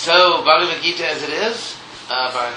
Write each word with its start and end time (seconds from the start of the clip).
So, 0.00 0.42
Bhagavad 0.44 0.82
Gita 0.82 1.06
as 1.06 1.22
it 1.22 1.28
is, 1.28 1.76
uh, 2.08 2.32
by 2.32 2.50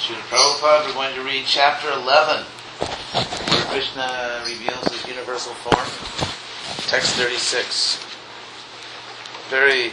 Srila 0.00 0.16
Prabhupada, 0.32 0.86
we're 0.86 0.94
going 0.94 1.14
to 1.14 1.20
read 1.20 1.44
chapter 1.44 1.92
11, 1.92 2.42
where 2.42 3.64
Krishna 3.68 4.40
reveals 4.46 4.82
his 4.88 5.06
universal 5.06 5.52
form. 5.52 5.84
Text 6.88 7.16
36. 7.16 8.02
Very 9.50 9.92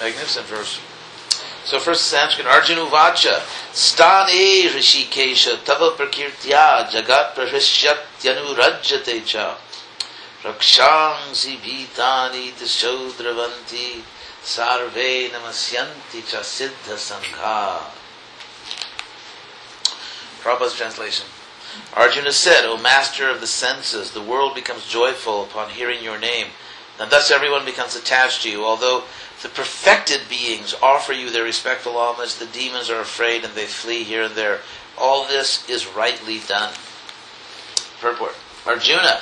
magnificent 0.00 0.46
verse. 0.46 0.80
So 1.66 1.78
first 1.78 2.06
Sanskrit, 2.06 2.46
Arjuna 2.46 2.86
Vacha, 2.86 3.42
Stane 3.74 4.70
Rishikesha 4.70 5.62
Tava 5.66 5.90
Prakirtya 5.90 6.88
Jagat 6.88 7.34
Prahishyat 7.34 7.98
Yanurajyate 8.22 9.26
Rakshangsi 10.42 11.56
Bhitani 11.58 12.50
Tishodravanti 12.52 14.02
Sarve 14.42 15.30
Namasyanti 15.30 16.26
Cha 16.26 16.40
Siddha 16.40 16.96
Sangha 16.96 17.80
Prabhupada's 20.42 20.74
translation. 20.74 21.26
Arjuna 21.94 22.32
said, 22.32 22.64
O 22.64 22.76
master 22.76 23.28
of 23.28 23.40
the 23.40 23.46
senses, 23.46 24.10
the 24.10 24.20
world 24.20 24.56
becomes 24.56 24.86
joyful 24.88 25.44
upon 25.44 25.70
hearing 25.70 26.02
your 26.02 26.18
name, 26.18 26.48
and 26.98 27.10
thus 27.10 27.30
everyone 27.30 27.64
becomes 27.64 27.94
attached 27.94 28.42
to 28.42 28.50
you, 28.50 28.64
although 28.64 29.04
the 29.42 29.48
perfected 29.48 30.22
beings 30.28 30.74
offer 30.82 31.12
you 31.12 31.30
their 31.30 31.44
respectful 31.44 31.96
homage. 31.96 32.34
The 32.34 32.46
demons 32.46 32.90
are 32.90 33.00
afraid 33.00 33.44
and 33.44 33.54
they 33.54 33.66
flee 33.66 34.02
here 34.02 34.24
and 34.24 34.34
there. 34.34 34.60
All 34.98 35.26
this 35.26 35.68
is 35.70 35.86
rightly 35.86 36.40
done. 36.40 36.74
Purport. 38.00 38.34
Arjuna, 38.66 39.20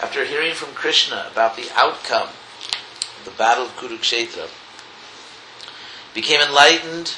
after 0.00 0.24
hearing 0.24 0.54
from 0.54 0.74
Krishna 0.74 1.28
about 1.30 1.56
the 1.56 1.68
outcome 1.74 2.28
of 2.28 3.22
the 3.24 3.30
battle 3.32 3.64
of 3.64 3.76
Kurukshetra, 3.76 4.48
became 6.14 6.40
enlightened 6.40 7.14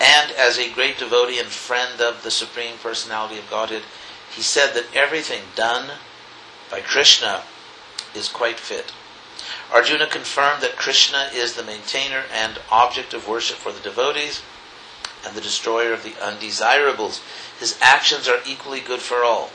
and 0.00 0.32
as 0.32 0.58
a 0.58 0.72
great 0.72 0.98
devotee 0.98 1.38
and 1.38 1.48
friend 1.48 2.00
of 2.00 2.22
the 2.22 2.30
Supreme 2.30 2.76
Personality 2.82 3.38
of 3.38 3.48
Godhead, 3.48 3.82
he 4.34 4.42
said 4.42 4.74
that 4.74 4.86
everything 4.94 5.42
done 5.54 5.92
by 6.70 6.80
Krishna 6.80 7.42
is 8.14 8.28
quite 8.28 8.58
fit. 8.58 8.92
Arjuna 9.72 10.06
confirmed 10.06 10.62
that 10.62 10.76
Krishna 10.76 11.30
is 11.32 11.54
the 11.54 11.62
maintainer 11.62 12.24
and 12.32 12.58
object 12.70 13.14
of 13.14 13.28
worship 13.28 13.56
for 13.56 13.72
the 13.72 13.80
devotees 13.80 14.42
and 15.24 15.36
the 15.36 15.40
destroyer 15.40 15.92
of 15.92 16.02
the 16.02 16.14
undesirables. 16.22 17.20
His 17.60 17.78
actions 17.80 18.26
are 18.26 18.40
equally 18.46 18.80
good 18.80 19.00
for 19.00 19.22
all. 19.22 19.50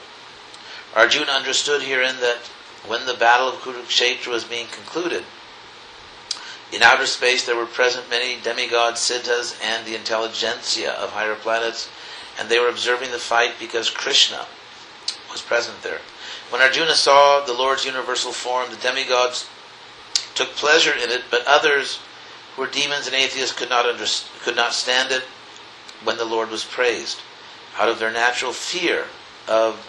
Arjuna 0.95 1.31
understood 1.31 1.83
herein 1.83 2.15
that 2.21 2.49
when 2.87 3.05
the 3.05 3.13
battle 3.13 3.49
of 3.49 3.55
Kurukshetra 3.55 4.27
was 4.27 4.43
being 4.43 4.67
concluded, 4.67 5.23
in 6.71 6.83
outer 6.83 7.05
space 7.05 7.45
there 7.45 7.55
were 7.55 7.65
present 7.65 8.09
many 8.09 8.39
demigods, 8.41 8.99
siddhas, 8.99 9.57
and 9.63 9.85
the 9.85 9.95
intelligentsia 9.95 10.91
of 10.93 11.11
higher 11.11 11.35
planets, 11.35 11.89
and 12.39 12.49
they 12.49 12.59
were 12.59 12.69
observing 12.69 13.11
the 13.11 13.19
fight 13.19 13.53
because 13.59 13.89
Krishna 13.89 14.45
was 15.31 15.41
present 15.41 15.81
there. 15.81 16.01
When 16.49 16.61
Arjuna 16.61 16.95
saw 16.95 17.43
the 17.45 17.53
Lord's 17.53 17.85
universal 17.85 18.31
form, 18.31 18.69
the 18.69 18.77
demigods 18.77 19.47
took 20.35 20.49
pleasure 20.55 20.93
in 20.93 21.09
it, 21.09 21.23
but 21.29 21.45
others 21.45 21.99
who 22.55 22.61
were 22.61 22.67
demons 22.67 23.07
and 23.07 23.15
atheists 23.15 23.57
could 23.57 23.69
not, 23.69 23.85
could 24.41 24.55
not 24.55 24.73
stand 24.73 25.11
it 25.11 25.23
when 26.03 26.17
the 26.17 26.25
Lord 26.25 26.49
was 26.49 26.63
praised. 26.63 27.19
Out 27.77 27.89
of 27.89 27.99
their 27.99 28.11
natural 28.11 28.53
fear 28.53 29.05
of 29.47 29.85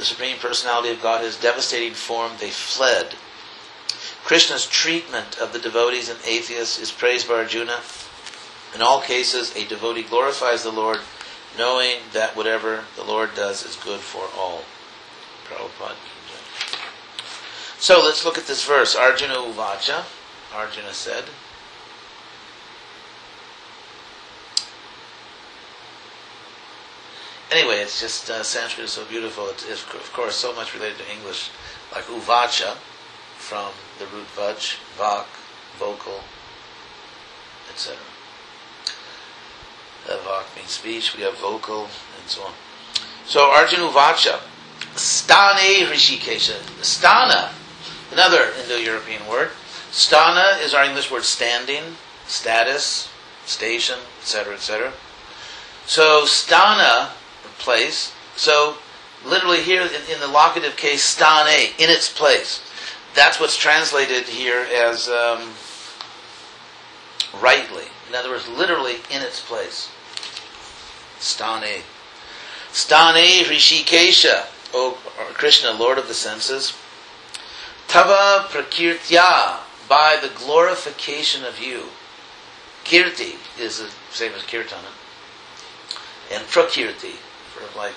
the 0.00 0.06
Supreme 0.06 0.38
Personality 0.38 0.88
of 0.88 1.02
God, 1.02 1.22
his 1.22 1.36
devastating 1.36 1.92
form, 1.92 2.32
they 2.40 2.48
fled. 2.48 3.14
Krishna's 4.24 4.66
treatment 4.66 5.38
of 5.38 5.52
the 5.52 5.58
devotees 5.58 6.08
and 6.08 6.18
atheists 6.26 6.80
is 6.80 6.90
praised 6.90 7.28
by 7.28 7.34
Arjuna. 7.34 7.80
In 8.74 8.80
all 8.80 9.02
cases, 9.02 9.54
a 9.54 9.66
devotee 9.66 10.02
glorifies 10.02 10.62
the 10.62 10.72
Lord, 10.72 11.00
knowing 11.58 11.96
that 12.14 12.34
whatever 12.34 12.84
the 12.96 13.04
Lord 13.04 13.34
does 13.34 13.62
is 13.62 13.76
good 13.76 14.00
for 14.00 14.24
all. 14.38 14.62
Prabhupada. 15.44 15.96
So 17.78 18.00
let's 18.00 18.24
look 18.24 18.38
at 18.38 18.46
this 18.46 18.64
verse. 18.64 18.96
Arjuna 18.96 19.34
Uvacha. 19.34 20.04
Arjuna 20.54 20.94
said. 20.94 21.24
Anyway, 27.50 27.78
it's 27.78 28.00
just 28.00 28.30
uh, 28.30 28.42
Sanskrit 28.42 28.84
is 28.84 28.92
so 28.92 29.04
beautiful. 29.06 29.48
It 29.48 29.64
is, 29.64 29.82
of 29.82 30.10
course, 30.12 30.36
so 30.36 30.54
much 30.54 30.72
related 30.74 30.98
to 30.98 31.12
English, 31.12 31.50
like 31.92 32.04
Uvacha, 32.04 32.76
from 33.36 33.72
the 33.98 34.06
root 34.06 34.26
vach, 34.36 34.78
vak, 34.96 35.26
vocal, 35.78 36.20
etc. 37.70 37.98
Uh, 40.08 40.16
vak 40.18 40.56
means 40.56 40.70
speech. 40.70 41.16
We 41.16 41.24
have 41.24 41.36
vocal 41.38 41.82
and 41.84 42.28
so 42.28 42.42
on. 42.42 42.52
So 43.26 43.50
Arjuna 43.50 43.90
Uvacha, 43.90 44.40
stane 44.96 45.86
rishikesha. 45.86 46.58
Stana 46.82 47.50
Another 48.12 48.50
Indo-European 48.60 49.26
word. 49.28 49.50
Stana 49.92 50.60
is 50.64 50.74
our 50.74 50.84
English 50.84 51.10
word 51.10 51.22
standing, 51.22 51.82
status, 52.26 53.08
station, 53.46 53.98
etc., 54.20 54.54
etc. 54.54 54.92
So 55.86 56.24
sthana, 56.24 57.10
place. 57.60 58.12
So 58.36 58.76
literally 59.24 59.62
here 59.62 59.82
in, 59.82 59.88
in 60.12 60.20
the 60.20 60.28
locative 60.28 60.76
case, 60.76 61.02
stane, 61.04 61.72
in 61.78 61.90
its 61.90 62.12
place. 62.12 62.62
That's 63.14 63.40
what's 63.40 63.56
translated 63.56 64.24
here 64.24 64.66
as 64.72 65.08
um, 65.08 65.50
rightly. 67.40 67.84
In 68.08 68.14
other 68.14 68.30
words, 68.30 68.48
literally 68.48 68.96
in 69.10 69.22
its 69.22 69.40
place. 69.40 69.90
Stane. 71.18 71.82
Stane 72.72 73.44
Rishikesha, 73.44 74.46
O 74.72 74.98
Krishna, 75.34 75.72
Lord 75.72 75.98
of 75.98 76.08
the 76.08 76.14
senses. 76.14 76.72
Tava 77.88 78.46
prakirtya, 78.48 79.58
by 79.88 80.16
the 80.22 80.28
glorification 80.28 81.44
of 81.44 81.58
you. 81.58 81.86
Kirti 82.84 83.34
is 83.58 83.80
the 83.80 83.90
same 84.12 84.32
as 84.32 84.42
kirtana. 84.42 84.92
And 86.32 86.44
prakirti, 86.44 87.16
of 87.62 87.76
like 87.76 87.94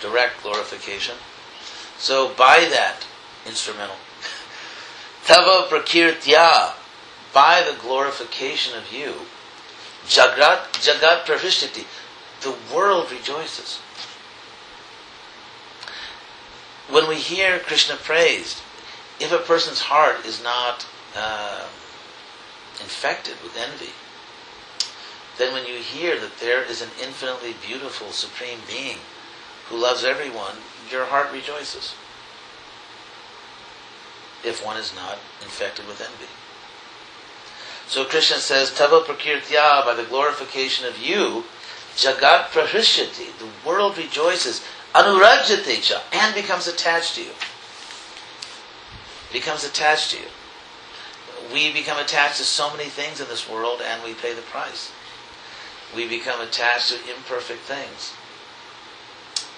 direct 0.00 0.42
glorification. 0.42 1.16
So 1.98 2.28
by 2.34 2.68
that 2.70 3.06
instrumental. 3.46 3.96
Tava 5.24 5.66
prakirtya, 5.68 6.74
by 7.32 7.62
the 7.62 7.76
glorification 7.80 8.76
of 8.76 8.92
you. 8.92 9.14
jagrat 10.06 10.72
jagat 10.74 11.24
pravishtiti, 11.24 11.84
the 12.42 12.54
world 12.74 13.10
rejoices. 13.10 13.78
When 16.88 17.08
we 17.08 17.16
hear 17.16 17.58
Krishna 17.58 17.96
praised, 17.96 18.62
if 19.20 19.32
a 19.32 19.38
person's 19.38 19.80
heart 19.80 20.24
is 20.24 20.42
not 20.42 20.86
uh, 21.14 21.66
infected 22.80 23.34
with 23.42 23.56
envy, 23.56 23.92
then 25.38 25.52
when 25.52 25.66
you 25.66 25.74
hear 25.74 26.18
that 26.20 26.38
there 26.38 26.62
is 26.62 26.82
an 26.82 26.90
infinitely 27.02 27.54
beautiful 27.66 28.10
supreme 28.10 28.58
being 28.66 28.98
who 29.68 29.76
loves 29.76 30.04
everyone, 30.04 30.56
your 30.90 31.06
heart 31.06 31.32
rejoices. 31.32 31.94
If 34.44 34.64
one 34.64 34.76
is 34.76 34.94
not 34.94 35.18
infected 35.42 35.86
with 35.86 36.00
envy. 36.00 36.30
So 37.86 38.04
Krishna 38.04 38.36
says, 38.36 38.74
Tava 38.74 39.00
prakirtya, 39.00 39.84
by 39.84 39.94
the 39.94 40.04
glorification 40.04 40.86
of 40.86 40.98
you, 40.98 41.44
Jagat 41.96 42.48
prahishyati, 42.48 43.38
the 43.38 43.68
world 43.68 43.96
rejoices, 43.96 44.62
anurajyate 44.94 46.00
and 46.12 46.34
becomes 46.34 46.68
attached 46.68 47.14
to 47.16 47.22
you 47.22 47.30
becomes 49.32 49.64
attached 49.64 50.10
to 50.12 50.18
you. 50.18 50.26
We 51.52 51.72
become 51.72 51.98
attached 51.98 52.38
to 52.38 52.44
so 52.44 52.70
many 52.70 52.88
things 52.88 53.20
in 53.20 53.28
this 53.28 53.48
world 53.48 53.80
and 53.82 54.02
we 54.02 54.14
pay 54.14 54.34
the 54.34 54.42
price. 54.42 54.92
We 55.94 56.06
become 56.06 56.40
attached 56.40 56.90
to 56.90 56.96
imperfect 57.10 57.60
things. 57.60 58.12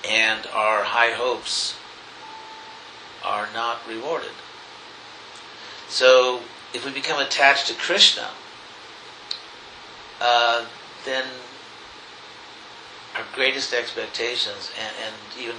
And 0.09 0.47
our 0.55 0.85
high 0.85 1.13
hopes 1.13 1.77
are 3.25 3.49
not 3.53 3.87
rewarded. 3.89 4.33
So, 5.89 6.41
if 6.73 6.85
we 6.85 6.93
become 6.93 7.21
attached 7.21 7.67
to 7.67 7.75
Krishna, 7.75 8.29
uh, 10.21 10.65
then 11.05 11.25
our 13.17 13.25
greatest 13.35 13.75
expectations 13.75 14.71
and, 14.79 14.95
and 15.05 15.15
even 15.39 15.57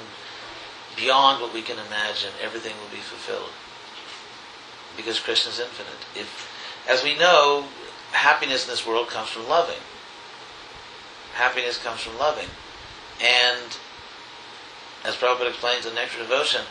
beyond 0.96 1.42
what 1.42 1.54
we 1.54 1.62
can 1.62 1.78
imagine, 1.88 2.32
everything 2.42 2.74
will 2.82 2.90
be 2.90 3.02
fulfilled 3.02 3.52
because 4.96 5.20
Krishna 5.20 5.52
is 5.52 5.60
infinite. 5.60 6.06
If, 6.16 6.50
as 6.88 7.04
we 7.04 7.18
know, 7.18 7.66
happiness 8.12 8.66
in 8.66 8.70
this 8.72 8.86
world 8.86 9.08
comes 9.10 9.30
from 9.30 9.48
loving. 9.48 9.80
Happiness 11.34 11.78
comes 11.78 12.02
from 12.02 12.18
loving. 12.18 12.50
And 13.22 13.78
as 15.04 15.16
Prabhupada 15.16 15.50
explains 15.50 15.86
in 15.86 15.96
Nectar 15.96 16.20
Devotion, 16.20 16.62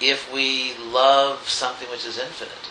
if 0.00 0.32
we 0.32 0.76
love 0.76 1.48
something 1.48 1.88
which 1.90 2.06
is 2.06 2.18
infinite, 2.18 2.70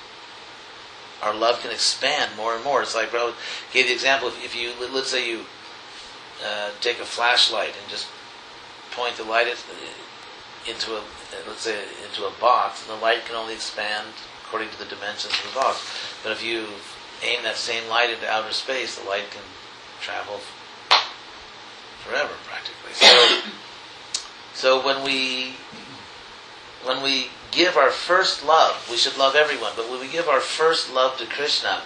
our 1.21 1.33
love 1.33 1.59
can 1.61 1.71
expand 1.71 2.31
more 2.37 2.55
and 2.55 2.63
more. 2.63 2.81
It's 2.81 2.95
like 2.95 3.11
bro 3.11 3.33
gave 3.73 3.87
the 3.87 3.93
example. 3.93 4.29
If, 4.29 4.43
if 4.43 4.55
you 4.55 4.71
let's 4.93 5.09
say 5.09 5.29
you 5.29 5.41
uh, 6.45 6.69
take 6.79 6.99
a 6.99 7.05
flashlight 7.05 7.73
and 7.81 7.89
just 7.89 8.07
point 8.91 9.15
the 9.17 9.23
light 9.23 9.47
into 10.67 10.95
a 10.95 11.01
let's 11.47 11.61
say 11.61 11.83
into 12.07 12.25
a 12.25 12.31
box, 12.39 12.87
and 12.87 12.97
the 12.97 13.01
light 13.01 13.25
can 13.25 13.35
only 13.35 13.53
expand 13.53 14.07
according 14.45 14.69
to 14.69 14.79
the 14.79 14.85
dimensions 14.85 15.33
of 15.33 15.51
the 15.51 15.59
box. 15.59 15.83
But 16.23 16.31
if 16.31 16.43
you 16.43 16.65
aim 17.23 17.43
that 17.43 17.57
same 17.57 17.89
light 17.89 18.09
into 18.09 18.29
outer 18.29 18.53
space, 18.53 18.97
the 18.97 19.09
light 19.09 19.29
can 19.31 19.43
travel 19.99 20.39
forever, 22.07 22.33
practically. 22.45 22.73
So, 24.53 24.79
so 24.79 24.85
when 24.85 25.03
we 25.03 25.53
when 26.83 27.03
we 27.03 27.27
give 27.51 27.77
our 27.77 27.91
first 27.91 28.45
love, 28.45 28.87
we 28.89 28.97
should 28.97 29.17
love 29.17 29.35
everyone. 29.35 29.73
But 29.75 29.89
when 29.89 29.99
we 29.99 30.07
give 30.07 30.27
our 30.27 30.39
first 30.39 30.91
love 30.91 31.17
to 31.17 31.25
Krishna, 31.25 31.81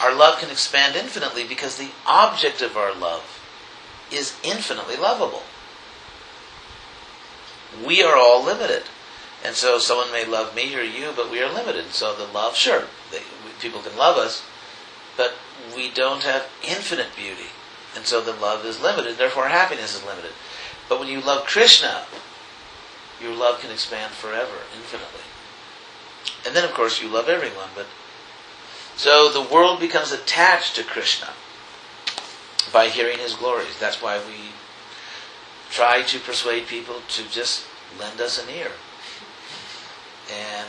our 0.00 0.14
love 0.14 0.38
can 0.38 0.50
expand 0.50 0.96
infinitely 0.96 1.44
because 1.46 1.76
the 1.76 1.90
object 2.06 2.62
of 2.62 2.76
our 2.76 2.94
love 2.94 3.40
is 4.10 4.36
infinitely 4.42 4.96
lovable. 4.96 5.42
We 7.84 8.02
are 8.02 8.16
all 8.16 8.44
limited. 8.44 8.84
And 9.44 9.54
so 9.54 9.78
someone 9.78 10.10
may 10.10 10.24
love 10.24 10.54
me 10.54 10.74
or 10.74 10.82
you, 10.82 11.12
but 11.14 11.30
we 11.30 11.40
are 11.42 11.52
limited. 11.52 11.92
So 11.92 12.14
the 12.14 12.32
love, 12.32 12.56
sure, 12.56 12.84
they, 13.10 13.20
people 13.60 13.80
can 13.80 13.96
love 13.96 14.16
us, 14.16 14.42
but 15.16 15.34
we 15.76 15.90
don't 15.90 16.22
have 16.22 16.48
infinite 16.62 17.14
beauty. 17.14 17.50
And 17.94 18.06
so 18.06 18.20
the 18.20 18.32
love 18.32 18.64
is 18.64 18.82
limited, 18.82 19.18
therefore 19.18 19.48
happiness 19.48 19.94
is 19.94 20.04
limited. 20.04 20.32
But 20.88 20.98
when 20.98 21.08
you 21.08 21.20
love 21.20 21.46
Krishna, 21.46 22.04
your 23.20 23.34
love 23.34 23.60
can 23.60 23.70
expand 23.70 24.12
forever, 24.12 24.56
infinitely. 24.74 25.20
And 26.46 26.54
then, 26.54 26.64
of 26.64 26.74
course, 26.74 27.00
you 27.00 27.08
love 27.08 27.28
everyone. 27.28 27.68
But 27.74 27.86
so 28.96 29.30
the 29.30 29.54
world 29.54 29.80
becomes 29.80 30.12
attached 30.12 30.76
to 30.76 30.84
Krishna 30.84 31.30
by 32.72 32.88
hearing 32.88 33.18
his 33.18 33.34
glories. 33.34 33.78
That's 33.78 34.02
why 34.02 34.18
we 34.18 34.52
try 35.70 36.02
to 36.02 36.18
persuade 36.20 36.66
people 36.66 36.96
to 37.08 37.28
just 37.30 37.66
lend 37.98 38.20
us 38.20 38.42
an 38.42 38.48
ear 38.54 38.70
and 40.30 40.68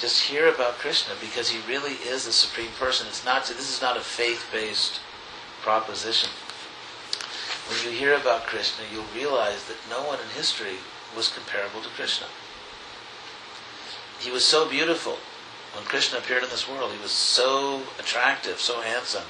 just 0.00 0.22
hear 0.22 0.48
about 0.48 0.74
Krishna 0.78 1.14
because 1.20 1.50
he 1.50 1.60
really 1.68 1.92
is 1.92 2.24
the 2.24 2.32
supreme 2.32 2.70
person. 2.78 3.06
It's 3.06 3.24
not 3.24 3.46
this 3.46 3.72
is 3.72 3.82
not 3.82 3.96
a 3.96 4.00
faith-based 4.00 5.00
proposition. 5.62 6.30
When 7.70 7.84
you 7.84 7.96
hear 7.96 8.14
about 8.14 8.46
Krishna, 8.46 8.84
you'll 8.92 9.06
realize 9.14 9.66
that 9.66 9.76
no 9.88 10.02
one 10.02 10.18
in 10.18 10.26
history 10.34 10.82
was 11.16 11.28
comparable 11.28 11.80
to 11.82 11.88
Krishna. 11.90 12.26
He 14.18 14.32
was 14.32 14.44
so 14.44 14.68
beautiful. 14.68 15.18
When 15.74 15.84
Krishna 15.84 16.18
appeared 16.18 16.42
in 16.42 16.50
this 16.50 16.68
world, 16.68 16.90
he 16.90 17.00
was 17.00 17.12
so 17.12 17.82
attractive, 18.00 18.58
so 18.58 18.80
handsome. 18.80 19.22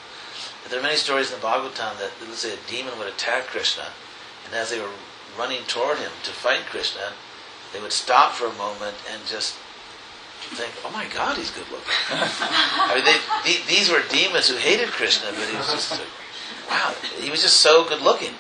There 0.71 0.79
are 0.79 0.83
many 0.83 0.97
stories 0.97 1.31
in 1.31 1.39
the 1.39 1.47
Bhagavatam 1.47 1.99
that, 1.99 2.13
let's 2.23 2.39
say, 2.39 2.55
a 2.55 2.71
demon 2.71 2.99
would 2.99 3.09
attack 3.09 3.45
Krishna, 3.49 3.89
and 4.47 4.55
as 4.55 4.71
they 4.71 4.81
were 4.81 4.97
running 5.39 5.65
toward 5.67 5.99
him 5.99 6.13
to 6.23 6.31
fight 6.31 6.65
Krishna, 6.71 7.13
they 7.75 7.81
would 7.81 7.93
stop 7.93 8.33
for 8.33 8.47
a 8.47 8.55
moment 8.55 8.97
and 9.13 9.21
just 9.27 9.57
think, 10.57 10.73
"Oh 10.85 10.91
my 10.91 11.07
God, 11.09 11.37
he's 11.37 11.51
good 11.51 11.71
looking." 11.71 11.93
I 12.11 12.95
mean, 12.95 13.05
they, 13.05 13.61
these 13.69 13.91
were 13.91 14.03
demons 14.09 14.49
who 14.49 14.57
hated 14.57 14.89
Krishna, 14.89 15.31
but 15.33 15.47
he 15.49 15.57
was 15.57 15.71
just, 15.71 16.01
wow, 16.71 16.95
he 17.19 17.31
was 17.31 17.43
just 17.43 17.59
so 17.59 17.87
good 17.87 18.01
looking. 18.01 18.33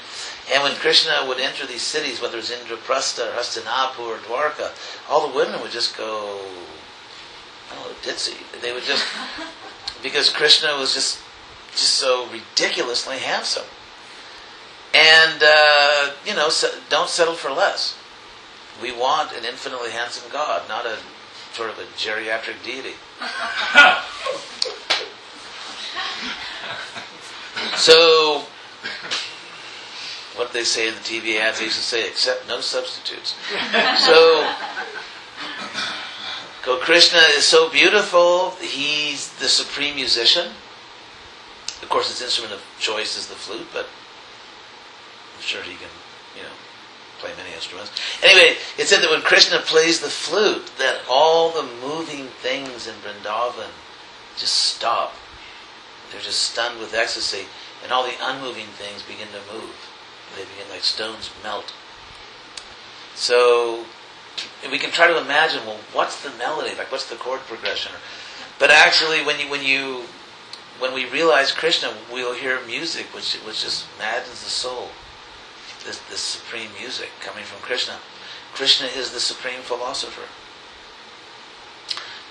And 0.52 0.62
when 0.62 0.74
Krishna 0.74 1.24
would 1.26 1.38
enter 1.38 1.66
these 1.66 1.82
cities, 1.82 2.20
whether 2.20 2.38
it's 2.38 2.50
Indraprastha 2.50 3.28
or 3.28 3.36
Hastinapur 3.36 4.00
or 4.00 4.16
Dwarka, 4.18 4.72
all 5.08 5.28
the 5.28 5.34
women 5.34 5.60
would 5.60 5.70
just 5.70 5.96
go, 5.96 6.40
I 7.70 7.74
don't 7.74 7.84
know, 7.84 7.92
ditzy. 8.02 8.36
They 8.60 8.72
would 8.72 8.82
just, 8.82 9.06
because 10.02 10.30
Krishna 10.30 10.76
was 10.76 10.94
just, 10.94 11.20
just 11.72 11.94
so 11.94 12.26
ridiculously 12.32 13.18
handsome. 13.18 13.66
And, 14.92 15.42
uh, 15.42 16.10
you 16.26 16.34
know, 16.34 16.48
so 16.48 16.68
don't 16.88 17.08
settle 17.08 17.34
for 17.34 17.50
less. 17.50 17.96
We 18.82 18.90
want 18.90 19.32
an 19.36 19.44
infinitely 19.44 19.90
handsome 19.90 20.32
God, 20.32 20.68
not 20.68 20.84
a 20.84 20.98
sort 21.52 21.70
of 21.70 21.78
a 21.78 21.84
geriatric 21.96 22.64
deity. 22.64 22.94
so, 27.76 28.44
what 30.37 30.52
they 30.52 30.64
say 30.64 30.88
in 30.88 30.94
the 30.94 31.00
TV 31.00 31.38
ads, 31.38 31.58
they 31.58 31.67
used 31.67 31.76
to 31.76 31.82
say, 31.82 32.06
accept 32.06 32.46
no 32.49 32.61
substitutes. 32.61 33.34
so, 33.99 34.55
Krishna 36.90 37.20
is 37.37 37.44
so 37.44 37.70
beautiful. 37.70 38.50
He's 38.61 39.32
the 39.34 39.49
supreme 39.49 39.94
musician. 39.94 40.49
Of 41.82 41.88
course, 41.88 42.08
his 42.08 42.20
instrument 42.20 42.52
of 42.52 42.62
choice 42.81 43.17
is 43.17 43.28
the 43.28 43.37
flute, 43.37 43.69
but 43.73 43.87
I'm 45.37 45.43
sure 45.43 45.62
he 45.62 45.76
can, 45.76 45.88
you 46.37 46.43
know, 46.43 46.49
play 47.20 47.31
many 47.37 47.55
instruments. 47.55 47.93
Anyway, 48.25 48.56
it 48.76 48.88
said 48.88 49.02
that 49.02 49.11
when 49.11 49.23
Krishna 49.23 49.61
plays 49.61 50.00
the 50.00 50.08
flute, 50.08 50.70
that 50.78 51.00
all 51.08 51.50
the 51.52 51.62
moving 51.81 52.26
things 52.43 52.88
in 52.88 52.94
Vrindavan 52.96 53.70
just 54.37 54.55
stop. 54.55 55.14
They're 56.10 56.20
just 56.20 56.40
stunned 56.40 56.80
with 56.80 56.94
ecstasy, 56.94 57.46
and 57.82 57.92
all 57.92 58.04
the 58.04 58.14
unmoving 58.20 58.66
things 58.66 59.02
begin 59.02 59.28
to 59.28 59.52
move. 59.52 59.74
They 60.36 60.42
begin 60.42 60.70
like 60.70 60.82
stones 60.82 61.30
melt. 61.42 61.72
So 63.14 63.84
we 64.70 64.78
can 64.78 64.90
try 64.90 65.06
to 65.06 65.18
imagine, 65.18 65.66
well, 65.66 65.80
what's 65.92 66.22
the 66.22 66.30
melody? 66.38 66.74
Like, 66.76 66.90
what's 66.90 67.08
the 67.08 67.16
chord 67.16 67.40
progression? 67.40 67.92
But 68.58 68.70
actually, 68.70 69.24
when 69.24 69.40
you 69.40 69.48
when 69.48 69.62
you 69.62 70.04
when 70.78 70.94
we 70.94 71.08
realize 71.08 71.52
Krishna, 71.52 71.94
we'll 72.12 72.34
hear 72.34 72.60
music 72.66 73.06
which 73.14 73.34
which 73.36 73.62
just 73.62 73.86
maddens 73.98 74.44
the 74.44 74.50
soul. 74.50 74.88
This 75.84 75.98
this 76.10 76.20
supreme 76.20 76.70
music 76.78 77.10
coming 77.20 77.44
from 77.44 77.60
Krishna. 77.60 77.98
Krishna 78.52 78.88
is 78.88 79.12
the 79.12 79.20
supreme 79.20 79.60
philosopher. 79.60 80.28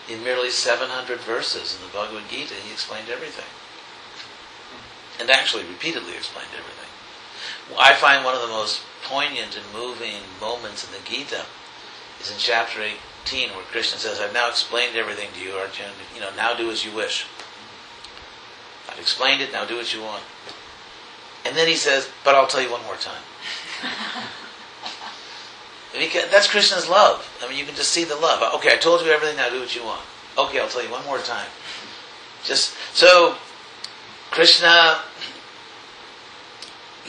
In 0.09 0.23
merely 0.23 0.49
700 0.49 1.19
verses 1.19 1.75
in 1.75 1.85
the 1.85 1.93
Bhagavad 1.93 2.29
Gita, 2.29 2.55
he 2.55 2.71
explained 2.71 3.09
everything. 3.09 3.45
And 5.19 5.29
actually, 5.29 5.63
repeatedly 5.63 6.15
explained 6.15 6.49
everything. 6.53 6.89
I 7.77 7.93
find 7.93 8.25
one 8.25 8.35
of 8.35 8.41
the 8.41 8.47
most 8.47 8.81
poignant 9.03 9.57
and 9.57 9.65
moving 9.73 10.21
moments 10.39 10.85
in 10.85 10.91
the 10.91 11.07
Gita 11.07 11.45
is 12.21 12.31
in 12.31 12.37
chapter 12.37 12.81
18 12.81 13.49
where 13.49 13.63
Krishna 13.65 13.99
says, 13.99 14.19
I've 14.19 14.33
now 14.33 14.49
explained 14.49 14.95
everything 14.95 15.29
to 15.33 15.39
you, 15.39 15.51
Arjuna. 15.51 15.91
You 16.15 16.21
know, 16.21 16.29
now 16.35 16.55
do 16.55 16.71
as 16.71 16.85
you 16.85 16.95
wish. 16.95 17.25
I've 18.89 18.99
explained 18.99 19.41
it, 19.41 19.51
now 19.51 19.65
do 19.65 19.75
what 19.75 19.93
you 19.93 20.01
want. 20.01 20.23
And 21.45 21.55
then 21.55 21.67
he 21.67 21.75
says, 21.75 22.09
but 22.23 22.35
I'll 22.35 22.47
tell 22.47 22.61
you 22.61 22.71
one 22.71 22.83
more 22.83 22.95
time. 22.95 23.21
because 25.93 26.29
that's 26.29 26.49
Krishna's 26.49 26.89
love. 26.89 27.27
I 27.43 27.49
mean, 27.49 27.57
you 27.57 27.65
can 27.65 27.75
just 27.75 27.91
see 27.91 28.03
the 28.03 28.15
love. 28.15 28.55
Okay, 28.55 28.73
I 28.73 28.77
told 28.77 29.01
you 29.01 29.11
everything, 29.11 29.37
now 29.37 29.49
do 29.49 29.59
what 29.59 29.75
you 29.75 29.83
want. 29.83 30.01
Okay, 30.37 30.59
I'll 30.59 30.69
tell 30.69 30.83
you 30.83 30.91
one 30.91 31.05
more 31.05 31.19
time. 31.19 31.47
Just, 32.43 32.75
so, 32.93 33.35
Krishna 34.31 35.01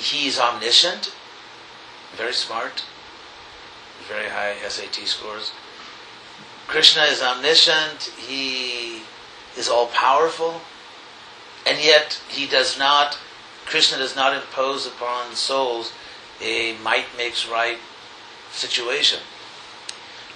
he's 0.01 0.39
omniscient, 0.39 1.13
very 2.17 2.33
smart, 2.33 2.85
very 4.09 4.29
high 4.29 4.57
SAT 4.67 5.07
scores. 5.07 5.53
Krishna 6.67 7.03
is 7.03 7.23
omniscient, 7.23 8.13
he 8.17 9.03
is 9.57 9.69
all 9.69 9.89
powerful, 9.89 10.61
and 11.67 11.83
yet 11.83 12.21
he 12.29 12.47
does 12.47 12.79
not, 12.79 13.19
Krishna 13.67 13.99
does 13.99 14.17
not 14.17 14.35
impose 14.35 14.87
upon 14.87 15.35
souls 15.35 15.93
a 16.41 16.77
might 16.83 17.07
makes 17.17 17.47
right 17.47 17.79
situation. 18.51 19.21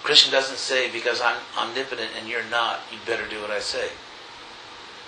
Krishna 0.02 0.30
doesn't 0.30 0.58
say, 0.58 0.90
because 0.90 1.20
I'm 1.22 1.38
omnipotent 1.56 2.10
and 2.18 2.28
you're 2.28 2.44
not, 2.44 2.80
you 2.92 2.98
better 3.06 3.26
do 3.26 3.40
what 3.40 3.50
I 3.50 3.60
say. 3.60 3.88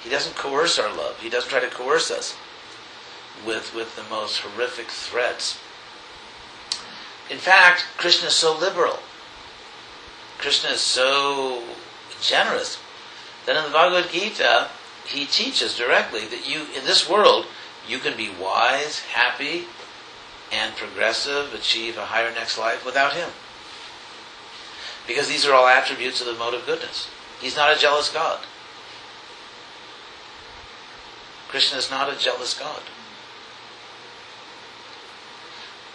He 0.06 0.12
doesn't 0.12 0.36
coerce 0.36 0.78
our 0.78 0.96
love. 0.96 1.18
He 1.18 1.28
doesn't 1.28 1.50
try 1.50 1.58
to 1.58 1.66
coerce 1.66 2.12
us 2.12 2.36
with, 3.44 3.74
with 3.74 3.96
the 3.96 4.04
most 4.04 4.38
horrific 4.38 4.86
threats. 4.86 5.58
In 7.28 7.38
fact, 7.38 7.86
Krishna 7.96 8.28
is 8.28 8.34
so 8.34 8.56
liberal. 8.56 9.00
Krishna 10.38 10.70
is 10.70 10.80
so 10.80 11.64
generous 12.22 12.78
that 13.46 13.56
in 13.56 13.64
the 13.64 13.70
Bhagavad 13.70 14.12
Gita, 14.12 14.68
he 15.08 15.26
teaches 15.26 15.76
directly 15.76 16.24
that 16.26 16.48
you, 16.48 16.66
in 16.78 16.84
this 16.84 17.10
world, 17.10 17.46
you 17.88 17.98
can 17.98 18.16
be 18.16 18.30
wise, 18.30 19.00
happy, 19.00 19.64
and 20.52 20.76
progressive, 20.76 21.52
achieve 21.52 21.98
a 21.98 22.06
higher 22.06 22.32
next 22.32 22.56
life 22.58 22.86
without 22.86 23.14
him. 23.14 23.30
Because 25.08 25.26
these 25.26 25.44
are 25.44 25.52
all 25.52 25.66
attributes 25.66 26.20
of 26.20 26.28
the 26.28 26.34
mode 26.34 26.54
of 26.54 26.64
goodness. 26.64 27.08
He's 27.40 27.56
not 27.56 27.76
a 27.76 27.80
jealous 27.80 28.08
God. 28.08 28.38
Krishna 31.48 31.78
is 31.78 31.90
not 31.90 32.12
a 32.12 32.18
jealous 32.18 32.58
God. 32.58 32.82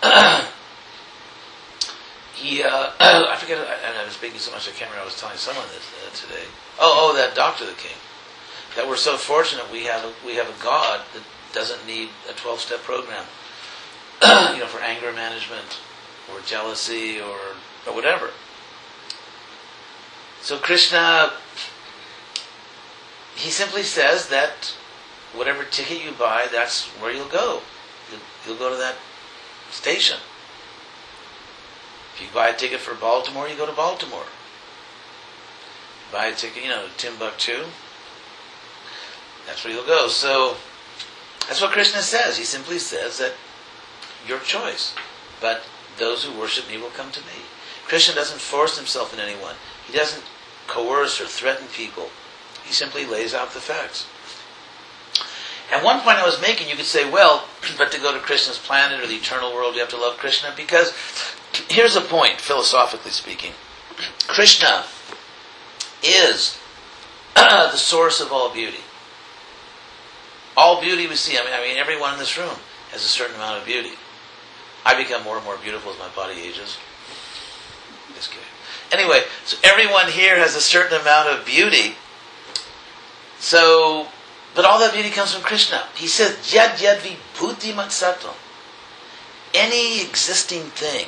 he, 2.34 2.64
uh, 2.64 2.92
I 3.00 3.36
forget, 3.38 3.58
and 3.60 3.98
I 3.98 4.06
was 4.06 4.14
speaking 4.14 4.40
so 4.40 4.52
much 4.52 4.68
I 4.68 4.72
can't 4.72 4.92
I 4.96 5.06
was 5.06 5.20
telling 5.20 5.38
someone 5.38 5.66
this 5.68 5.88
uh, 6.06 6.10
today. 6.16 6.46
Oh, 6.80 7.12
oh, 7.12 7.16
that 7.16 7.36
doctor 7.36 7.66
that 7.66 7.78
came. 7.78 7.98
that 8.76 8.88
we're 8.88 8.96
so 8.96 9.18
fortunate 9.18 9.72
we 9.72 9.84
have 9.86 10.04
a, 10.04 10.14
we 10.26 10.36
have 10.36 10.50
a 10.50 10.64
God 10.64 11.02
that 11.14 11.24
doesn't 11.54 11.86
need 11.86 12.10
a 12.30 12.34
12 12.34 12.60
step 12.62 12.80
program, 12.80 13.26
you 14.54 14.60
know, 14.60 14.68
for 14.68 14.80
anger 14.80 15.12
management 15.12 15.80
or 16.34 16.40
jealousy 16.42 17.20
or, 17.20 17.38
or 17.86 17.94
whatever. 17.94 18.30
So 20.42 20.58
Krishna, 20.58 21.34
he 23.36 23.52
simply 23.52 23.84
says 23.84 24.30
that 24.30 24.74
whatever 25.34 25.64
ticket 25.64 26.04
you 26.04 26.12
buy, 26.12 26.48
that's 26.52 26.88
where 27.00 27.12
you'll 27.12 27.28
go. 27.28 27.62
You'll, 28.12 28.22
you'll 28.46 28.58
go 28.58 28.70
to 28.70 28.78
that 28.78 28.96
station. 29.70 30.18
If 32.16 32.22
you 32.22 32.28
buy 32.34 32.50
a 32.50 32.56
ticket 32.56 32.80
for 32.80 32.94
Baltimore, 32.94 33.48
you 33.48 33.56
go 33.56 33.66
to 33.66 33.72
Baltimore. 33.72 34.26
Buy 36.12 36.28
a 36.28 36.36
ticket, 36.36 36.64
you 36.64 36.70
know, 36.70 36.88
Timbuktu, 36.98 37.64
that's 39.46 39.64
where 39.64 39.74
you'll 39.74 39.86
go. 39.86 40.08
So 40.08 40.56
that's 41.48 41.62
what 41.62 41.72
Krishna 41.72 42.02
says. 42.02 42.38
He 42.38 42.44
simply 42.44 42.80
says 42.80 43.18
that 43.18 43.34
your 44.28 44.40
choice, 44.40 44.94
but 45.40 45.64
those 45.98 46.24
who 46.24 46.38
worship 46.40 46.70
me 46.70 46.78
will 46.78 46.90
come 46.90 47.12
to 47.12 47.22
me. 47.22 47.44
Krishna 47.86 48.16
doesn't 48.16 48.40
force 48.40 48.78
himself 48.78 49.14
in 49.14 49.20
anyone. 49.20 49.56
He 49.86 49.98
doesn't 49.98 50.24
coerce 50.68 51.20
or 51.20 51.26
threaten 51.26 51.68
people. 51.68 52.10
He 52.64 52.74
simply 52.74 53.06
lays 53.06 53.34
out 53.34 53.52
the 53.52 53.60
facts. 53.60 54.08
And 55.72 55.84
one 55.84 56.02
point 56.02 56.18
I 56.18 56.26
was 56.26 56.42
making, 56.42 56.70
you 56.70 56.76
could 56.76 56.86
say, 56.86 57.10
well, 57.10 57.46
but 57.78 57.92
to 57.92 58.00
go 58.00 58.14
to 58.14 58.20
Krishna's 58.20 58.58
planet 58.58 59.02
or 59.02 59.08
the 59.08 59.16
eternal 59.16 59.54
world, 59.54 59.76
you 59.76 59.82
have 59.82 59.90
to 59.90 59.98
love 59.98 60.18
Krishna, 60.18 60.54
because 60.56 60.94
here's 61.70 61.96
a 61.96 62.02
point, 62.02 62.42
philosophically 62.42 63.12
speaking. 63.12 63.54
Krishna 64.28 64.86
is 66.04 66.58
the 67.36 67.78
source 67.78 68.20
of 68.20 68.32
all 68.32 68.54
beauty. 68.54 68.80
All 70.58 70.82
beauty 70.82 71.08
we 71.08 71.16
see, 71.16 71.38
I 71.38 71.46
mean, 71.46 71.54
I 71.54 71.62
mean, 71.62 71.78
everyone 71.78 72.14
in 72.14 72.20
this 72.20 72.38
room 72.38 72.56
has 72.92 73.04
a 73.04 73.08
certain 73.08 73.36
amount 73.36 73.60
of 73.60 73.66
beauty. 73.66 73.92
I 74.86 74.96
become 75.02 75.24
more 75.24 75.38
and 75.38 75.46
more 75.46 75.58
beautiful 75.58 75.92
as 75.94 76.00
my 76.00 76.10
body 76.10 76.42
ages. 76.42 76.78
Just 78.16 78.32
kidding. 78.32 78.46
Anyway, 78.92 79.22
so 79.46 79.58
everyone 79.64 80.08
here 80.08 80.36
has 80.36 80.56
a 80.56 80.62
certain 80.62 81.00
amount 81.00 81.30
of 81.30 81.46
beauty. 81.46 81.96
So, 83.40 84.08
but 84.54 84.66
all 84.66 84.80
that 84.80 84.94
beauty 84.94 85.10
comes 85.10 85.34
from 85.34 85.44
Krishna. 85.44 85.84
He 85.96 86.08
says, 86.08 86.46
Jad 86.48 86.78
Jad 86.78 87.00
Vibhuti 87.00 87.74
Matsatam. 87.74 88.36
Any 89.54 90.02
existing 90.02 90.64
thing 90.72 91.08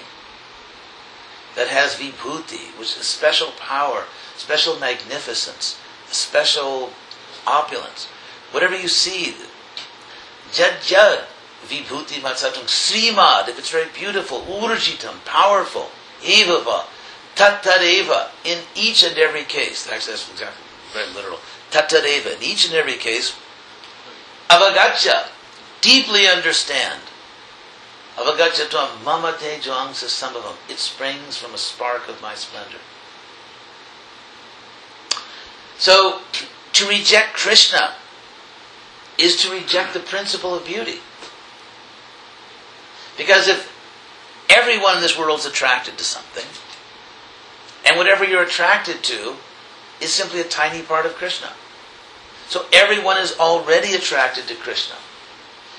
that 1.55 1.67
has 1.67 1.95
vibhuti, 1.95 2.77
which 2.77 2.97
is 2.97 3.05
special 3.05 3.51
power, 3.59 4.05
special 4.35 4.79
magnificence, 4.79 5.79
special 6.07 6.91
opulence, 7.45 8.07
whatever 8.51 8.75
you 8.77 8.87
see, 8.87 9.35
Jad 10.51 10.81
Jad 10.81 11.25
Vibhuti 11.65 12.19
Matsatam, 12.19 12.65
Srimad, 12.65 13.47
if 13.47 13.57
it's 13.57 13.71
very 13.71 13.89
beautiful, 13.93 14.41
Urjitam, 14.41 15.23
powerful, 15.25 15.89
Evava, 16.21 16.85
Tattadeva, 17.35 18.29
in 18.43 18.59
each 18.75 19.03
and 19.03 19.17
every 19.17 19.43
case, 19.43 19.85
that's 19.85 20.07
exactly 20.07 20.62
very 20.93 21.11
literal, 21.13 21.39
Tattadeva, 21.71 22.37
in 22.37 22.43
each 22.43 22.65
and 22.65 22.75
every 22.75 22.95
case, 22.95 23.35
Avagacha, 24.49 25.29
deeply 25.81 26.27
understand. 26.27 27.01
Avagacha 28.15 28.69
to 28.69 28.77
mamate 29.03 29.59
joangsa 29.61 30.05
sambhavam. 30.05 30.55
It 30.69 30.77
springs 30.77 31.37
from 31.37 31.53
a 31.53 31.57
spark 31.57 32.07
of 32.07 32.21
my 32.21 32.35
splendor. 32.35 32.77
So, 35.79 36.21
to 36.73 36.87
reject 36.87 37.33
Krishna 37.33 37.95
is 39.17 39.41
to 39.41 39.51
reject 39.51 39.93
the 39.93 39.99
principle 39.99 40.53
of 40.53 40.65
beauty. 40.65 40.99
Because 43.17 43.47
if 43.47 43.71
everyone 44.49 44.97
in 44.97 45.01
this 45.01 45.17
world 45.17 45.39
is 45.39 45.45
attracted 45.45 45.97
to 45.97 46.03
something, 46.03 46.45
and 47.85 47.97
whatever 47.97 48.23
you're 48.23 48.43
attracted 48.43 49.03
to 49.03 49.35
is 50.01 50.13
simply 50.13 50.41
a 50.41 50.45
tiny 50.45 50.81
part 50.81 51.05
of 51.05 51.15
Krishna. 51.15 51.51
So 52.47 52.65
everyone 52.73 53.17
is 53.17 53.37
already 53.39 53.93
attracted 53.93 54.47
to 54.47 54.55
Krishna. 54.55 54.95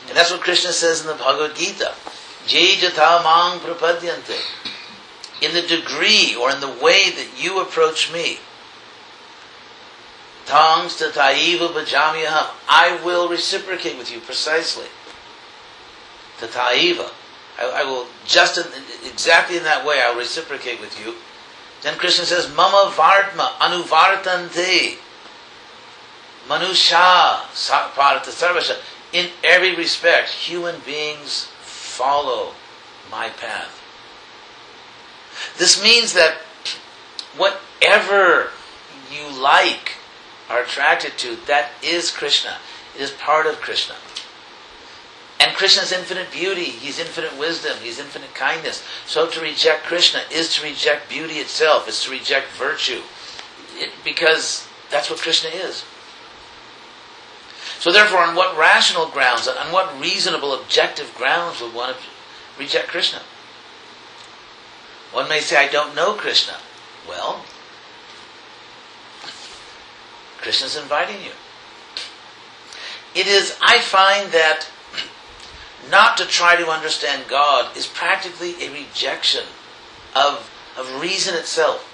And 0.09 0.16
that's 0.16 0.30
what 0.30 0.40
Krishna 0.40 0.73
says 0.73 1.00
in 1.02 1.06
the 1.06 1.14
Bhagavad 1.14 1.56
Gita. 1.56 1.94
Jai 2.47 2.76
mang 3.23 3.61
prapadyante. 3.61 4.40
In 5.42 5.54
the 5.54 5.62
degree 5.62 6.37
or 6.40 6.50
in 6.50 6.61
the 6.61 6.68
way 6.83 7.11
that 7.11 7.28
you 7.37 7.61
approach 7.61 8.12
me, 8.12 8.38
Tangs 10.47 11.00
tataiva 11.00 11.68
bhajamyaham. 11.73 12.50
I 12.68 13.00
will 13.02 13.28
reciprocate 13.28 13.97
with 13.97 14.12
you 14.12 14.21
precisely. 14.21 14.87
Tataiva. 16.38 17.11
I, 17.59 17.83
I 17.83 17.85
will 17.85 18.06
just 18.26 18.59
in, 18.59 18.66
exactly 19.11 19.56
in 19.56 19.64
that 19.64 19.87
way. 19.87 20.02
I 20.02 20.11
will 20.11 20.18
reciprocate 20.18 20.80
with 20.80 20.99
you. 21.00 21.14
Then 21.85 21.99
Krishna 21.99 22.25
says, 22.25 22.49
"Mama 22.49 22.91
vartma 22.97 23.53
anuvartante." 23.59 24.97
Manusha 26.49 27.43
parata 27.95 28.33
sarvasha. 28.33 28.79
In 29.12 29.31
every 29.45 29.75
respect, 29.76 30.31
human 30.31 30.81
beings 30.81 31.49
follow 31.62 32.55
my 33.11 33.29
path. 33.29 33.81
This 35.59 35.81
means 35.83 36.14
that 36.14 36.38
whatever 37.37 38.50
you 39.11 39.29
like 39.29 39.97
are 40.49 40.62
attracted 40.62 41.19
to, 41.19 41.37
that 41.47 41.73
is 41.83 42.11
Krishna. 42.11 42.57
It 42.95 43.03
is 43.03 43.11
part 43.11 43.47
of 43.47 43.61
Krishna. 43.61 43.95
And 45.41 45.55
Krishna's 45.57 45.93
infinite 45.93 46.31
beauty, 46.31 46.64
He's 46.64 46.99
infinite 46.99 47.38
wisdom, 47.38 47.76
He's 47.83 47.99
infinite 47.99 48.35
kindness. 48.35 48.83
So 49.07 49.29
to 49.29 49.41
reject 49.41 49.85
Krishna 49.85 50.21
is 50.33 50.55
to 50.55 50.64
reject 50.64 51.09
beauty 51.09 51.35
itself, 51.35 51.88
is 51.88 52.03
to 52.05 52.11
reject 52.11 52.49
virtue. 52.53 53.03
It, 53.76 53.91
because 54.05 54.69
that's 54.91 55.11
what 55.11 55.19
Krishna 55.19 55.50
is. 55.50 55.85
So 57.79 57.93
therefore, 57.93 58.21
on 58.21 58.35
what 58.35 58.57
rational 58.57 59.09
grounds, 59.09 59.49
on 59.49 59.73
what 59.73 60.00
reasonable, 60.00 60.55
objective 60.55 61.14
grounds 61.14 61.61
would 61.61 61.75
one 61.75 61.95
reject 62.59 62.88
Krishna? 62.88 63.21
One 65.12 65.29
may 65.29 65.41
say, 65.41 65.57
I 65.57 65.69
don't 65.71 65.95
know 65.95 66.14
Krishna. 66.14 66.55
Well, 67.09 67.45
Krishna's 70.38 70.76
inviting 70.76 71.23
you. 71.23 71.33
It 73.14 73.26
is, 73.26 73.57
I 73.62 73.81
find 73.81 74.33
that 74.33 74.69
not 75.91 76.17
to 76.19 76.26
try 76.26 76.57
to 76.57 76.69
understand 76.69 77.25
God 77.29 77.76
is 77.76 77.87
practically 77.87 78.55
a 78.64 78.73
rejection 78.73 79.45
of, 80.14 80.50
of 80.79 81.00
reason 81.00 81.35
itself. 81.35 81.91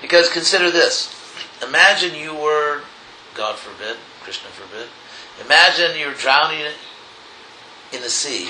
Because 0.00 0.30
consider 0.30 0.70
this. 0.70 1.12
Imagine 1.66 2.14
you 2.14 2.34
were, 2.34 2.82
God 3.34 3.56
forbid, 3.56 3.96
Krishna 4.20 4.50
forbid, 4.50 4.88
imagine 5.44 5.98
you're 5.98 6.14
drowning 6.14 6.72
in 7.92 8.02
the 8.02 8.08
sea 8.08 8.48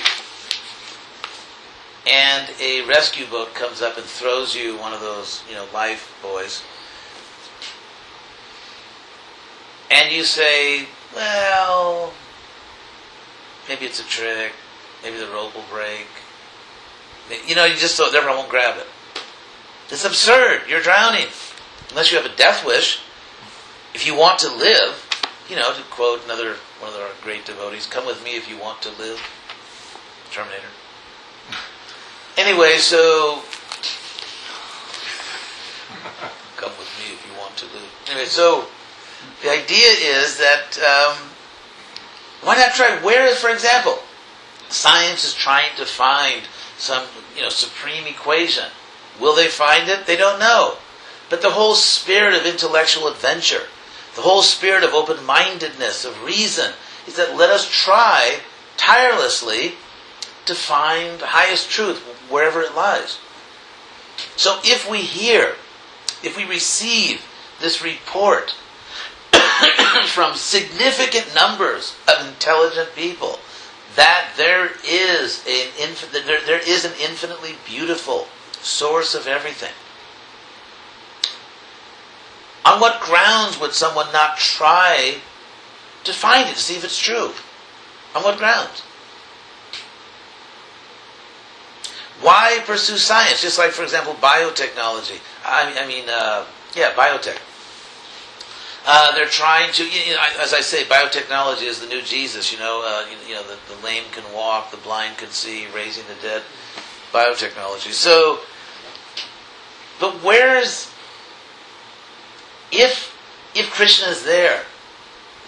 and 2.06 2.48
a 2.60 2.82
rescue 2.86 3.26
boat 3.26 3.52
comes 3.54 3.82
up 3.82 3.96
and 3.96 4.06
throws 4.06 4.54
you 4.54 4.76
one 4.78 4.92
of 4.92 5.00
those, 5.00 5.42
you 5.48 5.54
know, 5.54 5.66
life 5.72 6.16
buoys 6.22 6.62
and 9.90 10.12
you 10.12 10.24
say, 10.24 10.86
well, 11.14 12.12
maybe 13.68 13.86
it's 13.86 14.00
a 14.00 14.04
trick, 14.04 14.52
maybe 15.02 15.18
the 15.18 15.26
rope 15.28 15.54
will 15.54 15.64
break. 15.70 16.06
You 17.46 17.54
know, 17.56 17.64
you 17.64 17.74
just 17.74 17.96
thought, 17.96 18.12
therefore 18.12 18.30
I 18.30 18.36
won't 18.36 18.48
grab 18.48 18.78
it. 18.78 18.86
It's 19.90 20.04
absurd. 20.04 20.62
You're 20.68 20.80
drowning. 20.80 21.26
Unless 21.90 22.10
you 22.10 22.18
have 22.18 22.26
a 22.26 22.36
death 22.36 22.64
wish. 22.64 23.00
If 23.94 24.06
you 24.06 24.16
want 24.16 24.38
to 24.40 24.48
live, 24.48 25.02
you 25.48 25.56
know, 25.56 25.72
to 25.72 25.82
quote 25.90 26.24
another 26.24 26.56
one 26.80 26.92
of 26.92 27.00
our 27.00 27.10
great 27.22 27.44
devotees, 27.44 27.86
come 27.86 28.04
with 28.04 28.22
me 28.22 28.36
if 28.36 28.48
you 28.48 28.58
want 28.58 28.82
to 28.82 28.90
live. 28.90 29.20
Terminator. 30.30 30.68
Anyway, 32.36 32.76
so 32.76 33.42
come 36.56 36.72
with 36.78 36.92
me 36.98 37.14
if 37.14 37.26
you 37.26 37.38
want 37.38 37.56
to 37.56 37.64
live. 37.66 37.88
Anyway, 38.10 38.26
so 38.26 38.66
the 39.42 39.50
idea 39.50 39.88
is 39.88 40.36
that 40.38 40.76
um, 40.82 41.30
why 42.46 42.54
not 42.54 42.74
try? 42.74 42.96
Whereas, 43.02 43.38
for 43.40 43.50
example, 43.50 43.98
science 44.68 45.24
is 45.24 45.34
trying 45.34 45.74
to 45.78 45.84
find 45.84 46.42
some 46.78 47.04
you 47.34 47.42
know 47.42 47.48
supreme 47.48 48.06
equation. 48.06 48.66
Will 49.20 49.34
they 49.34 49.48
find 49.48 49.88
it? 49.88 50.06
They 50.06 50.16
don't 50.16 50.38
know. 50.38 50.76
But 51.28 51.42
the 51.42 51.50
whole 51.50 51.74
spirit 51.74 52.34
of 52.34 52.46
intellectual 52.46 53.08
adventure, 53.08 53.62
the 54.14 54.22
whole 54.22 54.42
spirit 54.42 54.84
of 54.84 54.94
open-mindedness, 54.94 56.04
of 56.04 56.22
reason, 56.22 56.74
is 57.08 57.16
that 57.16 57.36
let 57.36 57.50
us 57.50 57.68
try 57.68 58.38
tirelessly 58.76 59.72
to 60.44 60.54
find 60.54 61.18
the 61.18 61.26
highest 61.26 61.68
truth 61.68 61.98
wherever 62.30 62.62
it 62.62 62.76
lies. 62.76 63.18
So 64.36 64.60
if 64.62 64.88
we 64.88 64.98
hear, 64.98 65.56
if 66.22 66.36
we 66.36 66.44
receive 66.44 67.26
this 67.60 67.82
report 67.82 68.54
from 70.06 70.34
significant 70.34 71.34
numbers 71.34 71.96
of 72.08 72.26
intelligent 72.26 72.94
people 72.94 73.38
that 73.96 74.28
there 74.36 74.70
is 74.86 75.44
an 75.46 75.94
there, 76.12 76.40
there 76.46 76.60
is 76.60 76.84
an 76.84 76.92
infinitely 77.00 77.54
beautiful 77.64 78.28
source 78.60 79.14
of 79.14 79.26
everything. 79.26 79.72
On 82.64 82.80
what 82.80 83.00
grounds 83.00 83.60
would 83.60 83.72
someone 83.72 84.12
not 84.12 84.38
try 84.38 85.16
to 86.04 86.12
find 86.12 86.48
it, 86.48 86.54
to 86.54 86.60
see 86.60 86.74
if 86.74 86.84
it's 86.84 86.98
true? 86.98 87.32
On 88.14 88.22
what 88.22 88.38
grounds? 88.38 88.82
Why 92.20 92.60
pursue 92.64 92.96
science? 92.96 93.42
Just 93.42 93.58
like, 93.58 93.72
for 93.72 93.82
example, 93.82 94.14
biotechnology. 94.14 95.20
I 95.44 95.68
mean, 95.68 95.78
I 95.78 95.86
mean 95.86 96.04
uh, 96.08 96.44
yeah, 96.74 96.92
biotech. 96.92 97.38
Uh, 98.88 99.12
they're 99.16 99.26
trying 99.26 99.72
to, 99.72 99.84
you 99.84 100.14
know, 100.14 100.22
as 100.40 100.54
I 100.54 100.60
say, 100.60 100.84
biotechnology 100.84 101.64
is 101.64 101.80
the 101.80 101.88
new 101.88 102.02
Jesus. 102.02 102.52
You 102.52 102.58
know, 102.60 102.82
uh, 102.86 103.10
you, 103.10 103.28
you, 103.28 103.34
know, 103.34 103.42
the, 103.42 103.58
the 103.74 103.84
lame 103.84 104.04
can 104.12 104.22
walk, 104.32 104.70
the 104.70 104.76
blind 104.76 105.18
can 105.18 105.30
see, 105.30 105.66
raising 105.74 106.04
the 106.06 106.14
dead. 106.22 106.42
Biotechnology. 107.12 107.92
So, 107.92 108.38
but 109.98 110.22
where's 110.22 110.92
if 112.70 113.12
if 113.56 113.70
Krishna 113.72 114.08
is 114.08 114.24
there, 114.24 114.62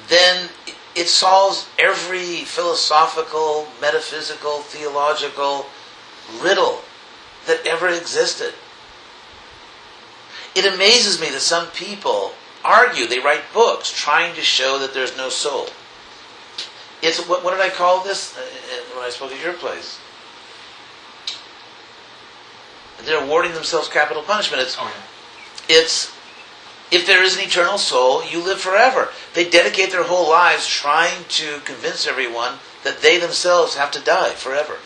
then 0.09 0.49
it 0.97 1.09
solves 1.09 1.69
every 1.79 2.45
philosophical, 2.45 3.69
metaphysical, 3.81 4.59
theological 4.63 5.67
riddle 6.43 6.81
that 7.47 7.65
ever 7.67 7.89
existed. 7.89 8.53
It 10.57 10.65
amazes 10.75 11.21
me 11.21 11.31
that 11.31 11.41
some 11.41 11.69
people 11.69 12.33
argue, 12.69 13.07
they 13.07 13.19
write 13.19 13.53
books 13.55 13.91
trying 13.91 14.35
to 14.35 14.43
show 14.43 14.79
that 14.79 14.93
there's 14.93 15.17
no 15.17 15.29
soul. 15.31 15.69
It's 17.03 17.19
what, 17.27 17.43
what 17.43 17.53
did 17.53 17.61
I 17.61 17.71
call 17.71 18.05
this 18.05 18.37
uh, 18.37 18.41
uh, 18.41 18.97
when 18.97 19.05
I 19.05 19.11
spoke 19.11 19.33
at 19.33 19.43
your 19.43 19.55
place? 19.55 19.99
They're 23.05 23.23
awarding 23.23 23.53
themselves 23.53 23.89
capital 23.89 24.23
punishment. 24.23 24.63
It's, 24.63 24.77
Oh, 24.79 24.85
yeah. 24.85 25.79
it's 25.79 26.13
if 26.91 27.07
there 27.07 27.23
is 27.23 27.37
an 27.37 27.45
eternal 27.45 27.79
soul, 27.79 28.25
you 28.25 28.43
live 28.43 28.61
forever. 28.61 29.11
They 29.35 29.49
dedicate 29.49 29.91
their 29.91 30.05
whole 30.05 30.29
lives 30.29 30.67
trying 30.67 31.25
to 31.29 31.61
convince 31.65 32.07
everyone 32.07 32.59
that 32.85 33.03
they 33.03 33.19
themselves 33.19 33.77
have 33.77 33.91
to 33.93 34.01
die 34.01 34.31
forever. 34.31 34.79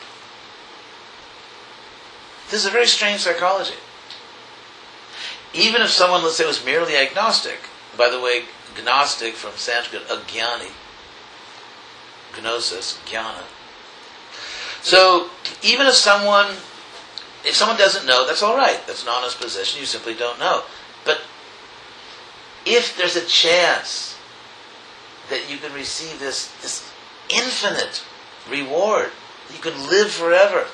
This 2.51 2.61
is 2.61 2.67
a 2.67 2.71
very 2.71 2.87
strange 2.87 3.21
psychology. 3.21 3.75
Even 5.55 5.81
if 5.81 5.91
someone, 5.91 6.23
let's 6.23 6.37
say, 6.37 6.47
was 6.47 6.65
merely 6.65 6.97
agnostic, 6.97 7.61
by 7.97 8.09
the 8.09 8.21
way, 8.21 8.43
gnostic 8.85 9.35
from 9.35 9.53
Sanskrit, 9.57 10.03
agyani, 10.09 10.71
gnosis, 12.41 12.99
jnana. 13.05 13.45
So, 14.83 15.29
even 15.63 15.87
if 15.87 15.95
someone, 15.95 16.47
if 17.45 17.55
someone 17.55 17.79
doesn't 17.79 18.07
know, 18.07 18.27
that's 18.27 18.43
all 18.43 18.57
right. 18.57 18.81
That's 18.87 19.05
an 19.05 19.11
honest 19.11 19.41
position. 19.41 19.81
You 19.81 19.87
simply 19.87 20.15
don't 20.15 20.39
know. 20.39 20.63
But 21.05 21.21
if 22.67 22.97
there's 22.97 23.17
a 23.17 23.27
chance 23.27 24.19
that 25.31 25.51
you 25.51 25.59
can 25.59 25.73
receive 25.73 26.19
this, 26.19 26.53
this 26.63 26.91
infinite 27.29 28.03
reward, 28.51 29.11
you 29.53 29.61
can 29.61 29.89
live 29.89 30.11
forever. 30.11 30.67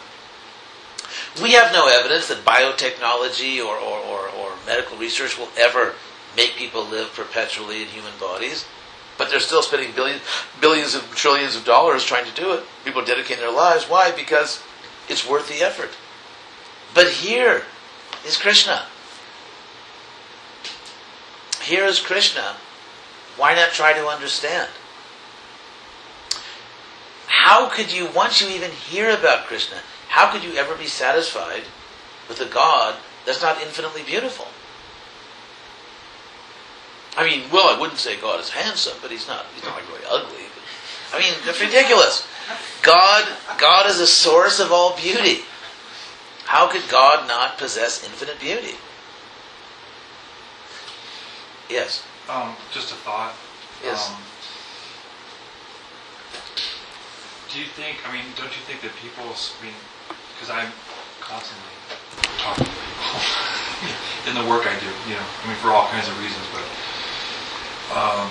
We 1.42 1.52
have 1.52 1.72
no 1.72 1.88
evidence 1.88 2.28
that 2.28 2.44
biotechnology 2.44 3.64
or, 3.64 3.76
or, 3.76 3.98
or, 3.98 4.28
or 4.28 4.52
medical 4.66 4.96
research 4.98 5.38
will 5.38 5.48
ever 5.58 5.94
make 6.38 6.54
people 6.54 6.84
live 6.84 7.12
perpetually 7.14 7.82
in 7.82 7.88
human 7.88 8.12
bodies, 8.20 8.64
but 9.18 9.28
they're 9.28 9.40
still 9.40 9.60
spending 9.60 9.90
billions, 9.92 10.22
billions 10.60 10.94
of 10.94 11.02
trillions 11.16 11.56
of 11.56 11.64
dollars 11.64 12.04
trying 12.04 12.24
to 12.24 12.40
do 12.40 12.52
it. 12.52 12.62
People 12.84 13.04
dedicating 13.04 13.42
their 13.42 13.52
lives. 13.52 13.86
Why? 13.86 14.12
Because 14.12 14.62
it's 15.08 15.28
worth 15.28 15.48
the 15.48 15.64
effort. 15.64 15.90
But 16.94 17.08
here 17.08 17.64
is 18.24 18.36
Krishna. 18.36 18.84
Here 21.60 21.84
is 21.84 21.98
Krishna. 21.98 22.54
Why 23.36 23.56
not 23.56 23.70
try 23.72 23.92
to 23.92 24.06
understand? 24.06 24.70
How 27.26 27.68
could 27.68 27.92
you, 27.92 28.08
once 28.14 28.40
you 28.40 28.48
even 28.48 28.70
hear 28.70 29.10
about 29.10 29.46
Krishna, 29.46 29.78
how 30.08 30.30
could 30.30 30.44
you 30.44 30.54
ever 30.54 30.76
be 30.76 30.86
satisfied 30.86 31.64
with 32.28 32.40
a 32.40 32.46
God 32.46 32.94
that's 33.26 33.42
not 33.42 33.60
infinitely 33.60 34.02
beautiful? 34.04 34.46
I 37.18 37.24
mean, 37.24 37.50
well, 37.52 37.66
I 37.66 37.78
wouldn't 37.80 37.98
say 37.98 38.16
God 38.16 38.38
is 38.38 38.48
handsome, 38.48 38.96
but 39.02 39.10
he's 39.10 39.26
not. 39.26 39.44
He's 39.52 39.64
not 39.64 39.74
like 39.74 39.88
really 39.88 40.06
ugly. 40.08 40.46
But, 40.54 41.18
I 41.18 41.20
mean, 41.20 41.34
that's 41.44 41.60
ridiculous. 41.60 42.24
God, 42.82 43.26
God 43.58 43.90
is 43.90 43.98
a 43.98 44.06
source 44.06 44.60
of 44.60 44.70
all 44.70 44.96
beauty. 44.96 45.42
How 46.44 46.68
could 46.68 46.88
God 46.88 47.26
not 47.26 47.58
possess 47.58 48.04
infinite 48.04 48.38
beauty? 48.38 48.76
Yes. 51.68 52.06
Um, 52.30 52.54
just 52.70 52.92
a 52.92 52.94
thought. 52.94 53.34
Yes. 53.82 54.08
Um, 54.08 54.16
do 57.50 57.58
you 57.58 57.66
think? 57.66 57.98
I 58.06 58.12
mean, 58.12 58.22
don't 58.38 58.54
you 58.54 58.62
think 58.70 58.80
that 58.82 58.94
people? 59.02 59.26
I 59.26 59.58
mean, 59.66 59.74
because 60.38 60.54
I'm 60.54 60.70
constantly 61.18 61.66
talking 62.38 62.64
to 62.64 62.70
people 62.70 64.30
in 64.30 64.34
the 64.38 64.46
work 64.46 64.70
I 64.70 64.78
do. 64.78 64.86
You 65.10 65.18
know, 65.18 65.26
I 65.26 65.48
mean, 65.48 65.58
for 65.58 65.74
all 65.74 65.88
kinds 65.88 66.06
of 66.06 66.14
reasons, 66.22 66.46
but. 66.54 66.62
Um, 67.94 68.28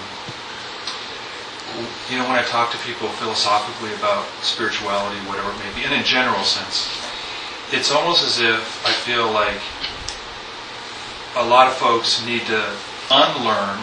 you 2.09 2.17
know, 2.17 2.25
when 2.29 2.39
I 2.39 2.43
talk 2.47 2.71
to 2.71 2.77
people 2.79 3.09
philosophically 3.09 3.93
about 3.95 4.25
spirituality, 4.41 5.19
whatever 5.27 5.51
it 5.51 5.59
may 5.59 5.71
be, 5.75 5.85
and 5.85 5.93
in 5.93 6.03
general 6.03 6.43
sense, 6.43 6.87
it's 7.71 7.91
almost 7.91 8.23
as 8.23 8.39
if 8.39 8.85
I 8.85 8.93
feel 8.93 9.29
like 9.31 9.59
a 11.35 11.45
lot 11.45 11.67
of 11.67 11.75
folks 11.75 12.25
need 12.25 12.41
to 12.47 12.63
unlearn 13.11 13.77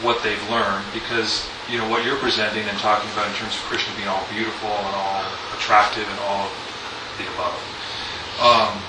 what 0.00 0.22
they've 0.22 0.42
learned 0.50 0.84
because 0.92 1.46
you 1.68 1.78
know 1.78 1.88
what 1.88 2.04
you're 2.04 2.18
presenting 2.18 2.66
and 2.66 2.78
talking 2.78 3.08
about 3.12 3.28
in 3.28 3.34
terms 3.34 3.54
of 3.54 3.62
Krishna 3.70 3.94
being 3.96 4.08
all 4.08 4.26
beautiful 4.32 4.68
and 4.68 4.94
all 4.96 5.22
attractive 5.54 6.08
and 6.08 6.18
all 6.26 6.48
of 6.48 6.52
the 7.18 7.26
above. 7.34 7.56
Um, 8.40 8.82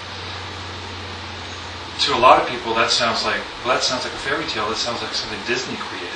to 2.00 2.16
a 2.16 2.20
lot 2.20 2.42
of 2.42 2.48
people, 2.50 2.74
that 2.76 2.90
sounds 2.90 3.24
like 3.24 3.42
well, 3.64 3.76
that 3.76 3.84
sounds 3.84 4.04
like 4.04 4.14
a 4.14 4.18
fairy 4.18 4.46
tale. 4.46 4.68
That 4.70 4.78
sounds 4.78 5.02
like 5.02 5.14
something 5.14 5.40
Disney 5.48 5.78
created. 5.78 6.10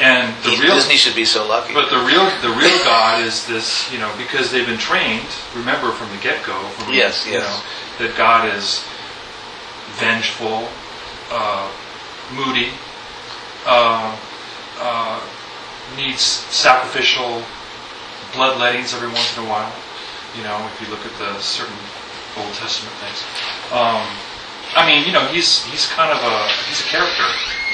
And 0.00 0.34
the 0.42 0.50
real 0.60 0.74
Disney 0.74 0.96
should 0.96 1.14
be 1.14 1.24
so 1.24 1.46
lucky. 1.46 1.72
but 1.72 1.88
the 1.88 2.02
real 2.02 2.26
the 2.42 2.50
real 2.58 2.76
God 2.82 3.22
is 3.22 3.46
this, 3.46 3.90
you 3.92 3.98
know, 3.98 4.12
because 4.18 4.50
they've 4.50 4.66
been 4.66 4.78
trained. 4.78 5.26
Remember 5.54 5.92
from 5.92 6.10
the 6.10 6.20
get 6.22 6.44
go, 6.44 6.58
from 6.78 6.92
Yes, 6.92 7.24
you 7.26 7.34
yes. 7.34 7.46
know, 7.46 8.06
that 8.06 8.16
God 8.16 8.52
is 8.52 8.84
vengeful, 10.02 10.66
uh, 11.30 11.70
moody, 12.34 12.70
uh, 13.66 14.18
uh, 14.80 15.20
needs 15.96 16.22
sacrificial 16.22 17.42
bloodlettings 18.32 18.94
every 18.94 19.08
once 19.08 19.38
in 19.38 19.44
a 19.44 19.48
while. 19.48 19.72
You 20.36 20.42
know, 20.42 20.58
if 20.74 20.80
you 20.82 20.90
look 20.90 21.06
at 21.06 21.14
the 21.18 21.38
certain 21.40 21.76
Old 22.36 22.52
Testament 22.54 22.94
things. 22.98 23.22
Um, 23.70 24.02
I 24.76 24.86
mean, 24.86 25.06
you 25.06 25.12
know, 25.12 25.24
he's 25.28 25.64
he's 25.70 25.86
kind 25.86 26.10
of 26.10 26.18
a 26.18 26.34
he's 26.66 26.80
a 26.80 26.88
character, 26.90 27.26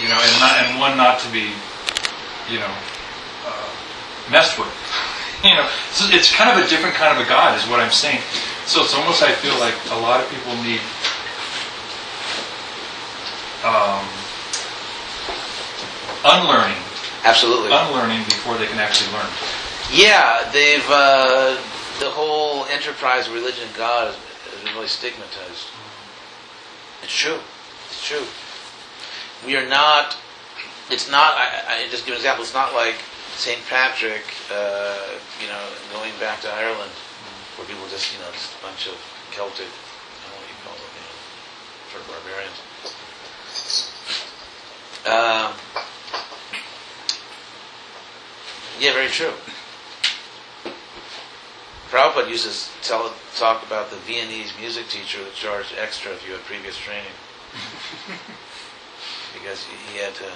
you 0.02 0.08
know, 0.08 0.20
and 0.20 0.32
not, 0.40 0.52
and 0.60 0.80
one 0.80 0.96
not 0.96 1.18
to 1.20 1.28
be, 1.32 1.52
you 2.52 2.60
know, 2.60 2.72
uh, 3.46 3.70
messed 4.30 4.58
with. 4.58 4.68
You 5.40 5.56
know, 5.56 5.66
so 5.90 6.04
it's 6.12 6.30
kind 6.30 6.52
of 6.52 6.62
a 6.62 6.68
different 6.68 6.94
kind 6.96 7.16
of 7.16 7.24
a 7.24 7.26
God, 7.26 7.56
is 7.56 7.64
what 7.64 7.80
I'm 7.80 7.90
saying. 7.90 8.20
So 8.66 8.84
it's 8.84 8.92
almost 8.92 9.22
I 9.22 9.32
feel 9.32 9.56
like 9.56 9.72
a 9.88 9.96
lot 9.96 10.20
of 10.20 10.28
people 10.28 10.52
need 10.60 10.84
um, 13.64 14.04
unlearning, 16.28 16.76
Absolutely. 17.24 17.72
unlearning 17.72 18.20
before 18.24 18.58
they 18.58 18.66
can 18.66 18.78
actually 18.78 19.08
learn. 19.16 19.32
Yeah, 19.92 20.44
they've 20.52 20.84
uh, 20.92 21.56
the 22.00 22.10
whole 22.10 22.64
enterprise 22.66 23.26
of 23.26 23.34
religion 23.34 23.64
and 23.66 23.76
God 23.76 24.12
has, 24.12 24.16
has 24.16 24.62
been 24.62 24.74
really 24.74 24.88
stigmatized. 24.88 25.66
It's 27.02 27.16
true. 27.16 27.38
It's 27.88 28.06
true. 28.06 28.26
We 29.46 29.56
are 29.56 29.68
not. 29.68 30.16
It's 30.90 31.10
not. 31.10 31.34
I, 31.36 31.84
I 31.84 31.88
just 31.90 32.04
give 32.04 32.12
an 32.12 32.18
example. 32.18 32.42
It's 32.44 32.54
not 32.54 32.74
like 32.74 32.96
Saint 33.36 33.60
Patrick. 33.68 34.24
Uh, 34.52 35.16
you 35.40 35.48
know, 35.48 35.64
going 35.92 36.12
back 36.20 36.40
to 36.42 36.48
Ireland, 36.48 36.92
where 37.56 37.66
people 37.66 37.88
just 37.88 38.12
you 38.12 38.18
know 38.20 38.30
just 38.32 38.58
a 38.58 38.62
bunch 38.62 38.86
of 38.86 38.96
Celtic. 39.32 39.66
I 39.66 40.24
don't 40.24 40.34
know 40.34 40.40
what 40.40 40.48
you 40.50 40.58
call 40.64 40.76
them. 40.76 40.90
You 40.92 41.02
know, 41.06 41.16
sort 41.88 42.02
of 42.02 42.08
barbarians. 42.12 42.58
Um, 45.06 45.56
yeah, 48.78 48.92
very 48.92 49.08
true. 49.08 49.32
Prabhupada 51.90 52.28
used 52.28 52.46
to 52.46 52.88
tell, 52.88 53.12
talk 53.36 53.66
about 53.66 53.90
the 53.90 53.96
Viennese 53.96 54.52
music 54.60 54.88
teacher 54.88 55.22
that 55.24 55.34
charged 55.34 55.74
extra 55.76 56.12
if 56.12 56.26
you 56.26 56.32
had 56.32 56.42
previous 56.44 56.78
training. 56.78 57.12
because 59.34 59.64
he, 59.64 59.92
he 59.92 59.98
had 59.98 60.14
to 60.14 60.30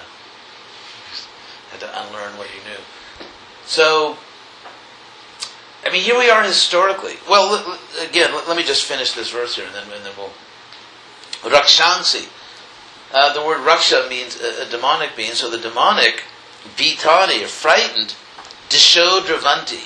had 1.71 1.79
to 1.79 2.07
unlearn 2.07 2.37
what 2.37 2.47
you 2.47 2.61
knew. 2.69 2.79
So, 3.65 4.17
I 5.85 5.91
mean, 5.91 6.03
here 6.03 6.17
we 6.17 6.29
are 6.29 6.43
historically. 6.43 7.15
Well, 7.27 7.77
again, 8.07 8.33
let, 8.47 8.55
me 8.55 8.63
just 8.63 8.83
finish 8.85 9.13
this 9.13 9.31
verse 9.31 9.55
here, 9.55 9.65
and 9.65 9.73
then, 9.75 9.83
and 9.83 10.05
then 10.05 10.13
we'll. 10.17 10.31
Rakshansi. 11.51 12.29
Uh, 13.13 13.33
the 13.33 13.45
word 13.45 13.59
raksha 13.59 14.09
means 14.09 14.41
a, 14.41 14.67
a 14.67 14.69
demonic 14.69 15.15
being. 15.15 15.31
So 15.31 15.49
the 15.49 15.57
demonic, 15.57 16.23
bitani, 16.75 17.43
or 17.43 17.47
frightened, 17.47 18.15
dishodravanti. 18.69 19.83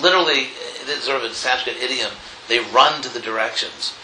Literally, 0.00 0.48
it's 0.58 0.63
sort 0.92 1.22
of 1.22 1.30
a 1.30 1.34
Sanskrit 1.34 1.76
idiom. 1.76 2.10
They 2.48 2.58
run 2.58 3.02
to 3.02 3.08
the 3.08 3.20
directions. 3.20 3.94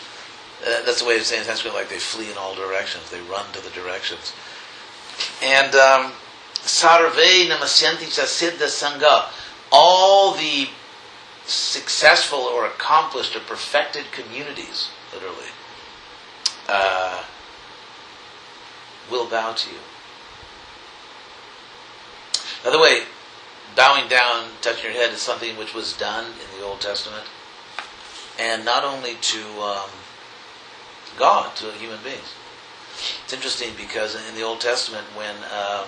Uh, 0.63 0.83
that's 0.85 1.01
the 1.01 1.09
way 1.09 1.17
of 1.17 1.23
saying 1.23 1.41
in 1.41 1.47
Sanskrit, 1.47 1.75
like 1.75 1.89
they 1.89 1.99
flee 1.99 2.31
in 2.31 2.37
all 2.37 2.55
directions. 2.55 3.11
They 3.11 3.21
run 3.23 3.47
to 3.53 3.63
the 3.63 3.71
directions. 3.71 4.33
And 5.43 5.75
um, 5.75 6.13
sarve 6.55 7.15
namasyanti 7.15 8.09
siddha 8.09 8.67
sangha. 8.67 9.31
All 9.73 10.35
the 10.35 10.69
successful 11.47 12.41
or 12.41 12.67
accomplished 12.67 13.35
or 13.37 13.41
perfected 13.41 14.05
communities, 14.13 14.91
literally, 15.13 15.51
uh, 16.69 17.23
will 19.11 19.29
bow 19.29 19.53
to 19.53 19.71
you. 19.71 19.79
By 22.65 22.71
the 22.71 22.79
way, 22.79 23.05
bowing 23.77 24.09
down, 24.09 24.47
touching 24.61 24.93
your 24.93 25.01
head 25.01 25.13
is 25.13 25.21
something 25.21 25.57
which 25.57 25.75
was 25.75 25.97
done 25.97 26.27
in 26.27 26.59
the 26.59 26.65
Old 26.65 26.81
Testament, 26.81 27.25
and 28.39 28.65
not 28.65 28.85
only 28.85 29.15
to 29.21 29.43
um, 29.61 29.91
God, 31.19 31.55
to 31.57 31.73
human 31.73 32.03
beings. 32.03 32.35
It's 33.25 33.33
interesting 33.33 33.71
because 33.77 34.15
in 34.29 34.35
the 34.35 34.43
Old 34.43 34.61
Testament, 34.61 35.07
when 35.17 35.35
uh, 35.51 35.87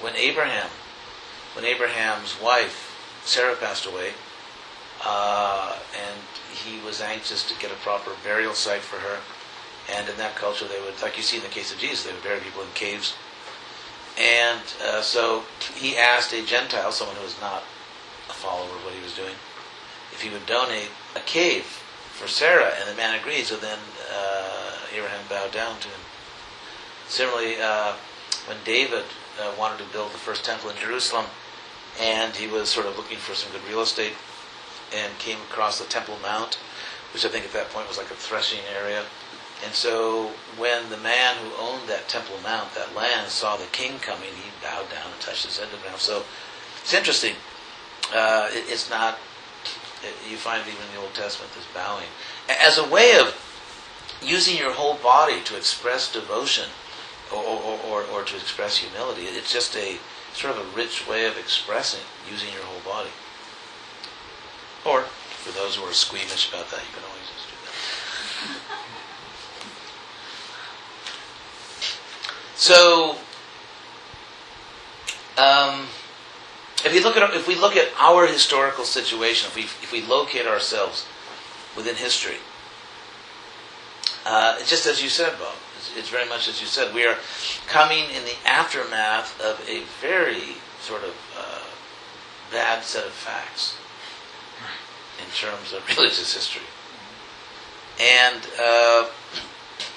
when 0.00 0.16
Abraham, 0.16 0.68
when 1.54 1.64
Abraham's 1.64 2.40
wife 2.40 2.92
Sarah 3.24 3.54
passed 3.54 3.86
away, 3.86 4.12
uh, 5.04 5.78
and 5.94 6.20
he 6.52 6.84
was 6.84 7.00
anxious 7.00 7.48
to 7.48 7.58
get 7.60 7.70
a 7.70 7.76
proper 7.76 8.12
burial 8.24 8.54
site 8.54 8.82
for 8.82 8.96
her. 8.96 9.18
And 9.90 10.08
in 10.08 10.16
that 10.18 10.36
culture, 10.36 10.66
they 10.66 10.80
would, 10.80 11.00
like 11.02 11.16
you 11.16 11.22
see 11.22 11.38
in 11.38 11.42
the 11.42 11.48
case 11.48 11.72
of 11.72 11.78
Jesus, 11.78 12.04
they 12.04 12.12
would 12.12 12.22
bury 12.22 12.40
people 12.40 12.62
in 12.62 12.68
caves. 12.74 13.14
And 14.20 14.60
uh, 14.84 15.00
so 15.00 15.44
he 15.74 15.96
asked 15.96 16.32
a 16.32 16.44
Gentile, 16.44 16.92
someone 16.92 17.16
who 17.16 17.22
was 17.24 17.40
not 17.40 17.62
a 18.28 18.32
follower 18.32 18.76
of 18.76 18.84
what 18.84 18.94
he 18.94 19.02
was 19.02 19.14
doing, 19.14 19.34
if 20.12 20.20
he 20.20 20.30
would 20.30 20.46
donate 20.46 20.90
a 21.16 21.20
cave 21.20 21.64
for 21.64 22.28
Sarah, 22.28 22.72
and 22.78 22.88
the 22.88 22.94
man 22.94 23.18
agreed. 23.18 23.44
So 23.44 23.56
then 23.56 23.78
uh, 24.12 24.72
Abraham 24.94 25.24
bowed 25.28 25.52
down 25.52 25.80
to 25.80 25.88
him. 25.88 26.00
Similarly, 27.08 27.56
uh, 27.60 27.94
when 28.46 28.58
David 28.64 29.04
uh, 29.40 29.52
wanted 29.58 29.78
to 29.78 29.92
build 29.92 30.12
the 30.12 30.18
first 30.18 30.44
temple 30.44 30.70
in 30.70 30.76
Jerusalem, 30.76 31.26
and 32.00 32.34
he 32.36 32.46
was 32.46 32.68
sort 32.68 32.86
of 32.86 32.96
looking 32.96 33.18
for 33.18 33.34
some 33.34 33.52
good 33.52 33.66
real 33.68 33.82
estate, 33.82 34.12
and 34.94 35.18
came 35.18 35.38
across 35.50 35.78
the 35.78 35.86
Temple 35.86 36.18
Mount, 36.22 36.58
which 37.12 37.24
I 37.24 37.28
think 37.28 37.44
at 37.44 37.52
that 37.52 37.70
point 37.70 37.88
was 37.88 37.96
like 37.96 38.10
a 38.10 38.14
threshing 38.14 38.60
area. 38.76 39.04
And 39.64 39.72
so 39.72 40.30
when 40.56 40.90
the 40.90 40.96
man 40.98 41.36
who 41.36 41.50
owned 41.62 41.88
that 41.88 42.08
Temple 42.08 42.36
Mount, 42.42 42.74
that 42.74 42.94
land, 42.96 43.28
saw 43.28 43.56
the 43.56 43.66
king 43.66 43.98
coming, 44.00 44.28
he 44.28 44.50
bowed 44.60 44.90
down 44.90 45.10
and 45.10 45.20
touched 45.20 45.46
his 45.46 45.58
head 45.58 45.68
to 45.70 45.76
the 45.76 45.82
ground. 45.82 46.00
So 46.00 46.24
it's 46.80 46.94
interesting. 46.94 47.34
Uh, 48.12 48.48
it, 48.50 48.64
it's 48.68 48.90
not, 48.90 49.18
it, 50.02 50.14
you 50.30 50.36
find 50.36 50.60
even 50.66 50.82
in 50.88 50.94
the 50.94 51.00
Old 51.00 51.14
Testament, 51.14 51.52
this 51.54 51.64
bowing. 51.72 52.06
As 52.48 52.78
a 52.78 52.88
way 52.88 53.16
of 53.20 53.34
using 54.20 54.56
your 54.56 54.72
whole 54.72 54.96
body 54.96 55.40
to 55.44 55.56
express 55.56 56.12
devotion 56.12 56.68
or, 57.32 57.42
or, 57.42 57.78
or, 57.88 58.02
or 58.04 58.24
to 58.24 58.36
express 58.36 58.78
humility, 58.78 59.22
it's 59.22 59.52
just 59.52 59.76
a 59.76 59.98
sort 60.32 60.56
of 60.56 60.66
a 60.66 60.76
rich 60.76 61.06
way 61.08 61.26
of 61.26 61.38
expressing 61.38 62.04
using 62.30 62.52
your 62.52 62.62
whole 62.62 62.92
body. 62.92 63.10
Or, 64.84 65.02
for 65.02 65.52
those 65.52 65.76
who 65.76 65.84
are 65.84 65.92
squeamish 65.92 66.48
about 66.48 66.68
that, 66.70 66.80
you 66.80 66.92
can 66.94 67.04
always 67.04 67.28
just 67.30 67.46
do 67.46 67.54
that. 67.62 68.78
So, 72.62 73.16
um, 75.36 75.88
if 76.84 76.94
you 76.94 77.02
look 77.02 77.16
at 77.16 77.34
if 77.34 77.48
we 77.48 77.56
look 77.56 77.74
at 77.74 77.88
our 77.98 78.24
historical 78.24 78.84
situation, 78.84 79.48
if 79.48 79.56
we 79.56 79.62
if 79.62 79.90
we 79.90 80.00
locate 80.02 80.46
ourselves 80.46 81.04
within 81.76 81.96
history, 81.96 82.36
uh, 84.24 84.58
it's 84.60 84.70
just 84.70 84.86
as 84.86 85.02
you 85.02 85.08
said, 85.08 85.36
Bob. 85.40 85.56
It's, 85.76 85.90
it's 85.96 86.08
very 86.08 86.28
much 86.28 86.46
as 86.46 86.60
you 86.60 86.68
said. 86.68 86.94
We 86.94 87.04
are 87.04 87.16
coming 87.66 88.04
in 88.14 88.22
the 88.22 88.36
aftermath 88.46 89.40
of 89.40 89.58
a 89.68 89.82
very 90.00 90.54
sort 90.80 91.02
of 91.02 91.16
uh, 91.36 91.64
bad 92.52 92.84
set 92.84 93.04
of 93.04 93.10
facts 93.10 93.74
in 95.18 95.28
terms 95.34 95.72
of 95.72 95.84
religious 95.96 96.32
history, 96.32 96.62
and 98.00 98.46
uh, 98.60 99.08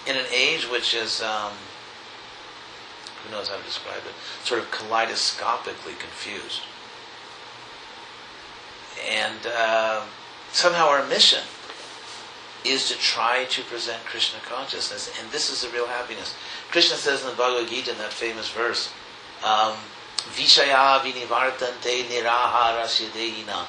in 0.07 0.15
an 0.15 0.25
age 0.33 0.67
which 0.67 0.95
is. 0.95 1.21
Um, 1.21 1.51
who 3.25 3.35
knows 3.35 3.49
how 3.49 3.57
to 3.57 3.63
describe 3.63 4.03
it, 4.07 4.13
sort 4.45 4.61
of 4.61 4.71
kaleidoscopically 4.71 5.93
confused. 5.99 6.61
And 9.09 9.39
uh, 9.55 10.03
somehow 10.51 10.87
our 10.87 11.05
mission 11.07 11.41
is 12.63 12.89
to 12.89 12.97
try 12.97 13.45
to 13.45 13.61
present 13.63 14.03
Krishna 14.05 14.39
consciousness, 14.47 15.11
and 15.19 15.31
this 15.31 15.49
is 15.51 15.61
the 15.61 15.69
real 15.75 15.87
happiness. 15.87 16.35
Krishna 16.71 16.97
says 16.97 17.21
in 17.21 17.29
the 17.29 17.35
Bhagavad 17.35 17.69
Gita, 17.69 17.91
in 17.91 17.97
that 17.99 18.13
famous 18.13 18.49
verse, 18.49 18.91
um, 19.43 19.75
Vishaya 20.33 20.99
vinivartante 21.01 22.05
nirahara 22.09 22.85
siddhina. 22.85 23.65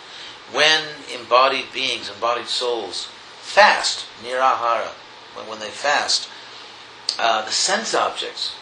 When 0.53 0.83
embodied 1.13 1.67
beings, 1.75 2.09
embodied 2.09 2.47
souls, 2.47 3.09
fast, 3.41 4.07
nirahara, 4.25 4.89
when, 5.35 5.47
when 5.49 5.61
they 5.61 5.69
fast, 5.69 6.31
uh, 7.19 7.45
the 7.45 7.51
sense 7.51 7.95
objects, 7.95 8.55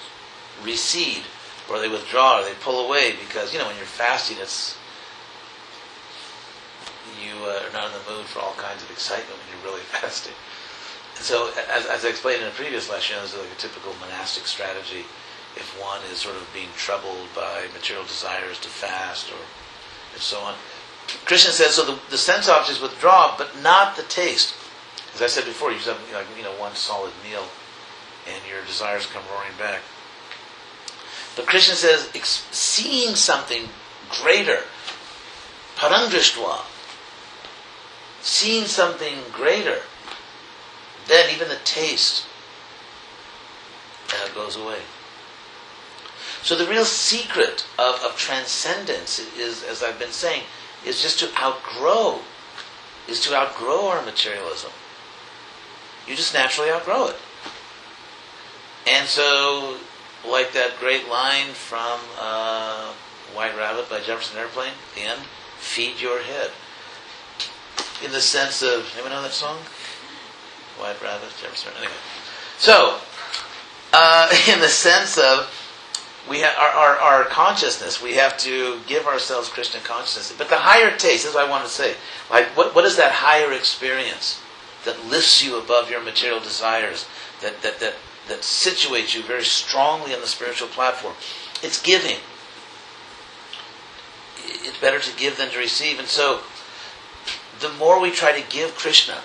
recede 0.62 1.22
or 1.68 1.80
they 1.80 1.88
withdraw 1.88 2.40
or 2.40 2.44
they 2.44 2.54
pull 2.60 2.86
away 2.86 3.14
because 3.20 3.52
you 3.52 3.58
know 3.58 3.66
when 3.66 3.76
you're 3.76 3.86
fasting 3.86 4.36
it's 4.40 4.76
you 7.22 7.34
uh, 7.44 7.62
are 7.64 7.72
not 7.72 7.86
in 7.86 7.92
the 7.92 8.10
mood 8.10 8.26
for 8.26 8.40
all 8.40 8.54
kinds 8.54 8.82
of 8.82 8.90
excitement 8.90 9.38
when 9.38 9.46
you're 9.48 9.72
really 9.72 9.86
fasting. 10.00 10.34
And 11.16 11.24
so 11.24 11.50
as, 11.70 11.86
as 11.86 12.04
I 12.04 12.08
explained 12.08 12.42
in 12.42 12.48
a 12.48 12.56
previous 12.58 12.90
lesson 12.90 13.16
this 13.22 13.32
is 13.34 13.40
like 13.40 13.52
a 13.52 13.60
typical 13.60 13.94
monastic 14.00 14.46
strategy. 14.46 15.06
If 15.56 15.70
one 15.80 16.00
is 16.10 16.18
sort 16.18 16.34
of 16.34 16.48
being 16.52 16.70
troubled 16.76 17.28
by 17.34 17.66
material 17.72 18.04
desires 18.04 18.58
to 18.60 18.68
fast 18.68 19.30
or 19.30 19.38
and 20.12 20.22
so 20.22 20.40
on 20.40 20.54
Krishna 21.24 21.52
says 21.52 21.74
so 21.74 21.84
the, 21.84 21.98
the 22.10 22.18
sense 22.18 22.48
objects 22.48 22.80
withdraw 22.80 23.34
but 23.38 23.50
not 23.62 23.96
the 23.96 24.02
taste. 24.04 24.54
As 25.14 25.22
I 25.22 25.28
said 25.28 25.44
before 25.44 25.70
you 25.70 25.78
have 25.78 26.00
like 26.12 26.26
you 26.36 26.42
know 26.42 26.58
one 26.58 26.74
solid 26.74 27.12
meal 27.22 27.46
and 28.26 28.40
your 28.50 28.64
desires 28.64 29.06
come 29.06 29.22
roaring 29.30 29.54
back 29.58 29.80
but 31.36 31.46
Krishna 31.46 31.74
says, 31.74 32.08
seeing 32.50 33.14
something 33.16 33.68
greater, 34.08 34.60
parandrishtva, 35.76 36.60
seeing 38.22 38.64
something 38.66 39.18
greater, 39.32 39.78
then 41.08 41.34
even 41.34 41.48
the 41.48 41.58
taste 41.64 42.26
uh, 44.12 44.28
goes 44.34 44.56
away. 44.56 44.78
So 46.42 46.54
the 46.56 46.66
real 46.66 46.84
secret 46.84 47.66
of, 47.78 47.96
of 48.02 48.16
transcendence 48.16 49.18
is, 49.36 49.62
as 49.64 49.82
I've 49.82 49.98
been 49.98 50.12
saying, 50.12 50.42
is 50.84 51.02
just 51.02 51.18
to 51.20 51.30
outgrow, 51.42 52.20
is 53.08 53.20
to 53.22 53.34
outgrow 53.34 53.88
our 53.88 54.04
materialism. 54.04 54.70
You 56.06 56.14
just 56.14 56.34
naturally 56.34 56.70
outgrow 56.70 57.08
it. 57.08 57.16
And 58.86 59.08
so 59.08 59.78
like 60.28 60.52
that 60.52 60.78
great 60.78 61.08
line 61.08 61.48
from 61.48 62.00
uh, 62.18 62.92
White 63.34 63.56
Rabbit 63.56 63.88
by 63.90 64.00
Jefferson 64.00 64.38
Airplane, 64.38 64.72
the 64.94 65.02
end, 65.02 65.20
feed 65.58 66.00
your 66.00 66.20
head. 66.20 66.50
In 68.04 68.12
the 68.12 68.20
sense 68.20 68.62
of, 68.62 68.90
anyone 68.94 69.12
know 69.12 69.22
that 69.22 69.32
song? 69.32 69.56
White 70.78 71.00
Rabbit, 71.02 71.30
Jefferson, 71.40 71.72
anyway. 71.76 71.92
So, 72.58 72.98
uh, 73.92 74.34
in 74.48 74.60
the 74.60 74.68
sense 74.68 75.18
of, 75.18 75.50
we 76.28 76.42
our, 76.42 76.50
our, 76.50 76.96
our, 76.96 77.24
consciousness, 77.24 78.02
we 78.02 78.14
have 78.14 78.38
to 78.38 78.80
give 78.86 79.06
ourselves 79.06 79.50
Krishna 79.50 79.80
consciousness. 79.80 80.32
But 80.36 80.48
the 80.48 80.56
higher 80.56 80.96
taste, 80.96 81.26
is 81.26 81.34
what 81.34 81.46
I 81.46 81.50
want 81.50 81.64
to 81.64 81.70
say. 81.70 81.94
Like, 82.30 82.46
what, 82.56 82.74
what 82.74 82.86
is 82.86 82.96
that 82.96 83.12
higher 83.12 83.52
experience 83.52 84.40
that 84.86 85.04
lifts 85.06 85.44
you 85.44 85.58
above 85.58 85.90
your 85.90 86.02
material 86.02 86.40
desires, 86.40 87.06
that, 87.42 87.60
that, 87.62 87.78
that 87.80 87.94
that 88.28 88.40
situates 88.40 89.14
you 89.14 89.22
very 89.22 89.44
strongly 89.44 90.14
on 90.14 90.20
the 90.20 90.26
spiritual 90.26 90.68
platform. 90.68 91.14
It's 91.62 91.80
giving. 91.80 92.18
It's 94.44 94.78
better 94.80 95.00
to 95.00 95.16
give 95.16 95.36
than 95.36 95.50
to 95.50 95.58
receive. 95.58 95.98
And 95.98 96.08
so, 96.08 96.40
the 97.60 97.70
more 97.70 98.00
we 98.00 98.10
try 98.10 98.38
to 98.38 98.50
give 98.50 98.74
Krishna, 98.74 99.18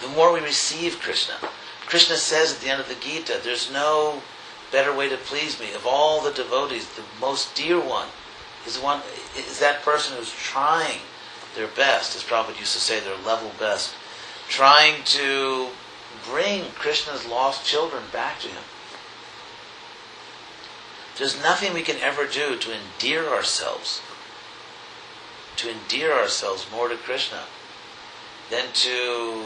the 0.00 0.08
more 0.08 0.32
we 0.32 0.40
receive 0.40 1.00
Krishna. 1.00 1.34
Krishna 1.86 2.16
says 2.16 2.54
at 2.54 2.60
the 2.60 2.70
end 2.70 2.80
of 2.80 2.88
the 2.88 2.94
Gita, 2.94 3.40
there's 3.42 3.70
no 3.72 4.22
better 4.72 4.94
way 4.94 5.08
to 5.08 5.16
please 5.16 5.60
me? 5.60 5.72
Of 5.74 5.86
all 5.86 6.22
the 6.22 6.32
devotees, 6.32 6.88
the 6.88 7.04
most 7.20 7.54
dear 7.54 7.78
one 7.78 8.08
is 8.66 8.78
one 8.78 9.02
is 9.36 9.60
that 9.60 9.82
person 9.82 10.16
who's 10.16 10.32
trying 10.32 11.00
their 11.54 11.68
best, 11.68 12.16
as 12.16 12.22
Prabhupada 12.22 12.58
used 12.58 12.72
to 12.72 12.80
say, 12.80 12.98
their 13.00 13.16
level 13.26 13.52
best, 13.58 13.94
trying 14.48 15.02
to 15.04 15.68
bring 16.24 16.64
Krishna's 16.74 17.26
lost 17.26 17.66
children 17.66 18.02
back 18.12 18.40
to 18.40 18.48
him. 18.48 18.62
There's 21.18 21.40
nothing 21.40 21.74
we 21.74 21.82
can 21.82 21.98
ever 22.00 22.26
do 22.26 22.56
to 22.56 22.74
endear 22.74 23.28
ourselves, 23.28 24.00
to 25.56 25.70
endear 25.70 26.12
ourselves 26.12 26.66
more 26.70 26.88
to 26.88 26.96
Krishna 26.96 27.42
than 28.50 28.66
to 28.72 29.44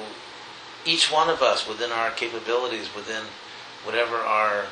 each 0.85 1.11
one 1.11 1.29
of 1.29 1.43
us 1.43 1.69
within 1.69 1.91
our 1.91 2.11
capabilities, 2.11 2.95
within 2.95 3.25
whatever 3.85 4.17
our 4.17 4.67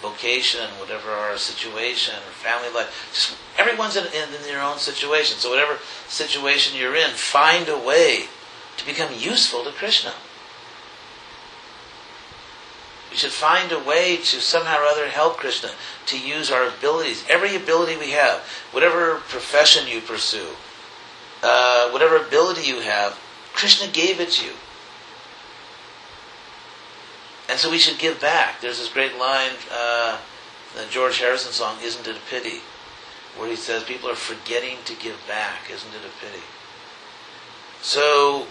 vocation, 0.00 0.68
whatever 0.78 1.10
our 1.10 1.36
situation 1.36 2.14
or 2.14 2.32
family 2.32 2.72
life. 2.74 3.10
Just 3.12 3.36
everyone's 3.58 3.96
in, 3.96 4.04
in, 4.06 4.34
in, 4.34 4.42
their 4.42 4.60
own 4.60 4.78
situation. 4.78 5.38
So 5.38 5.50
whatever 5.50 5.78
situation 6.08 6.78
you're 6.78 6.96
in, 6.96 7.10
find 7.10 7.68
a 7.68 7.78
way 7.78 8.24
to 8.76 8.86
become 8.86 9.12
useful 9.16 9.64
to 9.64 9.70
Krishna. 9.70 10.12
We 13.12 13.18
should 13.18 13.30
find 13.30 13.70
a 13.70 13.78
way 13.78 14.16
to 14.16 14.40
somehow 14.40 14.80
or 14.80 14.86
other 14.86 15.06
help 15.06 15.36
Krishna, 15.36 15.68
to 16.06 16.18
use 16.18 16.50
our 16.50 16.66
abilities, 16.66 17.22
every 17.28 17.54
ability 17.54 17.98
we 17.98 18.12
have, 18.12 18.40
whatever 18.70 19.16
profession 19.28 19.86
you 19.86 20.00
pursue, 20.00 20.48
uh, 21.42 21.90
whatever 21.90 22.16
ability 22.16 22.66
you 22.66 22.80
have, 22.80 23.20
Krishna 23.52 23.92
gave 23.92 24.18
it 24.18 24.30
to 24.30 24.46
you. 24.46 24.52
And 27.50 27.58
so 27.58 27.70
we 27.70 27.76
should 27.76 27.98
give 27.98 28.18
back. 28.18 28.62
There's 28.62 28.78
this 28.78 28.88
great 28.88 29.18
line, 29.18 29.52
uh, 29.70 30.16
the 30.74 30.86
George 30.88 31.18
Harrison 31.18 31.52
song, 31.52 31.76
Isn't 31.84 32.06
It 32.06 32.16
a 32.16 32.30
Pity? 32.30 32.60
Where 33.36 33.46
he 33.46 33.56
says, 33.56 33.84
People 33.84 34.08
are 34.08 34.14
forgetting 34.14 34.78
to 34.86 34.94
give 34.94 35.18
back. 35.28 35.70
Isn't 35.70 35.90
it 35.90 36.00
a 36.06 36.24
pity? 36.24 36.42
So, 37.82 38.46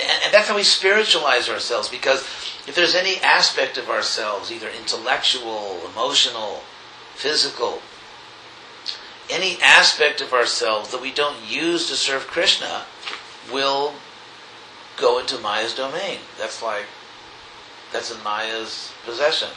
and, 0.00 0.24
and 0.24 0.34
that's 0.34 0.48
how 0.48 0.56
we 0.56 0.62
spiritualize 0.62 1.48
ourselves 1.48 1.88
because 1.88 2.22
if 2.66 2.74
there's 2.74 2.94
any 2.94 3.16
aspect 3.18 3.78
of 3.78 3.88
ourselves, 3.88 4.52
either 4.52 4.68
intellectual, 4.68 5.80
emotional, 5.92 6.60
physical, 7.14 7.80
any 9.30 9.58
aspect 9.62 10.20
of 10.20 10.32
ourselves 10.32 10.90
that 10.90 11.00
we 11.00 11.12
don't 11.12 11.36
use 11.48 11.88
to 11.88 11.94
serve 11.94 12.26
Krishna 12.26 12.84
will 13.52 13.94
go 14.96 15.18
into 15.18 15.38
Maya's 15.38 15.74
domain. 15.74 16.18
That's 16.38 16.62
like 16.62 16.84
that's 17.92 18.14
in 18.14 18.22
Maya's 18.22 18.92
possession. 19.04 19.48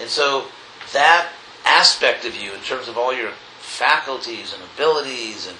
And 0.00 0.10
so 0.10 0.46
that 0.92 1.30
aspect 1.64 2.24
of 2.24 2.36
you, 2.36 2.52
in 2.52 2.60
terms 2.60 2.88
of 2.88 2.98
all 2.98 3.14
your 3.14 3.30
faculties 3.60 4.52
and 4.52 4.62
abilities, 4.74 5.46
and 5.46 5.56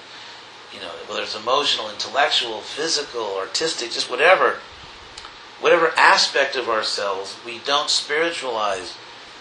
you 0.73 0.79
know, 0.79 0.91
whether 1.07 1.23
it's 1.23 1.35
emotional, 1.35 1.89
intellectual, 1.89 2.61
physical, 2.61 3.35
artistic, 3.37 3.91
just 3.91 4.09
whatever, 4.09 4.57
whatever 5.59 5.91
aspect 5.97 6.55
of 6.55 6.69
ourselves 6.69 7.37
we 7.45 7.59
don't 7.59 7.89
spiritualize 7.89 8.95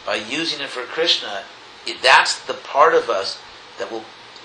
by 0.05 0.15
using 0.17 0.61
it 0.61 0.69
for 0.69 0.83
Krishna, 0.83 1.43
it, 1.87 2.01
that's 2.03 2.39
the 2.47 2.55
part 2.55 2.95
of 2.95 3.11
us 3.11 3.41
that 3.79 3.91
will 3.91 4.05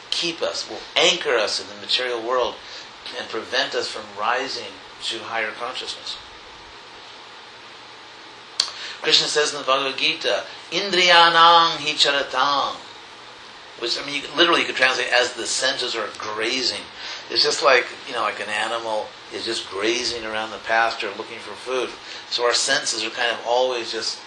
keep 0.10 0.42
us, 0.42 0.70
will 0.70 0.82
anchor 0.96 1.36
us 1.36 1.62
in 1.62 1.68
the 1.68 1.82
material 1.82 2.22
world, 2.22 2.56
and 3.18 3.30
prevent 3.30 3.76
us 3.76 3.88
from 3.88 4.04
rising 4.20 4.74
to 5.04 5.20
higher 5.20 5.52
consciousness. 5.52 6.18
Krishna 9.02 9.28
says 9.28 9.54
in 9.54 9.60
the 9.60 9.66
Bhagavad 9.66 9.98
Gita, 9.98 10.44
Indriyanang 10.72 11.78
hicharatam, 11.78 12.76
which 13.82 14.00
I 14.00 14.06
mean, 14.06 14.22
you, 14.22 14.28
literally 14.38 14.62
you 14.62 14.68
could 14.68 14.76
translate 14.76 15.12
as 15.12 15.34
the 15.34 15.48
senses 15.48 15.96
are 15.96 16.08
grazing. 16.20 16.86
It's 17.32 17.44
just 17.44 17.64
like 17.64 17.88
you 18.08 18.14
know, 18.14 18.22
like 18.22 18.40
an 18.40 18.50
animal 18.50 19.08
is 19.34 19.44
just 19.44 19.70
grazing 19.70 20.24
around 20.24 20.52
the 20.52 20.60
pasture 20.60 21.10
looking 21.18 21.40
for 21.40 21.56
food. 21.56 21.90
So 22.30 22.46
our 22.46 22.54
senses 22.54 23.04
are 23.04 23.10
kind 23.10 23.32
of 23.32 23.42
always 23.46 23.92
just 23.92 24.20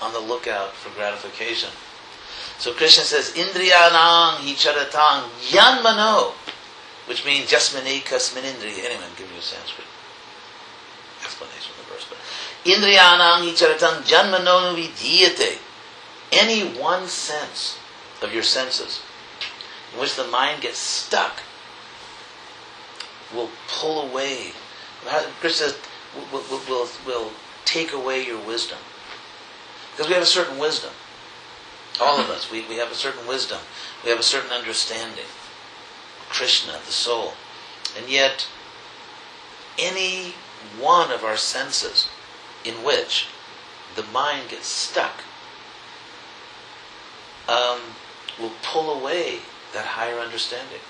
on 0.00 0.12
the 0.12 0.20
lookout 0.20 0.72
for 0.72 0.94
gratification. 0.94 1.70
So 2.58 2.72
Krishna 2.72 3.02
says, 3.02 3.32
Indriyanang 3.34 4.36
hicharatam 4.46 5.28
yanmano, 5.50 6.30
which 7.08 7.24
means 7.26 7.50
jasmani 7.50 8.02
kasminindri. 8.02 8.78
Anyway, 8.78 9.02
I'm 9.02 9.16
giving 9.16 9.32
you 9.32 9.40
a 9.40 9.42
Sanskrit 9.42 9.86
explanation 11.24 11.72
of 11.72 11.86
the 11.86 11.92
verse, 11.92 12.06
but 12.08 12.18
Indriyanam 12.70 13.50
hicharatam 13.50 14.02
janmanonu 14.02 14.76
vidiyate. 14.76 15.58
Any 16.30 16.78
one 16.78 17.08
sense 17.08 17.78
of 18.22 18.32
your 18.32 18.42
senses 18.42 19.00
in 19.92 20.00
which 20.00 20.16
the 20.16 20.24
mind 20.24 20.62
gets 20.62 20.78
stuck 20.78 21.42
will 23.34 23.50
pull 23.68 24.02
away. 24.02 24.52
Krishna 25.40 25.68
says, 25.68 25.78
will, 26.32 26.42
will, 26.50 26.60
will, 26.68 26.88
will 27.06 27.32
take 27.64 27.92
away 27.92 28.24
your 28.24 28.40
wisdom. 28.40 28.78
Because 29.90 30.08
we 30.08 30.14
have 30.14 30.22
a 30.22 30.26
certain 30.26 30.58
wisdom. 30.58 30.90
All 32.00 32.18
of 32.18 32.30
us, 32.30 32.50
we, 32.50 32.66
we 32.66 32.76
have 32.76 32.90
a 32.90 32.94
certain 32.94 33.26
wisdom. 33.26 33.58
We 34.02 34.10
have 34.10 34.20
a 34.20 34.24
certain 34.24 34.50
understanding. 34.50 35.26
Krishna, 36.28 36.72
the 36.84 36.92
soul. 36.92 37.34
And 37.98 38.08
yet, 38.08 38.46
any 39.78 40.34
one 40.78 41.10
of 41.10 41.24
our 41.24 41.36
senses 41.36 42.08
in 42.64 42.74
which 42.82 43.26
the 43.96 44.02
mind 44.02 44.50
gets 44.50 44.66
stuck 44.66 45.20
um, 47.48 47.80
will 48.40 48.52
pull 48.62 48.92
away 49.00 49.38
that 49.74 49.86
higher 49.86 50.18
understanding. 50.18 50.80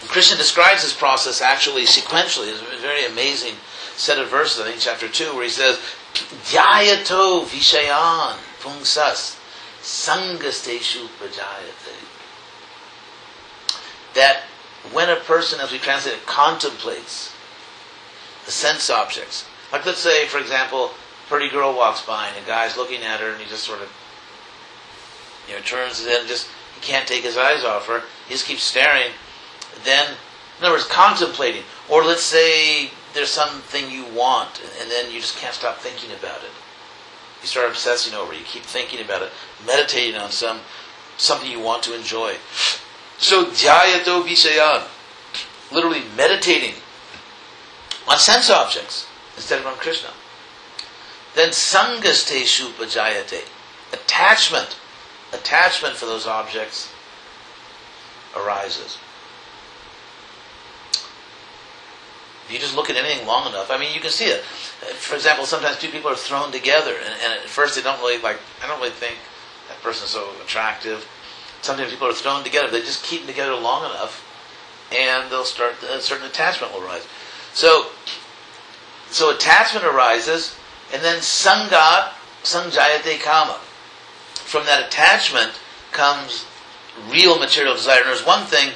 And 0.00 0.10
Krishna 0.10 0.36
describes 0.36 0.82
this 0.82 0.94
process 0.94 1.40
actually 1.40 1.84
sequentially. 1.84 2.48
It's 2.48 2.60
a 2.60 2.80
very 2.80 3.06
amazing 3.06 3.54
set 3.96 4.18
of 4.18 4.28
verses, 4.28 4.60
I 4.60 4.64
think, 4.68 4.80
chapter 4.80 5.08
2, 5.08 5.34
where 5.34 5.44
he 5.44 5.48
says, 5.48 5.78
vishayan 6.44 8.36
pungsas 8.60 9.38
sangasteshu 9.80 11.08
prajayate. 11.18 11.74
That 14.14 14.42
when 14.92 15.08
a 15.10 15.16
person, 15.16 15.60
as 15.60 15.72
we 15.72 15.78
translate 15.78 16.16
it, 16.16 16.26
contemplates 16.26 17.32
the 18.44 18.50
sense 18.50 18.90
objects, 18.90 19.44
like 19.72 19.84
let's 19.86 19.98
say, 19.98 20.26
for 20.26 20.38
example, 20.38 20.86
a 20.86 21.28
pretty 21.28 21.48
girl 21.48 21.74
walks 21.74 22.02
by 22.02 22.28
and 22.28 22.36
a 22.44 22.46
guy's 22.46 22.76
looking 22.76 23.02
at 23.02 23.20
her 23.20 23.30
and 23.30 23.40
he 23.40 23.48
just 23.48 23.64
sort 23.64 23.80
of, 23.80 23.88
you 25.48 25.54
know, 25.54 25.60
turns 25.60 26.04
and 26.04 26.28
just, 26.28 26.48
he 26.74 26.80
can't 26.80 27.06
take 27.06 27.22
his 27.22 27.36
eyes 27.36 27.64
off 27.64 27.86
her. 27.86 28.02
He 28.26 28.34
just 28.34 28.46
keeps 28.46 28.62
staring. 28.62 29.12
Then, 29.84 30.08
in 30.58 30.64
other 30.64 30.74
words, 30.74 30.86
contemplating. 30.86 31.62
Or 31.88 32.04
let's 32.04 32.22
say 32.22 32.90
there's 33.14 33.30
something 33.30 33.90
you 33.90 34.04
want 34.14 34.60
and 34.80 34.90
then 34.90 35.10
you 35.10 35.20
just 35.20 35.36
can't 35.38 35.54
stop 35.54 35.78
thinking 35.78 36.10
about 36.10 36.42
it. 36.42 36.50
You 37.42 37.48
start 37.48 37.68
obsessing 37.68 38.14
over 38.14 38.32
it. 38.32 38.38
You 38.38 38.44
keep 38.44 38.62
thinking 38.62 39.00
about 39.00 39.22
it, 39.22 39.30
meditating 39.66 40.16
on 40.16 40.30
some 40.30 40.60
something 41.18 41.50
you 41.50 41.60
want 41.60 41.82
to 41.84 41.94
enjoy. 41.94 42.34
So, 43.18 43.46
dhyayato 43.46 44.22
vishayan, 44.24 44.86
literally 45.72 46.02
meditating 46.16 46.74
on 48.08 48.18
sense 48.18 48.50
objects 48.50 49.06
instead 49.36 49.60
of 49.60 49.66
on 49.66 49.76
Krishna. 49.76 50.10
Then 51.34 51.50
sangasteshu 51.50 52.72
pajayate. 52.72 53.44
Attachment. 53.92 54.76
Attachment 55.36 55.94
for 55.94 56.06
those 56.06 56.26
objects 56.26 56.90
arises. 58.36 58.98
If 62.46 62.52
you 62.52 62.58
just 62.58 62.76
look 62.76 62.88
at 62.90 62.96
anything 62.96 63.26
long 63.26 63.48
enough, 63.48 63.70
I 63.70 63.78
mean, 63.78 63.92
you 63.92 64.00
can 64.00 64.10
see 64.10 64.26
it. 64.26 64.42
For 64.42 65.16
example, 65.16 65.46
sometimes 65.46 65.78
two 65.78 65.88
people 65.88 66.10
are 66.10 66.16
thrown 66.16 66.52
together, 66.52 66.94
and, 66.94 67.14
and 67.22 67.32
at 67.32 67.48
first 67.48 67.74
they 67.74 67.82
don't 67.82 67.98
really 67.98 68.22
like. 68.22 68.38
I 68.62 68.68
don't 68.68 68.78
really 68.78 68.90
think 68.90 69.16
that 69.68 69.82
person's 69.82 70.10
so 70.10 70.30
attractive. 70.44 71.08
Sometimes 71.62 71.90
people 71.90 72.06
are 72.06 72.12
thrown 72.12 72.44
together. 72.44 72.70
They 72.70 72.80
just 72.80 73.02
keep 73.02 73.22
them 73.22 73.28
together 73.28 73.54
long 73.54 73.84
enough, 73.90 74.22
and 74.96 75.28
they'll 75.30 75.44
start. 75.44 75.74
A 75.90 76.00
certain 76.00 76.26
attachment 76.26 76.72
will 76.72 76.82
rise. 76.82 77.06
So 77.52 77.90
so 79.10 79.34
attachment 79.34 79.84
arises, 79.84 80.56
and 80.92 81.02
then 81.02 81.18
sangat, 81.18 82.12
sanjayate 82.44 83.20
kama. 83.22 83.58
From 84.46 84.64
that 84.66 84.86
attachment 84.86 85.58
comes 85.90 86.46
real 87.10 87.38
material 87.38 87.74
desire. 87.74 87.98
And 87.98 88.06
there's 88.06 88.24
one 88.24 88.46
thing, 88.46 88.70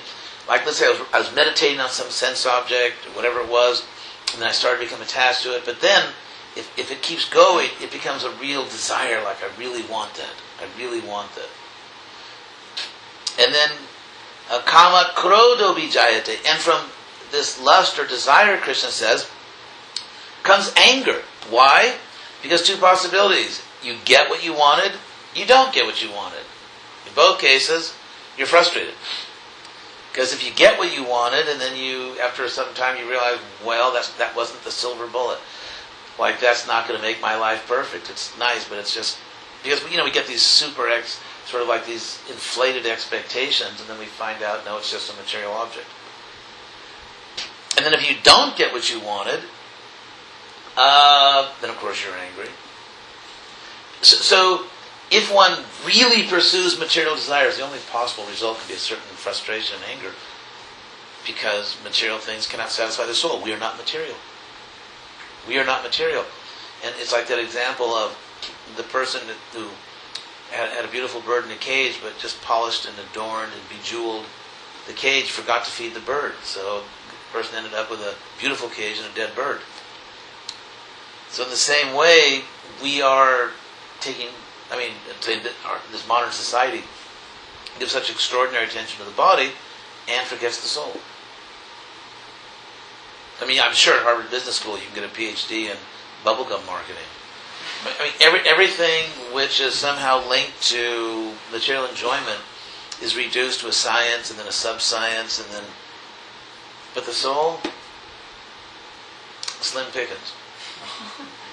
like 0.48 0.66
let's 0.66 0.78
say 0.78 0.86
I 0.86 0.90
was, 0.90 1.00
I 1.14 1.18
was 1.20 1.34
meditating 1.34 1.78
on 1.78 1.90
some 1.90 2.10
sense 2.10 2.44
object, 2.44 3.06
or 3.06 3.10
whatever 3.14 3.38
it 3.38 3.48
was, 3.48 3.86
and 4.32 4.42
then 4.42 4.48
I 4.48 4.52
started 4.52 4.78
to 4.80 4.84
become 4.86 5.00
attached 5.00 5.44
to 5.44 5.54
it. 5.54 5.64
But 5.64 5.80
then, 5.80 6.10
if, 6.56 6.76
if 6.76 6.90
it 6.90 7.02
keeps 7.02 7.28
going, 7.28 7.70
it 7.80 7.92
becomes 7.92 8.24
a 8.24 8.30
real 8.32 8.64
desire, 8.64 9.22
like 9.22 9.38
I 9.44 9.56
really 9.58 9.82
want 9.86 10.14
that. 10.14 10.34
I 10.58 10.66
really 10.76 11.00
want 11.00 11.30
that. 11.36 11.48
And 13.38 13.54
then, 13.54 13.70
uh, 14.50 14.62
kama 14.62 15.12
krodo 15.14 15.76
vijayate. 15.76 16.44
And 16.48 16.58
from 16.58 16.90
this 17.30 17.60
lust 17.62 17.96
or 17.96 18.06
desire, 18.06 18.56
Krishna 18.56 18.90
says, 18.90 19.30
comes 20.42 20.72
anger. 20.76 21.22
Why? 21.48 21.94
Because 22.42 22.66
two 22.66 22.76
possibilities. 22.76 23.62
You 23.84 23.96
get 24.04 24.28
what 24.28 24.44
you 24.44 24.52
wanted, 24.52 24.92
you 25.34 25.46
don't 25.46 25.72
get 25.72 25.84
what 25.84 26.02
you 26.02 26.10
wanted. 26.10 26.44
In 27.06 27.14
both 27.14 27.40
cases, 27.40 27.94
you're 28.36 28.46
frustrated. 28.46 28.94
Because 30.10 30.32
if 30.32 30.44
you 30.44 30.52
get 30.52 30.78
what 30.78 30.94
you 30.94 31.04
wanted 31.04 31.48
and 31.48 31.60
then 31.60 31.76
you, 31.76 32.18
after 32.20 32.48
some 32.48 32.72
time, 32.74 32.98
you 32.98 33.08
realize, 33.08 33.38
well, 33.64 33.92
that's, 33.92 34.12
that 34.14 34.34
wasn't 34.34 34.62
the 34.64 34.70
silver 34.70 35.06
bullet. 35.06 35.38
Like, 36.18 36.40
that's 36.40 36.66
not 36.66 36.88
going 36.88 36.98
to 36.98 37.06
make 37.06 37.20
my 37.20 37.36
life 37.36 37.66
perfect. 37.68 38.10
It's 38.10 38.36
nice, 38.36 38.68
but 38.68 38.78
it's 38.78 38.92
just, 38.92 39.18
because, 39.62 39.88
you 39.90 39.96
know, 39.96 40.04
we 40.04 40.10
get 40.10 40.26
these 40.26 40.42
super, 40.42 40.88
ex, 40.88 41.20
sort 41.46 41.62
of 41.62 41.68
like 41.68 41.86
these 41.86 42.20
inflated 42.28 42.86
expectations, 42.86 43.80
and 43.80 43.88
then 43.88 43.98
we 43.98 44.06
find 44.06 44.42
out, 44.42 44.64
no, 44.64 44.78
it's 44.78 44.90
just 44.90 45.12
a 45.12 45.16
material 45.16 45.52
object. 45.52 45.86
And 47.76 47.86
then 47.86 47.94
if 47.94 48.08
you 48.08 48.16
don't 48.22 48.56
get 48.56 48.72
what 48.72 48.92
you 48.92 49.00
wanted, 49.00 49.40
uh, 50.76 51.50
then 51.60 51.70
of 51.70 51.76
course 51.76 52.04
you're 52.04 52.14
angry. 52.14 52.48
So, 54.02 54.16
so, 54.16 54.66
if 55.10 55.32
one 55.32 55.64
really 55.86 56.26
pursues 56.26 56.78
material 56.78 57.14
desires, 57.14 57.56
the 57.56 57.64
only 57.64 57.78
possible 57.90 58.28
result 58.28 58.58
could 58.58 58.68
be 58.68 58.74
a 58.74 58.78
certain 58.78 59.04
frustration 59.16 59.76
and 59.76 59.98
anger 59.98 60.14
because 61.26 61.76
material 61.84 62.18
things 62.18 62.46
cannot 62.46 62.70
satisfy 62.70 63.06
the 63.06 63.14
soul. 63.14 63.42
We 63.42 63.52
are 63.52 63.58
not 63.58 63.76
material. 63.76 64.16
We 65.48 65.58
are 65.58 65.64
not 65.64 65.82
material. 65.82 66.24
And 66.84 66.94
it's 66.98 67.12
like 67.12 67.26
that 67.28 67.38
example 67.38 67.94
of 67.94 68.16
the 68.76 68.82
person 68.84 69.20
who 69.52 69.68
had, 70.50 70.70
had 70.70 70.84
a 70.84 70.88
beautiful 70.88 71.20
bird 71.20 71.44
in 71.44 71.50
a 71.50 71.56
cage, 71.56 71.98
but 72.02 72.18
just 72.18 72.40
polished 72.42 72.86
and 72.86 72.94
adorned 73.10 73.52
and 73.52 73.62
bejeweled 73.68 74.24
the 74.86 74.92
cage, 74.92 75.30
forgot 75.30 75.64
to 75.64 75.70
feed 75.70 75.94
the 75.94 76.00
bird. 76.00 76.34
So 76.42 76.82
the 77.08 77.38
person 77.38 77.56
ended 77.56 77.74
up 77.74 77.90
with 77.90 78.00
a 78.00 78.14
beautiful 78.38 78.68
cage 78.68 78.98
and 78.98 79.06
a 79.10 79.14
dead 79.14 79.34
bird. 79.34 79.60
So 81.30 81.44
in 81.44 81.50
the 81.50 81.56
same 81.56 81.94
way, 81.94 82.42
we 82.82 83.02
are 83.02 83.50
taking, 84.00 84.28
I 84.70 84.76
mean, 84.76 84.92
this 85.20 86.06
modern 86.06 86.30
society 86.30 86.82
gives 87.78 87.92
such 87.92 88.10
extraordinary 88.10 88.66
attention 88.66 88.98
to 89.00 89.04
the 89.04 89.16
body 89.16 89.50
and 90.08 90.26
forgets 90.26 90.60
the 90.60 90.68
soul. 90.68 90.96
I 93.40 93.46
mean, 93.46 93.60
I'm 93.60 93.72
sure 93.72 93.96
at 93.96 94.02
Harvard 94.02 94.30
Business 94.30 94.56
School 94.56 94.76
you 94.76 94.84
can 94.84 94.94
get 94.94 95.04
a 95.04 95.08
PhD 95.08 95.70
in 95.70 95.76
bubblegum 96.24 96.64
marketing. 96.66 97.08
I 97.84 98.04
mean, 98.04 98.12
every, 98.20 98.40
everything 98.48 99.06
which 99.34 99.60
is 99.60 99.74
somehow 99.74 100.28
linked 100.28 100.62
to 100.64 101.32
material 101.50 101.86
enjoyment 101.86 102.40
is 103.02 103.16
reduced 103.16 103.60
to 103.60 103.68
a 103.68 103.72
science 103.72 104.30
and 104.30 104.38
then 104.38 104.46
a 104.46 104.52
sub-science 104.52 105.40
and 105.40 105.50
then, 105.50 105.64
but 106.94 107.06
the 107.06 107.12
soul, 107.12 107.58
slim 109.60 109.90
pickings. 109.92 110.34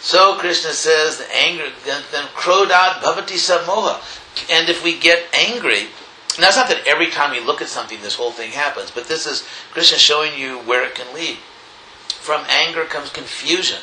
So 0.00 0.36
Krishna 0.38 0.70
says, 0.70 1.18
the 1.18 1.36
anger, 1.36 1.66
then, 1.84 2.02
then 2.12 2.24
krodat 2.28 3.00
bhavati 3.00 3.36
samoha. 3.36 4.00
And 4.50 4.68
if 4.68 4.84
we 4.84 4.98
get 4.98 5.24
angry, 5.34 5.88
now 6.38 6.48
it's 6.48 6.56
not 6.56 6.68
that 6.68 6.86
every 6.86 7.10
time 7.10 7.32
we 7.32 7.40
look 7.40 7.60
at 7.60 7.68
something 7.68 8.00
this 8.00 8.14
whole 8.14 8.30
thing 8.30 8.52
happens, 8.52 8.90
but 8.90 9.08
this 9.08 9.26
is 9.26 9.46
Krishna 9.72 9.98
showing 9.98 10.38
you 10.38 10.58
where 10.58 10.86
it 10.86 10.94
can 10.94 11.12
lead. 11.14 11.38
From 12.08 12.44
anger 12.48 12.84
comes 12.84 13.10
confusion. 13.10 13.80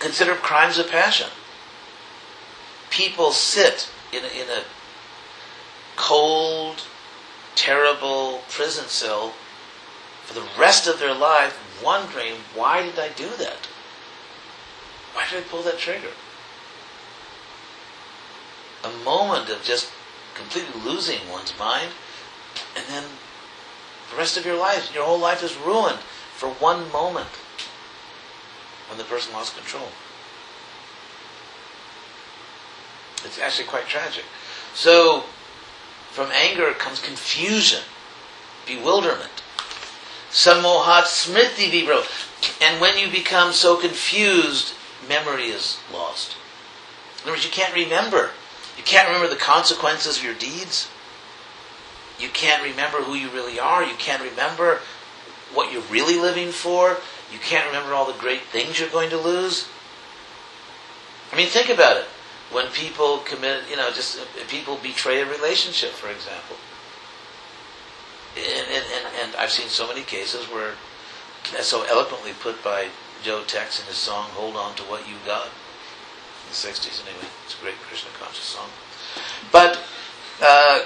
Consider 0.00 0.34
crimes 0.34 0.78
of 0.78 0.90
passion. 0.90 1.28
People 2.90 3.30
sit 3.30 3.88
in 4.12 4.24
a, 4.24 4.28
in 4.28 4.48
a 4.48 4.64
cold, 5.96 6.82
terrible 7.54 8.40
prison 8.48 8.86
cell 8.86 9.34
for 10.24 10.34
the 10.34 10.46
rest 10.58 10.86
of 10.86 10.98
their 10.98 11.14
life 11.14 11.56
wondering, 11.84 12.34
why 12.54 12.82
did 12.82 12.98
I 12.98 13.08
do 13.10 13.28
that? 13.38 13.68
Why 15.14 15.24
did 15.30 15.44
I 15.44 15.46
pull 15.48 15.62
that 15.62 15.78
trigger? 15.78 16.12
A 18.84 19.04
moment 19.04 19.50
of 19.50 19.62
just 19.62 19.90
completely 20.34 20.80
losing 20.82 21.28
one's 21.30 21.52
mind, 21.58 21.90
and 22.76 22.84
then 22.88 23.04
the 24.10 24.16
rest 24.16 24.36
of 24.36 24.46
your 24.46 24.56
life, 24.56 24.94
your 24.94 25.04
whole 25.04 25.18
life 25.18 25.42
is 25.42 25.56
ruined 25.56 25.98
for 26.36 26.48
one 26.48 26.90
moment 26.92 27.28
when 28.88 28.98
the 28.98 29.04
person 29.04 29.32
lost 29.32 29.56
control. 29.56 29.88
It's 33.24 33.38
actually 33.38 33.66
quite 33.66 33.86
tragic. 33.86 34.24
So, 34.74 35.24
from 36.10 36.30
anger 36.32 36.72
comes 36.72 37.00
confusion, 37.00 37.82
bewilderment. 38.66 39.42
Samohat 40.30 41.04
smriti 41.04 41.70
vibro. 41.70 42.04
And 42.62 42.80
when 42.80 42.96
you 42.98 43.10
become 43.10 43.52
so 43.52 43.76
confused, 43.76 44.74
memory 45.08 45.46
is 45.46 45.78
lost. 45.92 46.36
In 47.18 47.22
other 47.22 47.32
words, 47.32 47.44
you 47.44 47.50
can't 47.50 47.74
remember. 47.74 48.30
You 48.76 48.84
can't 48.84 49.08
remember 49.08 49.28
the 49.28 49.40
consequences 49.40 50.18
of 50.18 50.24
your 50.24 50.34
deeds. 50.34 50.88
You 52.18 52.28
can't 52.28 52.62
remember 52.62 52.98
who 52.98 53.14
you 53.14 53.28
really 53.30 53.58
are. 53.58 53.82
You 53.84 53.94
can't 53.96 54.22
remember 54.22 54.80
what 55.52 55.72
you're 55.72 55.82
really 55.90 56.18
living 56.18 56.50
for. 56.50 56.96
You 57.32 57.38
can't 57.38 57.66
remember 57.66 57.94
all 57.94 58.06
the 58.06 58.18
great 58.18 58.42
things 58.42 58.78
you're 58.78 58.88
going 58.88 59.10
to 59.10 59.18
lose. 59.18 59.68
I 61.32 61.36
mean, 61.36 61.48
think 61.48 61.68
about 61.68 61.96
it. 61.96 62.06
When 62.50 62.68
people 62.68 63.18
commit, 63.18 63.64
you 63.68 63.76
know, 63.76 63.90
just 63.90 64.18
uh, 64.18 64.24
people 64.48 64.78
betray 64.82 65.20
a 65.20 65.26
relationship, 65.26 65.90
for 65.90 66.08
example. 66.08 66.56
And, 68.36 68.66
and, 68.68 68.84
and, 68.94 69.06
and 69.22 69.36
I've 69.36 69.50
seen 69.50 69.68
so 69.68 69.86
many 69.86 70.02
cases 70.02 70.46
where, 70.46 70.72
so 71.60 71.82
eloquently 71.84 72.32
put 72.40 72.62
by 72.64 72.88
Joe 73.22 73.42
Tex 73.44 73.80
in 73.80 73.86
his 73.86 73.96
song 73.96 74.30
"Hold 74.30 74.56
On 74.56 74.74
to 74.76 74.82
What 74.84 75.08
You 75.08 75.16
Got" 75.26 75.46
in 75.46 76.50
the 76.50 76.54
'60s. 76.54 77.02
Anyway, 77.06 77.26
it's 77.44 77.58
a 77.58 77.62
great 77.62 77.76
Krishna 77.76 78.10
conscious 78.18 78.44
song. 78.44 78.68
But 79.52 79.80
uh, 80.42 80.84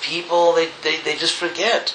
people, 0.00 0.52
they, 0.52 0.68
they, 0.82 0.98
they 0.98 1.16
just 1.16 1.34
forget. 1.34 1.94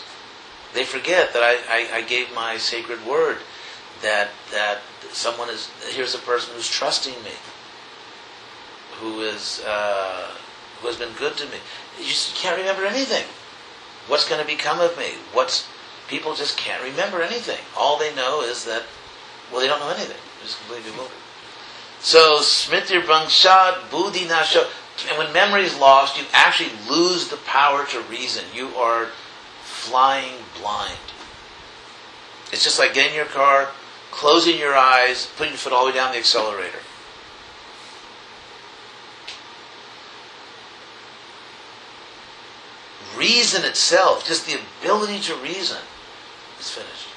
They 0.73 0.83
forget 0.83 1.33
that 1.33 1.43
I, 1.43 1.55
I, 1.69 1.97
I 1.97 2.01
gave 2.01 2.33
my 2.33 2.57
sacred 2.57 3.05
word. 3.05 3.37
That 4.01 4.29
that 4.51 4.81
someone 5.13 5.49
is 5.49 5.69
here's 5.89 6.13
a 6.13 6.19
person 6.19 6.53
who's 6.53 6.67
trusting 6.67 7.13
me, 7.23 7.31
who 8.99 9.21
is 9.21 9.63
uh, 9.65 10.31
who 10.81 10.87
has 10.87 10.97
been 10.97 11.13
good 11.17 11.37
to 11.37 11.45
me. 11.45 11.57
You 11.97 12.05
just 12.05 12.35
can't 12.35 12.57
remember 12.57 12.85
anything. 12.85 13.23
What's 14.07 14.27
going 14.27 14.41
to 14.41 14.47
become 14.47 14.81
of 14.81 14.97
me? 14.97 15.13
What's 15.33 15.67
people 16.07 16.35
just 16.35 16.57
can't 16.57 16.83
remember 16.83 17.21
anything. 17.21 17.59
All 17.77 17.97
they 17.97 18.13
know 18.15 18.41
is 18.41 18.65
that, 18.65 18.83
well, 19.51 19.61
they 19.61 19.67
don't 19.67 19.79
know 19.79 19.89
anything. 19.89 20.17
They're 20.17 20.43
just 20.43 20.59
completely 20.59 20.91
bewildered. 20.91 21.17
So, 21.99 22.39
smitir 22.39 23.01
bangshad 23.01 23.89
buddhi 23.89 24.25
nasho. 24.25 24.69
And 25.09 25.17
when 25.17 25.33
memory 25.33 25.63
is 25.63 25.77
lost, 25.77 26.17
you 26.17 26.25
actually 26.31 26.71
lose 26.89 27.27
the 27.27 27.37
power 27.37 27.85
to 27.87 28.01
reason. 28.01 28.45
You 28.53 28.67
are 28.75 29.07
flying 29.63 30.35
blind. 30.59 30.97
It's 32.51 32.63
just 32.63 32.79
like 32.79 32.93
getting 32.93 33.11
in 33.11 33.17
your 33.17 33.25
car, 33.25 33.69
closing 34.11 34.57
your 34.57 34.75
eyes, 34.75 35.29
putting 35.35 35.53
your 35.53 35.57
foot 35.57 35.73
all 35.73 35.85
the 35.85 35.91
way 35.91 35.97
down 35.97 36.11
the 36.11 36.17
accelerator. 36.17 36.79
Reason 43.17 43.65
itself, 43.65 44.27
just 44.27 44.45
the 44.45 44.59
ability 44.81 45.19
to 45.21 45.35
reason, 45.35 45.79
is 46.59 46.69
finished. 46.69 47.07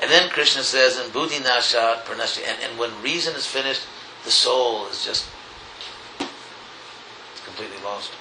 And 0.00 0.10
then 0.10 0.30
Krishna 0.30 0.62
says, 0.62 0.96
"And 0.96 1.12
buddhi 1.12 1.36
nashat 1.36 2.04
pranashti," 2.04 2.42
and, 2.46 2.58
and 2.62 2.78
when 2.78 3.02
reason 3.02 3.34
is 3.34 3.46
finished, 3.46 3.82
the 4.24 4.30
soul 4.30 4.86
is 4.88 5.04
just 5.04 5.26
completely 7.44 7.82
lost. 7.84 8.12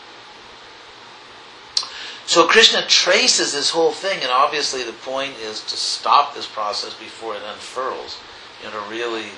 So 2.26 2.46
Krishna 2.46 2.86
traces 2.86 3.54
this 3.54 3.72
whole 3.72 3.92
thing, 3.92 4.22
and 4.22 4.32
obviously 4.32 4.84
the 4.84 4.94
point 4.94 5.34
is 5.40 5.62
to 5.62 5.76
stop 5.76 6.36
this 6.36 6.46
process 6.46 6.94
before 6.94 7.36
it 7.36 7.42
unfurls. 7.42 8.20
You 8.62 8.70
know, 8.70 8.84
to 8.84 8.90
really, 8.90 9.32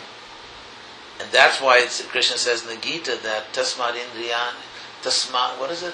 and 1.21 1.31
that's 1.31 1.61
why 1.61 1.87
Krishna 2.09 2.37
says 2.37 2.63
in 2.63 2.69
the 2.69 2.81
Gita 2.81 3.17
that 3.23 3.53
tasmad 3.53 3.93
indriyan, 3.93 4.55
tasmad, 5.03 5.57
what 5.57 5.71
is 5.71 5.83
it? 5.83 5.93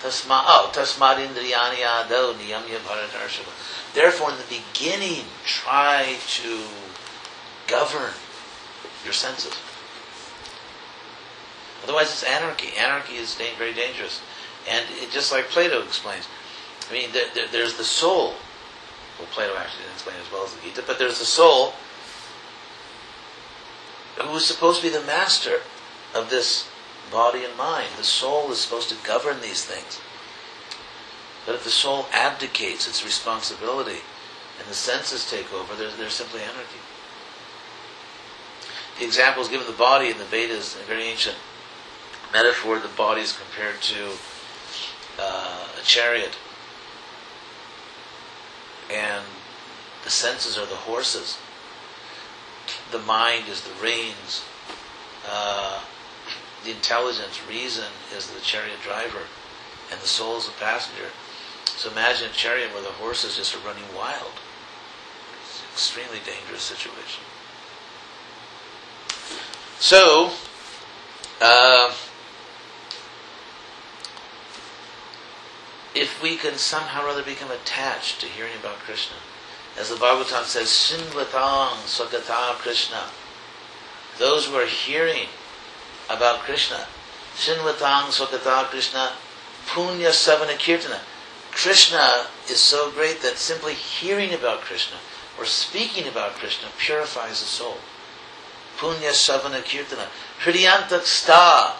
Tasma, 0.00 0.42
oh, 0.46 0.70
tasmad 0.74 1.18
indriyani 1.18 1.82
ado 1.84 2.34
niyamya 2.34 2.78
bharatarshabha. 2.80 3.94
Therefore, 3.94 4.30
in 4.30 4.36
the 4.36 4.60
beginning, 4.60 5.24
try 5.44 6.16
to 6.40 6.60
govern 7.68 8.12
your 9.04 9.12
senses. 9.12 9.54
Otherwise, 11.84 12.10
it's 12.10 12.22
anarchy. 12.24 12.76
Anarchy 12.76 13.14
is 13.14 13.34
very 13.34 13.72
dangerous. 13.74 14.20
And 14.68 14.86
it, 14.90 15.10
just 15.10 15.32
like 15.32 15.48
Plato 15.48 15.82
explains, 15.82 16.26
I 16.88 16.92
mean, 16.92 17.10
there, 17.12 17.26
there, 17.34 17.46
there's 17.48 17.76
the 17.76 17.84
soul. 17.84 18.34
Well, 19.18 19.28
Plato 19.30 19.56
actually 19.56 19.82
didn't 19.82 19.94
explain 19.94 20.16
as 20.24 20.32
well 20.32 20.44
as 20.44 20.54
the 20.54 20.62
Gita, 20.62 20.82
but 20.86 20.98
there's 20.98 21.18
the 21.18 21.24
soul 21.24 21.74
who 24.20 24.36
is 24.36 24.44
supposed 24.44 24.80
to 24.80 24.86
be 24.86 24.92
the 24.92 25.04
master 25.04 25.60
of 26.14 26.30
this 26.30 26.68
body 27.12 27.44
and 27.44 27.56
mind. 27.56 27.88
The 27.96 28.04
soul 28.04 28.50
is 28.50 28.58
supposed 28.58 28.88
to 28.88 29.06
govern 29.06 29.40
these 29.40 29.64
things. 29.64 30.00
But 31.44 31.54
if 31.54 31.64
the 31.64 31.70
soul 31.70 32.06
abdicates 32.12 32.88
its 32.88 33.04
responsibility 33.04 34.00
and 34.58 34.68
the 34.68 34.74
senses 34.74 35.28
take 35.30 35.52
over, 35.52 35.74
there's, 35.74 35.96
there's 35.96 36.14
simply 36.14 36.40
anarchy. 36.40 36.78
The 38.98 39.04
example 39.04 39.42
is 39.42 39.48
given 39.48 39.66
the 39.66 39.72
body 39.72 40.08
in 40.08 40.18
the 40.18 40.24
Vedas, 40.24 40.76
a 40.76 40.84
very 40.84 41.04
ancient 41.04 41.36
metaphor. 42.32 42.78
The 42.78 42.88
body 42.88 43.22
is 43.22 43.36
compared 43.36 43.80
to 43.82 44.10
uh, 45.18 45.66
a 45.80 45.84
chariot, 45.84 46.36
and 48.90 49.24
the 50.04 50.10
senses 50.10 50.56
are 50.56 50.66
the 50.66 50.76
horses. 50.76 51.38
The 52.90 52.98
mind 52.98 53.48
is 53.48 53.62
the 53.62 53.82
reins. 53.82 54.44
Uh, 55.28 55.80
the 56.64 56.70
intelligence, 56.70 57.40
reason, 57.48 57.90
is 58.16 58.30
the 58.30 58.40
chariot 58.40 58.78
driver, 58.82 59.26
and 59.90 60.00
the 60.00 60.06
soul 60.06 60.36
is 60.36 60.46
the 60.46 60.52
passenger. 60.52 61.10
So 61.64 61.90
imagine 61.90 62.30
a 62.30 62.32
chariot 62.32 62.72
where 62.72 62.82
the 62.82 62.90
horses 62.90 63.36
just 63.36 63.54
are 63.56 63.66
running 63.66 63.84
wild. 63.96 64.32
It's 65.42 65.60
an 65.60 65.66
extremely 65.72 66.18
dangerous 66.24 66.62
situation. 66.62 67.24
So, 69.78 70.30
uh, 71.40 71.92
if 75.94 76.22
we 76.22 76.36
can 76.36 76.54
somehow 76.54 77.04
or 77.04 77.08
other 77.08 77.22
become 77.22 77.50
attached 77.50 78.20
to 78.20 78.26
hearing 78.26 78.52
about 78.60 78.78
Krishna, 78.78 79.16
as 79.78 79.88
the 79.88 79.96
Bhagavatam 79.96 80.44
says, 80.44 80.68
Shinvatang 80.68 81.82
Swagata 81.86 82.54
Krishna, 82.58 83.04
those 84.18 84.46
who 84.46 84.54
are 84.54 84.66
hearing 84.66 85.28
about 86.08 86.40
Krishna, 86.40 86.86
Shinvatang 87.34 88.10
Swagata 88.10 88.64
Krishna, 88.64 89.12
Punya 89.66 90.10
Savana 90.10 90.56
Kirtana. 90.58 90.98
Krishna 91.50 92.26
is 92.48 92.58
so 92.60 92.90
great 92.90 93.20
that 93.22 93.36
simply 93.36 93.74
hearing 93.74 94.32
about 94.32 94.60
Krishna 94.60 94.96
or 95.38 95.44
speaking 95.44 96.08
about 96.08 96.32
Krishna 96.34 96.68
purifies 96.78 97.40
the 97.40 97.46
soul. 97.46 97.76
Punya 98.78 99.12
Savana 99.12 99.62
Kirtana. 99.62 100.06
Hridyantak 100.42 101.02
Sta. 101.02 101.76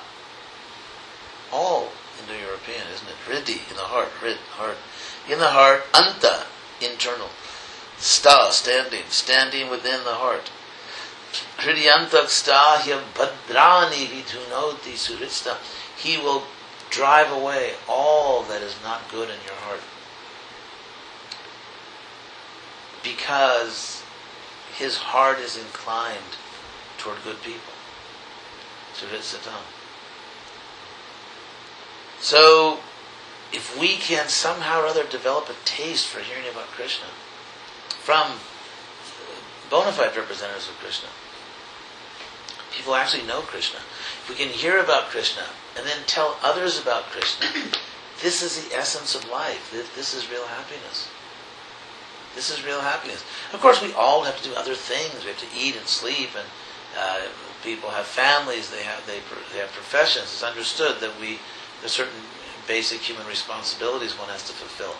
All 1.52 1.92
Indo-European, 2.22 2.86
isn't 2.94 3.08
it? 3.08 3.16
Hridi, 3.26 3.68
in 3.70 3.76
the 3.76 3.82
heart, 3.82 4.08
Hrid, 4.20 4.36
heart. 4.56 4.76
In 5.28 5.38
the 5.38 5.48
heart, 5.48 5.84
Anta, 5.92 6.46
internal. 6.80 7.28
Sta, 7.98 8.50
standing, 8.50 9.04
standing 9.08 9.70
within 9.70 10.04
the 10.04 10.14
heart. 10.14 10.50
Hridyantak 11.58 12.28
Sta 12.28 12.78
hya 12.82 13.00
bhadrani 13.14 14.06
vidhunoti 14.06 14.94
surista. 14.94 15.56
He 15.96 16.18
will 16.18 16.44
drive 16.90 17.32
away 17.32 17.72
all 17.88 18.42
that 18.44 18.62
is 18.62 18.76
not 18.82 19.08
good 19.10 19.28
in 19.30 19.36
your 19.46 19.54
heart. 19.54 19.80
Because 23.02 24.02
his 24.76 24.96
heart 24.98 25.38
is 25.38 25.56
inclined 25.56 26.36
toward 26.98 27.22
good 27.24 27.42
people. 27.42 27.72
Surit 28.94 29.20
Satam. 29.20 29.62
So, 32.20 32.78
if 33.52 33.78
we 33.78 33.96
can 33.96 34.28
somehow 34.28 34.82
or 34.82 34.86
other 34.86 35.04
develop 35.04 35.48
a 35.48 35.54
taste 35.64 36.06
for 36.06 36.20
hearing 36.20 36.48
about 36.50 36.66
Krishna 36.68 37.06
from 38.00 38.38
bona 39.68 39.92
fide 39.92 40.16
representatives 40.16 40.68
of 40.68 40.78
Krishna, 40.78 41.08
people 42.72 42.94
actually 42.94 43.26
know 43.26 43.40
Krishna. 43.40 43.78
If 43.78 44.28
we 44.28 44.34
can 44.34 44.48
hear 44.48 44.78
about 44.78 45.10
Krishna 45.10 45.44
and 45.76 45.86
then 45.86 45.98
tell 46.06 46.36
others 46.42 46.80
about 46.80 47.04
Krishna, 47.04 47.46
this 48.22 48.42
is 48.42 48.64
the 48.64 48.74
essence 48.74 49.14
of 49.14 49.28
life. 49.30 49.70
This 49.94 50.14
is 50.14 50.30
real 50.30 50.46
happiness. 50.46 51.08
This 52.34 52.50
is 52.50 52.64
real 52.64 52.80
happiness. 52.80 53.24
Of 53.52 53.60
course, 53.60 53.82
we 53.82 53.92
all 53.92 54.24
have 54.24 54.40
to 54.40 54.48
do 54.48 54.54
other 54.54 54.74
things. 54.74 55.22
We 55.22 55.30
have 55.30 55.40
to 55.40 55.58
eat 55.58 55.76
and 55.76 55.86
sleep, 55.86 56.30
and 56.36 56.46
uh, 56.98 57.28
people 57.62 57.90
have 57.90 58.06
families. 58.06 58.70
They 58.70 58.82
have 58.82 59.06
they, 59.06 59.20
they 59.52 59.58
have 59.58 59.70
professions. 59.72 60.24
It's 60.24 60.42
understood 60.42 61.00
that 61.00 61.18
we 61.20 61.38
there's 61.80 61.92
certain 61.92 62.14
basic 62.66 63.00
human 63.00 63.26
responsibilities 63.26 64.18
one 64.18 64.28
has 64.28 64.46
to 64.46 64.52
fulfill. 64.52 64.94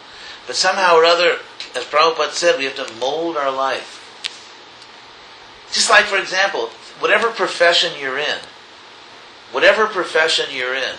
But 0.47 0.57
somehow 0.57 0.97
or 0.97 1.05
other, 1.05 1.39
as 1.77 1.85
Prabhupada 1.85 2.33
said, 2.33 2.59
we 2.59 2.65
have 2.65 2.77
to 2.77 2.93
mold 2.97 3.37
our 3.37 3.53
life. 3.53 4.01
Just 5.73 5.89
like, 5.89 6.05
for 6.05 6.19
example, 6.19 6.71
whatever 7.03 7.31
profession 7.31 7.91
you're 8.01 8.17
in, 8.17 8.39
whatever 9.51 9.87
profession 9.87 10.47
you're 10.53 10.77
in, 10.77 10.95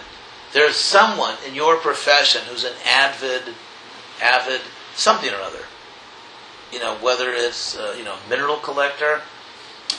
there's 0.51 0.75
someone 0.75 1.35
in 1.47 1.55
your 1.55 1.77
profession 1.77 2.41
who's 2.49 2.65
an 2.65 2.73
avid, 2.85 3.41
avid 4.21 4.59
something 4.95 5.29
or 5.29 5.37
other. 5.37 5.63
You 6.73 6.79
know, 6.79 6.95
whether 6.95 7.29
it's 7.29 7.77
uh, 7.77 7.95
you 7.97 8.03
know 8.03 8.17
mineral 8.29 8.57
collector 8.57 9.21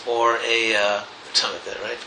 or 0.07 0.37
a 0.47 0.77
uh, 0.77 1.05
something 1.33 1.59
like 1.59 1.79
that, 1.79 1.83
right? 1.83 1.99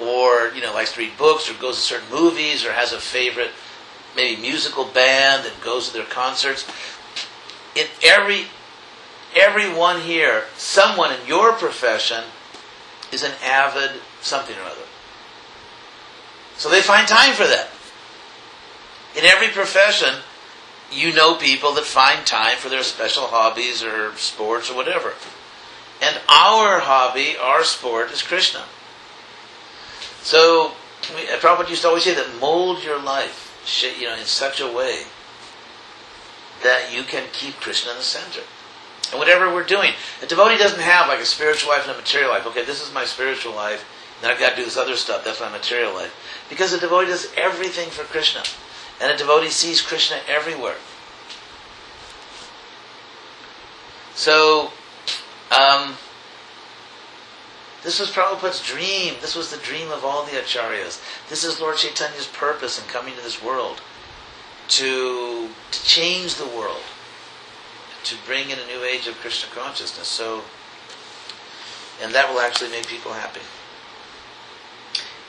Or 0.00 0.54
you 0.54 0.62
know 0.62 0.72
likes 0.72 0.92
to 0.92 1.00
read 1.00 1.18
books 1.18 1.50
or 1.50 1.54
goes 1.54 1.76
to 1.76 1.82
certain 1.82 2.10
movies 2.10 2.64
or 2.64 2.72
has 2.72 2.92
a 2.92 3.00
favorite 3.00 3.50
maybe 4.14 4.40
musical 4.40 4.84
band 4.84 5.46
and 5.46 5.62
goes 5.62 5.88
to 5.88 5.94
their 5.94 6.06
concerts. 6.06 6.64
In 7.74 7.86
every 8.04 8.44
everyone 9.36 10.00
here, 10.00 10.44
someone 10.56 11.12
in 11.12 11.26
your 11.26 11.52
profession 11.54 12.22
is 13.12 13.22
an 13.22 13.32
avid 13.44 14.00
something 14.20 14.56
or 14.56 14.62
other. 14.62 14.86
So 16.56 16.68
they 16.68 16.82
find 16.82 17.08
time 17.08 17.34
for 17.34 17.44
that. 17.44 17.68
In 19.16 19.24
every 19.24 19.48
profession, 19.48 20.14
you 20.92 21.12
know 21.12 21.34
people 21.34 21.72
that 21.74 21.84
find 21.84 22.26
time 22.26 22.56
for 22.56 22.68
their 22.68 22.82
special 22.82 23.24
hobbies 23.26 23.82
or 23.82 24.14
sports 24.16 24.70
or 24.70 24.76
whatever. 24.76 25.14
And 26.02 26.16
our 26.28 26.80
hobby, 26.80 27.36
our 27.40 27.64
sport, 27.64 28.10
is 28.10 28.22
Krishna. 28.22 28.64
So, 30.22 30.72
Prabhupada 31.02 31.70
used 31.70 31.82
to 31.82 31.88
always 31.88 32.04
say 32.04 32.14
that 32.14 32.40
mold 32.40 32.84
your 32.84 33.00
life 33.00 33.50
you 33.98 34.06
know, 34.06 34.16
in 34.16 34.24
such 34.24 34.60
a 34.60 34.66
way 34.66 35.02
that 36.62 36.92
you 36.92 37.02
can 37.02 37.24
keep 37.32 37.54
Krishna 37.56 37.92
in 37.92 37.98
the 37.98 38.02
center. 38.02 38.42
And 39.10 39.18
whatever 39.18 39.52
we're 39.52 39.64
doing, 39.64 39.92
a 40.22 40.26
devotee 40.26 40.58
doesn't 40.58 40.80
have 40.80 41.08
like 41.08 41.20
a 41.20 41.24
spiritual 41.24 41.70
life 41.70 41.86
and 41.86 41.94
a 41.94 41.98
material 41.98 42.30
life. 42.30 42.46
Okay, 42.46 42.64
this 42.64 42.86
is 42.86 42.92
my 42.94 43.04
spiritual 43.04 43.54
life, 43.54 43.84
then 44.20 44.30
I've 44.30 44.38
got 44.38 44.50
to 44.50 44.56
do 44.56 44.64
this 44.64 44.76
other 44.76 44.96
stuff. 44.96 45.24
That's 45.24 45.40
my 45.40 45.48
material 45.48 45.94
life. 45.94 46.14
Because 46.48 46.72
a 46.72 46.80
devotee 46.80 47.08
does 47.08 47.32
everything 47.36 47.88
for 47.90 48.04
Krishna. 48.04 48.42
And 49.00 49.10
a 49.10 49.16
devotee 49.16 49.48
sees 49.48 49.80
Krishna 49.80 50.18
everywhere. 50.28 50.76
So, 54.14 54.72
um, 55.50 55.96
this 57.82 57.98
was 57.98 58.10
Prabhupada's 58.10 58.60
dream. 58.60 59.14
This 59.22 59.34
was 59.34 59.50
the 59.50 59.56
dream 59.56 59.90
of 59.90 60.04
all 60.04 60.24
the 60.24 60.32
acharyas. 60.32 61.00
This 61.30 61.44
is 61.44 61.60
Lord 61.60 61.78
Chaitanya's 61.78 62.26
purpose 62.26 62.78
in 62.78 62.86
coming 62.88 63.14
to 63.14 63.22
this 63.22 63.42
world 63.42 63.80
to, 64.68 65.48
to 65.70 65.84
change 65.84 66.34
the 66.34 66.46
world, 66.46 66.82
to 68.04 68.16
bring 68.26 68.50
in 68.50 68.58
a 68.58 68.66
new 68.66 68.84
age 68.84 69.06
of 69.06 69.14
Krishna 69.16 69.54
consciousness. 69.54 70.08
So, 70.08 70.42
and 72.02 72.14
that 72.14 72.32
will 72.32 72.40
actually 72.40 72.70
make 72.70 72.86
people 72.86 73.12
happy. 73.12 73.40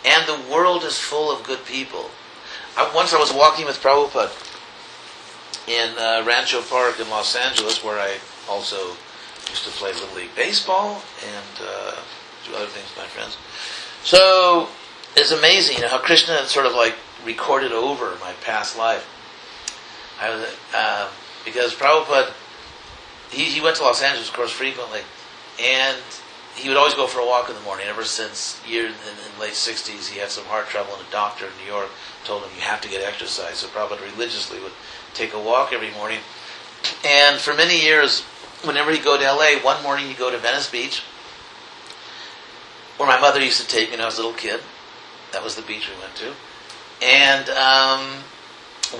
And 0.05 0.27
the 0.27 0.51
world 0.51 0.83
is 0.83 0.97
full 0.97 1.31
of 1.31 1.43
good 1.43 1.65
people. 1.65 2.09
I, 2.77 2.89
once 2.95 3.13
I 3.13 3.19
was 3.19 3.33
walking 3.33 3.65
with 3.65 3.81
Prabhupada 3.81 4.31
in 5.67 5.97
uh, 5.97 6.23
Rancho 6.25 6.61
Park 6.61 6.99
in 6.99 7.09
Los 7.09 7.35
Angeles, 7.35 7.83
where 7.83 7.99
I 7.99 8.17
also 8.49 8.95
used 9.49 9.65
to 9.65 9.71
play 9.71 9.93
Little 9.93 10.15
League 10.15 10.35
Baseball 10.35 11.01
and 11.23 11.61
uh, 11.61 11.95
do 12.45 12.55
other 12.55 12.67
things 12.67 12.87
with 12.89 12.97
my 12.97 13.05
friends. 13.05 13.37
So 14.03 14.69
it's 15.15 15.31
amazing 15.31 15.77
you 15.77 15.81
know, 15.83 15.89
how 15.89 15.99
Krishna 15.99 16.35
had 16.35 16.47
sort 16.47 16.65
of 16.65 16.73
like 16.73 16.95
recorded 17.25 17.71
over 17.71 18.17
my 18.19 18.33
past 18.43 18.77
life. 18.77 19.07
I 20.19 20.29
was, 20.29 20.55
uh, 20.73 21.09
because 21.45 21.73
Prabhupada, 21.75 22.31
he, 23.31 23.45
he 23.45 23.61
went 23.61 23.77
to 23.77 23.83
Los 23.83 24.01
Angeles, 24.01 24.27
of 24.27 24.35
course, 24.35 24.51
frequently, 24.51 25.01
and 25.61 25.97
he 26.55 26.67
would 26.67 26.77
always 26.77 26.93
go 26.93 27.07
for 27.07 27.19
a 27.19 27.25
walk 27.25 27.49
in 27.49 27.55
the 27.55 27.61
morning. 27.61 27.87
Ever 27.87 28.03
since 28.03 28.61
year 28.67 28.85
in, 28.85 28.91
in 28.91 29.39
late 29.39 29.53
sixties, 29.53 30.09
he 30.09 30.19
had 30.19 30.29
some 30.29 30.45
heart 30.45 30.67
trouble, 30.67 30.93
and 30.93 31.07
a 31.07 31.11
doctor 31.11 31.45
in 31.45 31.51
New 31.63 31.71
York 31.71 31.89
told 32.25 32.43
him 32.43 32.51
you 32.55 32.61
have 32.61 32.81
to 32.81 32.89
get 32.89 33.03
exercise. 33.03 33.57
So 33.57 33.67
Prabhupada 33.67 34.01
religiously 34.13 34.59
would 34.59 34.73
take 35.13 35.33
a 35.33 35.39
walk 35.39 35.71
every 35.73 35.91
morning, 35.91 36.19
and 37.05 37.39
for 37.39 37.53
many 37.53 37.81
years, 37.81 38.21
whenever 38.63 38.91
he'd 38.91 39.03
go 39.03 39.17
to 39.17 39.23
L.A., 39.23 39.59
one 39.59 39.81
morning 39.81 40.07
he'd 40.07 40.17
go 40.17 40.29
to 40.29 40.37
Venice 40.37 40.69
Beach, 40.69 41.01
where 42.97 43.07
my 43.07 43.19
mother 43.19 43.41
used 43.41 43.61
to 43.61 43.67
take 43.67 43.89
me 43.89 43.95
when 43.95 44.01
I 44.01 44.05
was 44.05 44.17
a 44.17 44.21
little 44.21 44.37
kid. 44.37 44.59
That 45.31 45.43
was 45.43 45.55
the 45.55 45.61
beach 45.61 45.87
we 45.87 45.99
went 46.01 46.15
to, 46.15 46.33
and 47.01 47.49
um, 47.51 48.23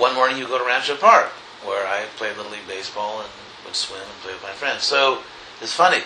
one 0.00 0.14
morning 0.14 0.38
he'd 0.38 0.48
go 0.48 0.56
to 0.56 0.64
Rancho 0.64 0.96
Park, 0.96 1.26
where 1.64 1.86
I 1.86 2.06
played 2.16 2.38
little 2.38 2.50
league 2.50 2.66
baseball 2.66 3.20
and 3.20 3.28
would 3.64 3.74
swim 3.74 4.00
and 4.00 4.20
play 4.22 4.32
with 4.32 4.42
my 4.42 4.50
friends. 4.50 4.84
So 4.84 5.22
it's 5.60 5.72
funny. 5.72 6.02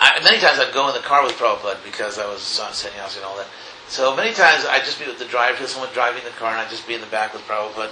I, 0.00 0.18
many 0.24 0.38
times 0.38 0.58
I'd 0.58 0.72
go 0.72 0.88
in 0.88 0.94
the 0.94 1.00
car 1.00 1.22
with 1.22 1.34
Prabhupada 1.34 1.82
because 1.84 2.18
I 2.18 2.26
was 2.26 2.40
on 2.58 2.72
sannyasi 2.72 3.18
and 3.18 3.26
all 3.26 3.36
that. 3.36 3.46
So 3.88 4.14
many 4.14 4.32
times 4.32 4.64
I'd 4.66 4.84
just 4.84 4.98
be 4.98 5.06
with 5.06 5.18
the 5.18 5.26
driver, 5.26 5.66
someone 5.66 5.92
driving 5.92 6.24
the 6.24 6.30
car, 6.30 6.52
and 6.52 6.60
I'd 6.60 6.70
just 6.70 6.86
be 6.86 6.94
in 6.94 7.00
the 7.00 7.06
back 7.08 7.34
with 7.34 7.42
Prabhupada. 7.42 7.90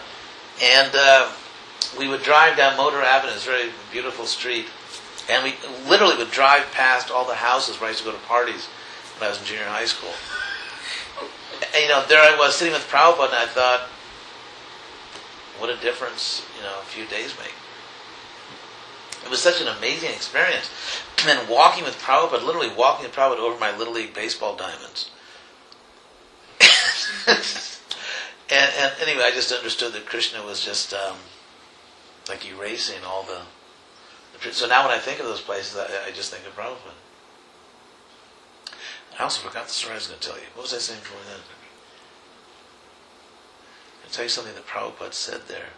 And 0.63 0.91
uh, 0.95 1.31
we 1.99 2.09
would 2.09 2.23
drive 2.23 2.57
down 2.57 2.77
Motor 2.77 3.03
Avenue, 3.03 3.35
it's 3.35 3.47
a 3.47 3.51
very 3.51 3.71
beautiful 3.93 4.25
street, 4.25 4.67
and 5.29 5.45
we 5.45 5.55
literally 5.89 6.17
would 6.17 6.31
drive 6.31 6.71
past 6.73 7.11
all 7.11 7.27
the 7.27 7.35
houses 7.35 7.81
where 7.81 7.89
I 7.89 7.91
used 7.91 8.05
to 8.05 8.11
go 8.11 8.13
to 8.13 8.25
parties 8.25 8.67
when 9.19 9.27
I 9.27 9.31
was 9.31 9.41
in 9.41 9.47
junior 9.47 9.65
high 9.65 9.85
school. 9.85 10.15
And, 11.75 11.83
you 11.83 11.89
know, 11.89 12.05
there 12.09 12.21
I 12.21 12.37
was 12.39 12.55
sitting 12.55 12.73
with 12.73 12.89
Prabhupada, 12.89 13.27
and 13.27 13.35
I 13.35 13.47
thought, 13.47 13.81
what 15.59 15.69
a 15.69 15.77
difference, 15.77 16.47
you 16.57 16.63
know, 16.63 16.79
a 16.81 16.85
few 16.85 17.05
days 17.07 17.35
make. 17.39 17.55
It 19.25 19.31
was 19.31 19.43
such 19.43 19.61
an 19.61 19.69
amazing 19.69 20.11
experience. 20.11 20.71
And 21.19 21.29
then 21.29 21.49
walking 21.49 21.85
with 21.85 21.99
Prabhupada, 21.99 22.45
literally 22.45 22.71
walking 22.75 23.05
with 23.05 23.15
Prabhupada 23.15 23.39
over 23.39 23.59
my 23.59 23.77
Little 23.77 23.95
League 23.95 24.15
baseball 24.15 24.57
diamonds. 24.57 25.11
and, 27.27 27.41
and 28.51 28.93
anyway, 29.03 29.25
I 29.27 29.31
just 29.33 29.53
understood 29.53 29.93
that 29.93 30.07
Krishna 30.07 30.45
was 30.45 30.65
just 30.65 30.95
um, 30.95 31.17
like 32.29 32.49
erasing 32.49 33.05
all 33.05 33.25
the, 33.25 33.41
the. 34.33 34.53
So 34.53 34.67
now 34.67 34.87
when 34.87 34.97
I 34.97 34.99
think 34.99 35.21
of 35.21 35.27
those 35.27 35.41
places, 35.41 35.77
I, 35.77 36.09
I 36.09 36.11
just 36.13 36.33
think 36.33 36.47
of 36.47 36.57
Prabhupada. 36.57 36.95
I 39.19 39.25
also 39.25 39.47
forgot 39.47 39.67
the 39.67 39.73
story 39.73 39.95
I 39.95 39.97
was 39.97 40.07
going 40.07 40.21
to 40.21 40.29
tell 40.29 40.39
you. 40.39 40.47
What 40.55 40.63
was 40.63 40.75
I 40.75 40.79
saying 40.79 41.01
before 41.01 41.21
that? 41.29 41.41
I'll 44.05 44.11
tell 44.11 44.25
you 44.25 44.29
something 44.29 44.55
that 44.55 44.67
Prabhupada 44.67 45.13
said 45.13 45.49
there 45.49 45.75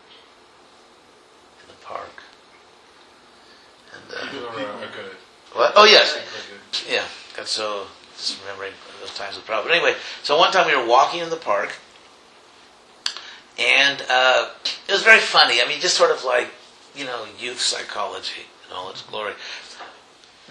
in 1.63 1.69
the 1.69 1.75
park. 1.83 2.20
And, 3.93 4.31
People 4.31 4.49
are 4.49 4.89
good. 4.95 5.17
what? 5.53 5.73
Oh, 5.77 5.85
yes. 5.85 6.19
Yeah, 6.89 7.05
got 7.37 7.47
so 7.47 7.87
just 8.17 8.41
remembering 8.43 8.73
those 9.01 9.15
times 9.15 9.37
with 9.37 9.47
Prabhupada. 9.47 9.71
Anyway, 9.73 9.95
so 10.23 10.37
one 10.39 10.53
time 10.53 10.67
we 10.67 10.77
were 10.77 10.87
walking 10.87 11.21
in 11.21 11.31
the 11.31 11.37
park, 11.37 11.75
and 13.59 14.03
uh, 14.11 14.51
it 14.89 14.93
was 14.93 15.03
very 15.03 15.21
funny. 15.21 15.61
I 15.61 15.67
mean, 15.67 15.81
just 15.81 15.97
sort 15.97 16.11
of 16.11 16.25
like 16.25 16.49
you 16.95 17.05
know, 17.05 17.25
youth 17.39 17.61
psychology 17.61 18.43
in 18.69 18.77
all 18.77 18.91
its 18.91 19.03
glory. 19.03 19.35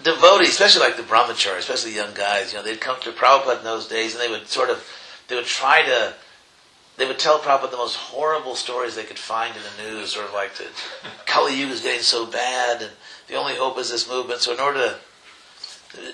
Devotees, 0.02 0.48
especially 0.50 0.80
like 0.80 0.96
the 0.96 1.02
brahmachari, 1.02 1.58
especially 1.58 1.94
young 1.94 2.14
guys, 2.14 2.52
you 2.52 2.58
know, 2.58 2.64
they'd 2.64 2.80
come 2.80 2.98
to 3.02 3.12
Prabhupada 3.12 3.58
in 3.58 3.64
those 3.64 3.86
days, 3.86 4.14
and 4.14 4.22
they 4.22 4.30
would 4.30 4.48
sort 4.48 4.70
of, 4.70 4.86
they 5.28 5.36
would 5.36 5.44
try 5.44 5.82
to, 5.82 6.14
they 6.96 7.06
would 7.06 7.18
tell 7.18 7.38
Prabhupada 7.38 7.70
the 7.70 7.76
most 7.76 7.96
horrible 7.96 8.54
stories 8.54 8.94
they 8.94 9.04
could 9.04 9.18
find 9.18 9.54
in 9.54 9.62
the 9.62 9.90
news, 9.90 10.12
sort 10.12 10.26
of 10.26 10.32
like 10.32 10.54
the 10.54 10.66
Kali 11.26 11.54
Yuga 11.54 11.72
is 11.72 11.82
getting 11.82 12.02
so 12.02 12.24
bad, 12.24 12.80
and 12.82 12.90
the 13.30 13.36
only 13.36 13.54
hope 13.54 13.78
is 13.78 13.90
this 13.90 14.08
movement. 14.08 14.40
So 14.40 14.52
in 14.52 14.60
order 14.60 14.78
to 14.80 14.96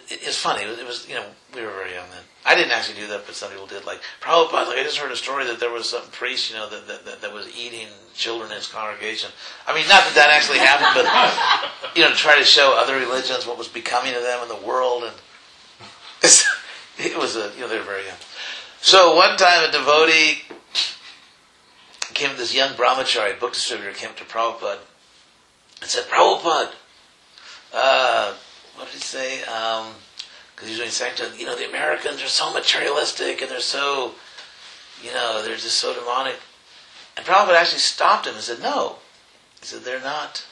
it's 0.09 0.39
funny. 0.39 0.63
It 0.63 0.87
was, 0.87 1.07
you 1.09 1.17
know, 1.17 1.27
we 1.55 1.61
were 1.61 1.73
very 1.73 1.93
young 1.93 2.09
then. 2.11 2.23
I 2.45 2.55
didn't 2.55 2.73
actually 2.73 2.99
do 2.99 3.09
that, 3.09 3.27
but 3.27 3.35
some 3.35 3.51
people 3.51 3.67
did. 3.67 3.85
Like 3.85 4.01
Prabhupada, 4.23 4.69
like 4.69 4.79
I 4.79 4.83
just 4.83 4.97
heard 4.97 5.13
a 5.13 5.17
story 5.17 5.45
that 5.47 5.61
there 5.61 5.71
was 5.71 5.89
some 5.89 6.03
priest, 6.13 6.51
you 6.51 6.57
know, 6.57 6.69
that 6.71 7.05
that, 7.05 7.21
that, 7.21 7.33
was 7.33 7.55
eating 7.57 7.89
children 8.15 8.51
in 8.51 8.57
his 8.57 8.69
congregation. 8.69 9.31
I 9.67 9.75
mean, 9.75 9.87
not 9.89 10.05
that 10.05 10.15
that 10.15 10.31
actually 10.31 10.59
happened, 10.59 10.93
but 10.95 11.97
you 11.97 12.03
know, 12.03 12.11
to 12.11 12.17
try 12.17 12.39
to 12.39 12.45
show 12.45 12.75
other 12.79 12.97
religions 12.97 13.47
what 13.47 13.59
was 13.59 13.69
becoming 13.69 14.15
of 14.15 14.23
them 14.23 14.43
in 14.43 14.49
the 14.49 14.67
world, 14.67 15.05
and 15.05 15.15
it 16.99 17.19
was 17.19 17.37
a, 17.37 17.53
you 17.55 17.61
know, 17.61 17.69
they 17.69 17.79
were 17.79 17.85
very 17.85 18.07
young. 18.07 18.17
So 18.81 19.15
one 19.15 19.37
time, 19.37 19.69
a 19.69 19.73
devotee 19.73 20.43
came 22.15 22.35
this 22.37 22.55
young 22.55 22.73
brahmachari, 22.75 23.39
book 23.39 23.53
distributor, 23.53 23.93
came 23.93 24.15
to 24.17 24.25
Prabhupada 24.25 24.79
and 25.83 25.91
said, 25.91 26.05
Prabhupada. 26.05 26.73
Uh, 27.77 28.33
what 28.77 28.87
did 28.87 28.95
he 28.95 29.01
say? 29.01 29.41
Because 29.41 30.69
he 30.69 30.71
was 30.71 30.79
doing 30.79 30.91
sankirtan. 30.91 31.39
You 31.39 31.45
know, 31.45 31.57
the 31.57 31.69
Americans 31.69 32.23
are 32.23 32.29
so 32.29 32.53
materialistic 32.55 33.43
and 33.43 33.51
they're 33.51 33.61
so, 33.61 34.15
you 35.03 35.13
know, 35.13 35.43
they're 35.45 35.57
just 35.57 35.77
so 35.77 35.95
demonic. 35.95 36.37
And 37.19 37.27
Prabhupada 37.27 37.57
actually 37.57 37.81
stopped 37.81 38.27
him 38.27 38.35
and 38.35 38.43
said, 38.43 38.63
no. 38.63 38.97
He 39.61 39.67
said, 39.67 39.83
they're 39.83 40.01
not. 40.01 40.47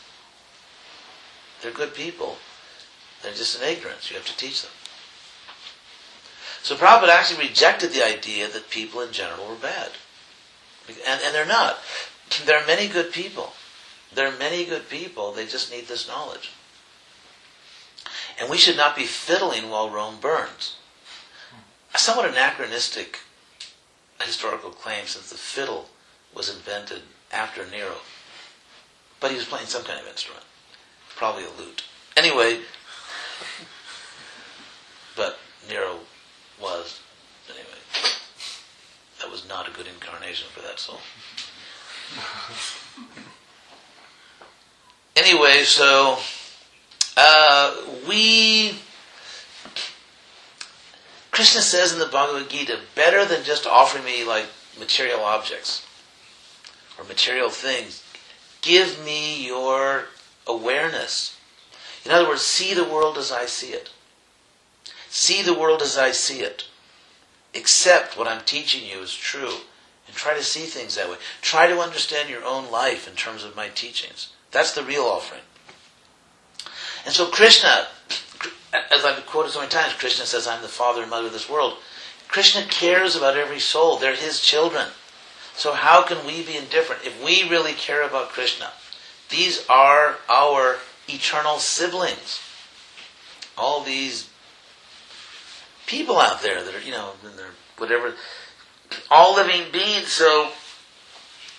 They're 1.63 1.73
good 1.73 1.95
people. 1.95 2.37
They're 3.23 3.33
just 3.33 3.61
in 3.61 3.67
ignorance. 3.67 4.11
You 4.11 4.17
have 4.17 4.27
to 4.27 4.37
teach 4.37 4.61
them. 4.61 4.71
So 6.63 6.77
Prabhupada 6.77 7.09
actually 7.09 7.49
rejected 7.49 7.93
the 7.93 8.07
idea 8.07 8.49
that 8.49 8.69
people 8.69 9.01
in 9.01 9.13
general 9.13 9.49
were 9.49 9.55
bad. 9.55 9.93
And, 10.89 11.21
and 11.25 11.35
they're 11.35 11.47
not. 11.47 11.79
There 12.47 12.59
are 12.59 12.67
many 12.67 12.89
good 12.89 13.13
people. 13.13 13.53
There 14.13 14.27
are 14.27 14.39
many 14.39 14.65
good 14.65 14.89
people. 14.89 15.33
They 15.33 15.47
just 15.47 15.71
need 15.71 15.87
this 15.87 16.09
knowledge. 16.09 16.51
And 18.39 18.51
we 18.51 18.59
should 18.59 18.77
not 18.77 18.97
be 18.97 19.05
fiddling 19.05 19.71
while 19.71 19.91
Rome 19.91 20.19
burns. 20.21 20.77
A 21.95 21.99
somewhat 21.99 22.29
anachronistic 22.29 23.21
historical 24.21 24.71
claim 24.71 25.07
since 25.07 25.31
the 25.31 25.37
fiddle 25.37 25.89
was 26.35 26.49
invented 26.49 27.03
after 27.33 27.65
Nero. 27.67 27.97
But 29.21 29.31
he 29.31 29.37
was 29.37 29.47
playing 29.47 29.67
some 29.67 29.85
kind 29.85 30.01
of 30.01 30.07
instrument. 30.07 30.45
Probably 31.17 31.45
a 31.45 31.51
lute. 31.51 31.85
Anyway, 32.17 32.61
but 35.17 35.39
Nero 35.69 36.01
was, 36.61 37.01
anyway, 37.49 37.79
that 39.21 39.31
was 39.31 39.49
not 39.49 39.69
a 39.69 39.73
good 39.73 39.87
incarnation 39.87 40.49
for 40.53 40.61
that 40.61 40.79
soul. 40.79 40.99
Anyway, 45.17 45.63
so 45.63 46.19
uh, 47.17 47.77
we, 48.09 48.75
Krishna 51.31 51.61
says 51.61 51.93
in 51.93 51.99
the 51.99 52.07
Bhagavad 52.07 52.51
Gita, 52.51 52.79
better 52.95 53.25
than 53.25 53.45
just 53.45 53.67
offering 53.67 54.05
me 54.05 54.25
like 54.25 54.47
material 54.79 55.21
objects 55.21 55.87
or 56.99 57.05
material 57.05 57.51
things, 57.51 58.03
give 58.63 59.05
me 59.05 59.47
your 59.47 60.07
awareness. 60.47 61.39
In 62.05 62.11
other 62.11 62.29
words, 62.29 62.43
see 62.43 62.75
the 62.75 62.85
world 62.85 63.17
as 63.17 63.33
I 63.33 63.47
see 63.47 63.73
it. 63.73 63.91
See 65.09 65.43
the 65.43 65.55
world 65.55 65.81
as 65.81 65.97
I 65.97 66.11
see 66.11 66.41
it. 66.41 66.65
Accept 67.55 68.19
what 68.19 68.27
I'm 68.27 68.43
teaching 68.45 68.85
you 68.85 68.99
is 68.99 69.15
true. 69.15 69.59
And 70.07 70.17
try 70.17 70.35
to 70.35 70.43
see 70.43 70.65
things 70.65 70.97
that 70.97 71.09
way. 71.09 71.17
Try 71.41 71.69
to 71.69 71.79
understand 71.79 72.29
your 72.29 72.45
own 72.45 72.71
life 72.71 73.09
in 73.09 73.15
terms 73.15 73.45
of 73.45 73.57
my 73.57 73.69
teachings. 73.69 74.33
That's 74.51 74.75
the 74.75 74.83
real 74.83 75.05
offering. 75.05 75.43
And 77.05 77.13
so 77.13 77.27
Krishna, 77.27 77.87
as 78.73 79.05
I've 79.05 79.25
quoted 79.27 79.53
so 79.53 79.61
many 79.61 79.71
times, 79.71 79.93
Krishna 79.95 80.25
says, 80.25 80.47
I'm 80.47 80.63
the 80.63 80.69
father 80.69 81.03
and 81.03 81.11
mother 81.11 81.27
of 81.27 81.33
this 81.33 81.51
world. 81.51 81.79
Krishna 82.29 82.63
cares 82.63 83.15
about 83.15 83.37
every 83.37 83.61
soul. 83.61 83.97
They're 83.99 84.17
his 84.17 84.41
children. 84.41 84.89
So 85.55 85.75
how 85.75 86.03
can 86.03 86.27
we 86.27 86.43
be 86.43 86.57
indifferent 86.57 87.05
if 87.05 87.23
we 87.23 87.49
really 87.49 87.73
care 87.73 88.03
about 88.03 88.31
Krishna? 88.31 88.71
These 89.29 89.65
are 89.69 90.17
our 90.29 90.79
eternal 91.09 91.59
siblings. 91.59 92.41
All 93.57 93.83
these 93.83 94.29
people 95.87 96.19
out 96.19 96.43
there 96.43 96.65
that 96.65 96.75
are, 96.75 96.81
you 96.81 96.91
know, 96.91 97.13
whatever, 97.79 98.15
all 99.11 99.37
living 99.37 99.71
beings. 99.71 100.09
So 100.09 100.51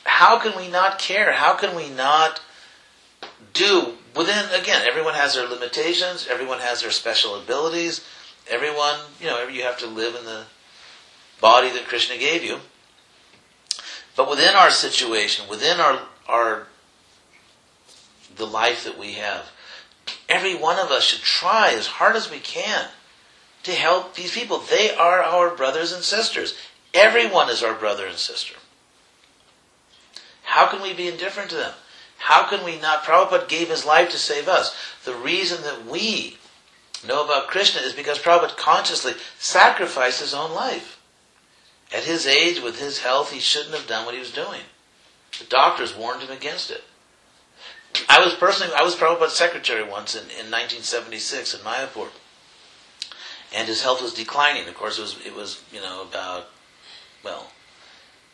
how 0.04 0.40
can 0.40 0.58
we 0.58 0.68
not 0.70 1.00
care? 1.00 1.32
How 1.32 1.54
can 1.54 1.76
we 1.76 1.90
not 1.90 2.42
do 3.54 3.94
within 4.16 4.46
again 4.60 4.84
everyone 4.88 5.14
has 5.14 5.36
their 5.36 5.48
limitations. 5.48 6.28
Everyone 6.30 6.60
has 6.60 6.82
their 6.82 6.92
special 6.92 7.36
abilities. 7.36 8.04
Everyone 8.50 9.00
you 9.20 9.28
know 9.28 9.48
you 9.48 9.64
have 9.64 9.78
to 9.80 9.88
live 9.88 10.16
in 10.16 10.26
the 10.26 10.44
body 11.42 11.70
that 11.72 11.88
krishna 11.88 12.18
gave 12.18 12.44
you. 12.44 12.60
But 14.16 14.30
within 14.30 14.56
our 14.56 14.72
situation 14.72 15.50
within 15.50 15.80
our 15.80 16.02
our 16.28 16.68
the 18.36 18.48
life 18.48 18.84
that 18.84 18.98
we 18.98 19.14
have 19.14 19.52
every 20.30 20.56
one 20.56 20.80
of 20.80 20.92
us 20.92 21.04
should 21.04 21.22
try 21.22 21.72
as 21.72 21.88
hard 21.88 22.16
as 22.16 22.30
we 22.30 22.40
can 22.40 22.90
to 23.64 23.72
help 23.72 24.14
these 24.14 24.32
people. 24.32 24.60
They 24.60 24.94
are 24.94 25.24
our 25.24 25.56
brothers 25.56 25.92
and 25.92 26.04
sisters. 26.04 26.56
Everyone 26.94 27.50
is 27.50 27.64
our 27.64 27.74
brother 27.74 28.06
and 28.06 28.18
sister. 28.18 28.56
How 30.44 30.68
can 30.68 30.82
we 30.82 30.94
be 30.94 31.08
indifferent 31.08 31.50
to 31.50 31.56
them 31.56 31.74
how 32.26 32.48
can 32.48 32.66
we 32.66 32.80
not? 32.80 33.04
Prabhupada 33.04 33.48
gave 33.48 33.70
his 33.70 33.86
life 33.86 34.10
to 34.10 34.18
save 34.18 34.48
us. 34.48 34.76
The 35.04 35.14
reason 35.14 35.62
that 35.62 35.86
we 35.86 36.38
know 37.08 37.24
about 37.24 37.50
Krishna 37.50 37.82
is 37.82 37.94
because 37.94 38.18
Prabhupada 38.18 38.58
consciously 38.58 39.14
sacrificed 39.38 40.22
his 40.22 40.34
own 40.34 40.52
life. 40.52 41.00
At 41.94 42.06
his 42.06 42.26
age, 42.26 42.64
with 42.64 42.80
his 42.80 42.98
health, 42.98 43.32
he 43.32 43.40
shouldn't 43.40 43.76
have 43.76 43.86
done 43.86 44.08
what 44.08 44.16
he 44.16 44.20
was 44.20 44.32
doing. 44.32 44.62
The 45.38 45.46
doctors 45.46 45.96
warned 45.96 46.24
him 46.24 46.32
against 46.32 46.72
it. 46.72 46.84
I 48.10 48.26
was 48.26 48.34
personally, 48.34 48.74
I 48.76 48.82
was 48.82 48.96
Prabhupada's 48.96 49.34
secretary 49.34 49.84
once 49.84 50.16
in, 50.16 50.24
in 50.24 50.50
1976 50.50 51.54
in 51.54 51.60
Mayapur. 51.60 52.08
And 53.54 53.68
his 53.68 53.84
health 53.84 54.02
was 54.02 54.16
declining. 54.16 54.68
Of 54.68 54.74
course, 54.74 54.98
it 54.98 55.04
was, 55.04 55.16
it 55.24 55.36
was 55.36 55.62
you 55.72 55.80
know, 55.80 56.02
about, 56.02 56.48
well, 57.24 57.52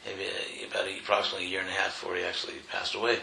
maybe 0.06 0.30
about 0.66 0.88
approximately 0.88 1.48
a 1.48 1.50
year 1.50 1.60
and 1.60 1.68
a 1.70 1.74
half 1.74 2.00
before 2.00 2.16
he 2.16 2.24
actually 2.24 2.54
passed 2.72 2.96
away 2.96 3.20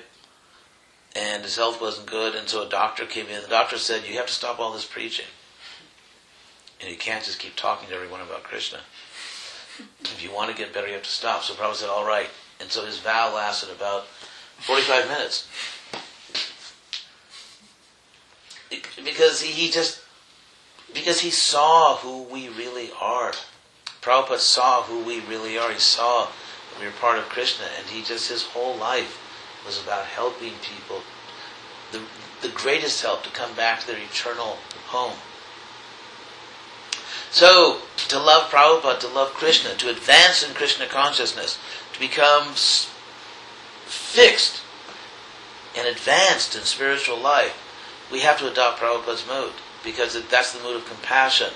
and 1.15 1.43
his 1.43 1.57
health 1.57 1.81
wasn't 1.81 2.07
good, 2.07 2.35
and 2.35 2.49
so 2.49 2.63
a 2.63 2.69
doctor 2.69 3.07
came 3.07 3.27
in. 3.29 3.43
The 3.43 3.49
doctor 3.49 3.79
said, 3.79 4.05
"You 4.05 4.17
have 4.17 4.27
to 4.27 4.33
stop 4.33 4.59
all 4.59 4.73
this 4.73 4.85
preaching, 4.85 5.27
and 6.81 6.91
you 6.91 6.97
can't 6.97 7.25
just 7.25 7.39
keep 7.39 7.57
talking 7.57 7.89
to 7.89 7.95
everyone 7.95 8.21
about 8.21 8.43
Krishna. 8.43 8.81
If 10.01 10.23
you 10.23 10.33
want 10.33 10.51
to 10.51 10.57
get 10.57 10.73
better, 10.73 10.87
you 10.87 10.95
have 10.95 11.03
to 11.03 11.09
stop." 11.09 11.43
So 11.43 11.55
Prabhupada 11.55 11.77
said, 11.77 11.89
"All 11.89 12.05
right," 12.05 12.31
and 12.61 12.71
so 12.71 12.85
his 12.85 12.99
vow 12.99 13.35
lasted 13.35 13.71
about 13.71 14.07
45 14.59 15.09
minutes. 15.09 15.47
Because 19.03 19.41
he 19.41 19.71
just, 19.71 20.01
because 20.93 21.21
he 21.21 21.31
saw 21.31 21.97
who 21.97 22.23
we 22.23 22.49
really 22.49 22.91
are. 23.01 23.33
Prabhupada 24.03 24.39
saw 24.39 24.83
who 24.83 25.01
we 25.01 25.21
really 25.21 25.59
are. 25.59 25.73
He 25.73 25.79
saw 25.79 26.29
we 26.79 26.87
were 26.87 26.93
part 26.93 27.19
of 27.19 27.29
Krishna, 27.29 27.67
and 27.79 27.87
he 27.89 28.03
just, 28.03 28.29
his 28.29 28.43
whole 28.43 28.77
life 28.77 29.19
was 29.69 29.83
about 29.83 30.07
helping 30.07 30.55
people, 30.63 31.03
the, 31.93 32.01
the 32.41 32.49
greatest 32.49 33.03
help 33.03 33.23
to 33.23 33.31
come 33.31 33.55
back 33.55 33.81
to 33.81 33.87
their 33.87 33.99
eternal 33.99 34.57
home. 34.87 35.19
So, 37.31 37.83
to 38.09 38.19
love 38.19 38.51
Prabhupada, 38.51 38.99
to 39.01 39.09
love 39.09 39.35
Krishna, 39.35 39.75
to 39.75 39.91
advance 39.91 40.43
in 40.43 40.55
Krishna 40.55 40.87
consciousness, 40.87 41.59
to 41.93 42.01
become 42.01 42.55
fixed 43.85 44.63
and 45.77 45.87
advanced 45.87 46.57
in 46.57 46.63
spiritual 46.63 47.19
life, 47.19 47.55
we 48.11 48.21
have 48.21 48.39
to 48.39 48.51
adopt 48.51 48.81
Prabhupada's 48.81 49.27
mode 49.29 49.53
because 49.85 50.21
that's 50.29 50.53
the 50.53 50.65
mood 50.65 50.77
of 50.77 50.89
compassion, 50.89 51.51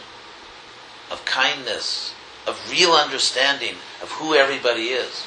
of 1.10 1.24
kindness, 1.24 2.12
of 2.46 2.70
real 2.70 2.92
understanding 2.92 3.76
of 4.02 4.10
who 4.12 4.34
everybody 4.34 4.88
is. 4.88 5.26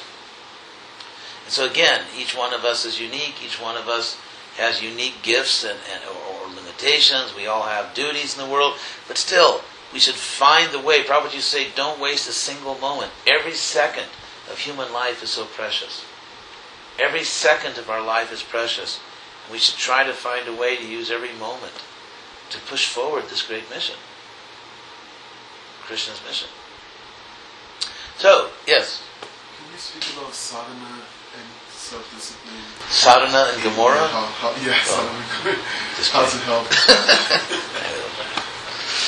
So 1.48 1.64
again, 1.68 2.02
each 2.18 2.36
one 2.36 2.52
of 2.52 2.64
us 2.64 2.84
is 2.84 3.00
unique. 3.00 3.36
Each 3.44 3.60
one 3.60 3.76
of 3.76 3.88
us 3.88 4.18
has 4.56 4.82
unique 4.82 5.22
gifts 5.22 5.64
and, 5.64 5.78
and 5.92 6.02
or, 6.04 6.48
or 6.48 6.54
limitations. 6.54 7.34
We 7.36 7.46
all 7.46 7.62
have 7.62 7.94
duties 7.94 8.36
in 8.36 8.44
the 8.44 8.50
world, 8.50 8.74
but 9.06 9.18
still, 9.18 9.60
we 9.92 10.00
should 10.00 10.14
find 10.14 10.72
the 10.72 10.80
way. 10.80 11.02
Prabhupada 11.02 11.34
you 11.34 11.40
say, 11.40 11.68
don't 11.74 12.00
waste 12.00 12.28
a 12.28 12.32
single 12.32 12.76
moment. 12.78 13.12
Every 13.26 13.52
second 13.52 14.06
of 14.50 14.58
human 14.58 14.92
life 14.92 15.22
is 15.22 15.30
so 15.30 15.44
precious. 15.44 16.04
Every 16.98 17.24
second 17.24 17.78
of 17.78 17.90
our 17.90 18.04
life 18.04 18.32
is 18.32 18.42
precious. 18.42 19.00
And 19.44 19.52
we 19.52 19.58
should 19.58 19.78
try 19.78 20.04
to 20.04 20.12
find 20.12 20.48
a 20.48 20.54
way 20.54 20.76
to 20.76 20.86
use 20.86 21.10
every 21.10 21.32
moment 21.32 21.84
to 22.50 22.58
push 22.60 22.88
forward 22.88 23.24
this 23.24 23.42
great 23.42 23.68
mission. 23.70 23.96
Krishna's 25.82 26.20
mission. 26.26 26.48
So, 28.16 28.50
yes. 28.66 29.02
Can 29.20 29.72
you 29.72 29.78
speak 29.78 30.16
about 30.16 30.34
sadhana 30.34 31.02
self-discipline? 31.86 32.56
Sadhana 32.90 33.52
and 33.54 33.62
Gamora? 33.62 33.94
Yeah, 33.94 34.08
how, 34.08 34.26
how, 34.42 34.50
yeah 34.64 34.74
Oh. 34.86 35.24
How 36.12 36.24
to 36.26 36.36
help, 36.50 36.66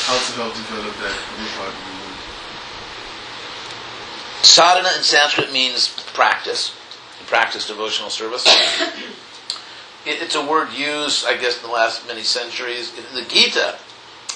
how 0.06 0.18
to 0.18 0.32
help 0.38 0.54
develop 0.54 0.94
that 1.02 1.16
new 1.38 1.48
part 1.58 1.68
of 1.68 1.74
the. 1.74 1.78
Sadhana 4.46 4.90
in 4.96 5.02
Sanskrit 5.02 5.50
means 5.52 5.88
practice. 6.14 6.70
You 7.20 7.26
practice 7.26 7.66
devotional 7.66 8.10
service. 8.10 8.46
It- 10.06 10.22
it's 10.22 10.36
a 10.36 10.46
word 10.46 10.72
used, 10.72 11.26
I 11.26 11.36
guess, 11.36 11.56
in 11.56 11.62
the 11.68 11.74
last 11.74 12.06
many 12.06 12.22
centuries. 12.22 12.92
In 12.96 13.02
the 13.14 13.22
Gita, 13.28 13.76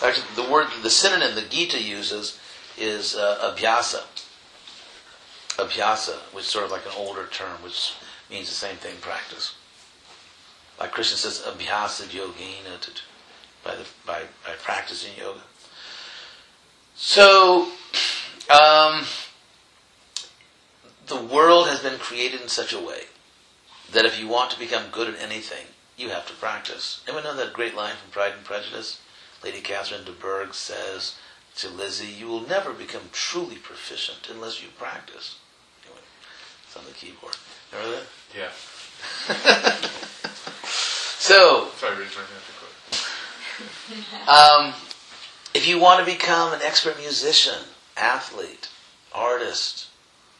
actually, 0.03 0.27
the 0.35 0.43
word, 0.51 0.67
the 0.83 0.91
synonym 0.91 1.35
the 1.37 1.43
Gita 1.43 1.79
uses 1.81 2.37
is 2.77 3.15
uh, 3.15 3.39
abhyasa. 3.55 4.03
Abhyasa, 5.57 6.17
which 6.35 6.45
is 6.47 6.51
sort 6.51 6.65
of 6.67 6.73
like 6.73 6.85
an 6.85 6.91
older 6.97 7.27
term, 7.29 7.63
which 7.63 7.95
means 8.33 8.49
the 8.49 8.55
same 8.55 8.77
thing, 8.77 8.97
practice. 9.01 9.55
Like 10.81 10.91
Krishna 10.91 11.17
says, 11.19 11.43
abhyasa 11.47 12.07
yogena, 12.07 12.81
to, 12.81 12.91
by, 13.63 13.77
by, 14.07 14.23
by 14.45 14.55
practicing 14.63 15.13
yoga. 15.17 15.41
So, 16.97 17.69
um, 18.51 19.05
the 21.07 21.23
world 21.23 21.69
has 21.69 21.81
been 21.81 21.99
created 21.99 22.41
in 22.41 22.49
such 22.49 22.73
a 22.73 22.81
way 22.81 23.03
that 23.93 24.05
if 24.05 24.19
you 24.19 24.27
want 24.27 24.51
to 24.51 24.59
become 24.59 24.85
good 24.91 25.13
at 25.13 25.21
anything, 25.21 25.67
you 25.97 26.09
have 26.09 26.27
to 26.27 26.35
practice. 26.35 27.03
Anyone 27.07 27.25
know 27.25 27.37
that 27.37 27.53
great 27.53 27.75
line 27.77 27.95
from 27.97 28.11
Pride 28.11 28.33
and 28.37 28.45
Prejudice? 28.45 29.01
Lady 29.45 29.61
Catherine 29.61 30.05
de 30.05 30.13
Bourgh 30.13 30.55
says 30.55 31.17
to 31.57 31.69
Lizzie, 31.69 32.07
"You 32.07 32.29
will 32.29 32.41
never 32.41 32.73
become 32.73 33.11
truly 33.13 33.57
proficient 33.57 34.29
unless 34.29 34.63
you 34.63 34.69
practice." 34.69 35.37
It's 36.73 36.79
on 36.79 36.87
the 36.87 36.93
keyboard. 36.93 37.37
Remember 37.71 37.97
that? 37.97 38.07
Yeah. 38.35 39.89
So, 41.23 41.69
Sorry, 41.77 41.99
raise 41.99 42.17
my 42.17 42.23
hand. 42.23 42.41
Um, 44.29 44.75
if 45.55 45.69
you 45.69 45.79
want 45.79 46.01
to 46.01 46.13
become 46.13 46.53
an 46.53 46.61
expert 46.65 46.99
musician, 46.99 47.61
athlete, 47.97 48.69
artist, 49.15 49.87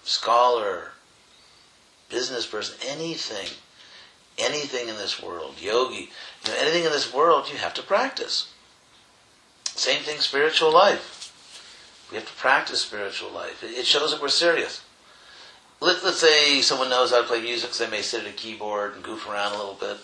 scholar, 0.03 0.93
business 2.09 2.47
person, 2.47 2.77
anything, 2.85 3.49
anything 4.39 4.89
in 4.89 4.97
this 4.97 5.23
world, 5.23 5.61
yogi, 5.61 6.11
you 6.45 6.51
know, 6.51 6.57
anything 6.59 6.85
in 6.85 6.91
this 6.91 7.15
world, 7.15 7.49
you 7.49 7.59
have 7.59 7.75
to 7.75 7.83
practice. 7.83 8.53
Same 9.67 10.03
thing, 10.03 10.19
spiritual 10.19 10.73
life. 10.73 12.09
We 12.11 12.17
have 12.17 12.27
to 12.27 12.33
practice 12.33 12.81
spiritual 12.81 13.31
life. 13.31 13.63
It 13.63 13.87
shows 13.87 14.11
that 14.11 14.21
we're 14.21 14.29
serious. 14.29 14.82
Let, 15.83 16.05
let's 16.05 16.19
say 16.19 16.63
someone 16.63 16.91
knows 16.91 17.11
how 17.11 17.23
to 17.23 17.27
play 17.27 17.43
music, 17.43 17.75
so 17.75 17.85
they 17.85 17.91
may 17.91 18.03
sit 18.03 18.21
at 18.23 18.31
a 18.31 18.33
keyboard 18.33 18.95
and 18.95 19.03
goof 19.03 19.29
around 19.29 19.53
a 19.53 19.57
little 19.57 19.75
bit. 19.75 19.97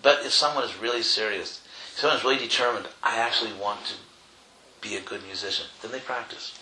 But 0.00 0.24
if 0.24 0.32
someone 0.32 0.64
is 0.64 0.80
really 0.80 1.02
serious, 1.02 1.60
if 1.92 2.00
someone 2.00 2.16
is 2.16 2.24
really 2.24 2.38
determined, 2.38 2.88
I 3.02 3.18
actually 3.18 3.52
want 3.52 3.84
to 3.84 3.94
be 4.80 4.96
a 4.96 5.02
good 5.02 5.22
musician, 5.26 5.66
then 5.82 5.92
they 5.92 6.00
practice. 6.00 6.58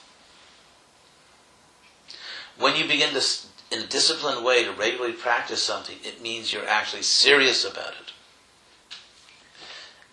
When 2.59 2.75
you 2.75 2.89
begin 2.89 3.15
to, 3.15 3.25
in 3.71 3.85
a 3.85 3.87
disciplined 3.87 4.45
way, 4.45 4.65
to 4.65 4.73
regularly 4.73 5.13
practice 5.13 5.63
something, 5.63 5.99
it 6.03 6.21
means 6.21 6.53
you're 6.53 6.67
actually 6.67 7.03
serious 7.03 7.65
about 7.65 7.93
it. 7.93 8.13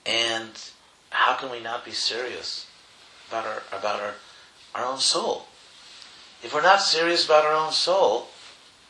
And 0.06 0.52
how 1.10 1.34
can 1.34 1.50
we 1.50 1.60
not 1.62 1.84
be 1.84 1.92
serious 1.92 2.68
about 3.28 3.48
our 3.48 3.64
about 3.72 4.00
our, 4.02 4.14
our 4.76 4.86
own 4.86 5.00
soul? 5.00 5.49
If 6.42 6.54
we're 6.54 6.62
not 6.62 6.82
serious 6.82 7.26
about 7.26 7.46
our 7.46 7.54
own 7.54 7.72
soul, 7.72 8.28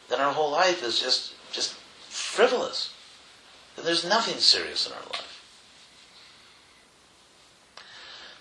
then 0.10 0.20
our 0.20 0.34
whole 0.34 0.52
life 0.52 0.84
is 0.84 1.00
just 1.00 1.34
just 1.52 1.74
frivolous. 2.10 2.94
Then 3.76 3.86
there's 3.86 4.06
nothing 4.06 4.38
serious 4.38 4.86
in 4.86 4.94
our 4.94 5.00
life. 5.12 5.30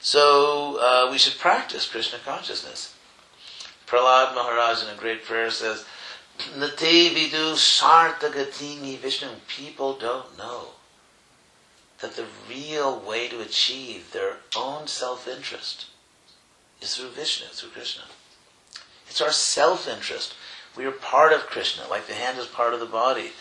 So 0.01 0.79
uh, 0.81 1.11
we 1.11 1.19
should 1.19 1.39
practice 1.39 1.89
Krishna 1.89 2.19
consciousness. 2.25 2.95
Prahlad 3.87 4.35
Maharaj 4.35 4.83
in 4.83 4.91
a 4.91 4.99
great 4.99 5.25
prayer 5.25 5.51
says, 5.51 5.85
Nate 6.57 7.13
vidu 7.15 7.57
sarta 7.57 8.29
gatini 8.29 8.97
Vishnu. 8.99 9.29
People 9.49 9.95
don't 9.95 10.37
know 10.37 10.69
that 12.01 12.15
the 12.15 12.27
real 12.49 12.99
way 13.01 13.29
to 13.29 13.41
achieve 13.41 14.13
their 14.13 14.37
own 14.57 14.87
self-interest 14.87 15.87
is 16.81 16.97
through 16.97 17.11
Vishnu, 17.11 17.47
through 17.49 17.71
Krishna. 17.71 18.05
It's 19.09 19.21
our 19.21 19.33
self-interest. 19.33 20.35
We 20.77 20.85
are 20.85 20.93
part 20.93 21.33
of 21.33 21.47
Krishna, 21.47 21.89
like 21.89 22.07
the 22.07 22.15
hand 22.15 22.39
is 22.39 22.47
part 22.47 22.75
of 22.75 22.81
the 22.81 22.87
body. 22.87 23.33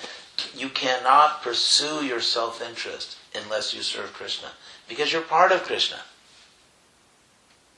You 0.55 0.69
cannot 0.69 1.43
pursue 1.43 2.05
your 2.05 2.21
self-interest 2.21 3.17
unless 3.35 3.73
you 3.73 3.81
serve 3.81 4.13
Krishna, 4.13 4.49
because 4.87 5.11
you're 5.11 5.21
part 5.21 5.51
of 5.51 5.63
Krishna. 5.63 5.97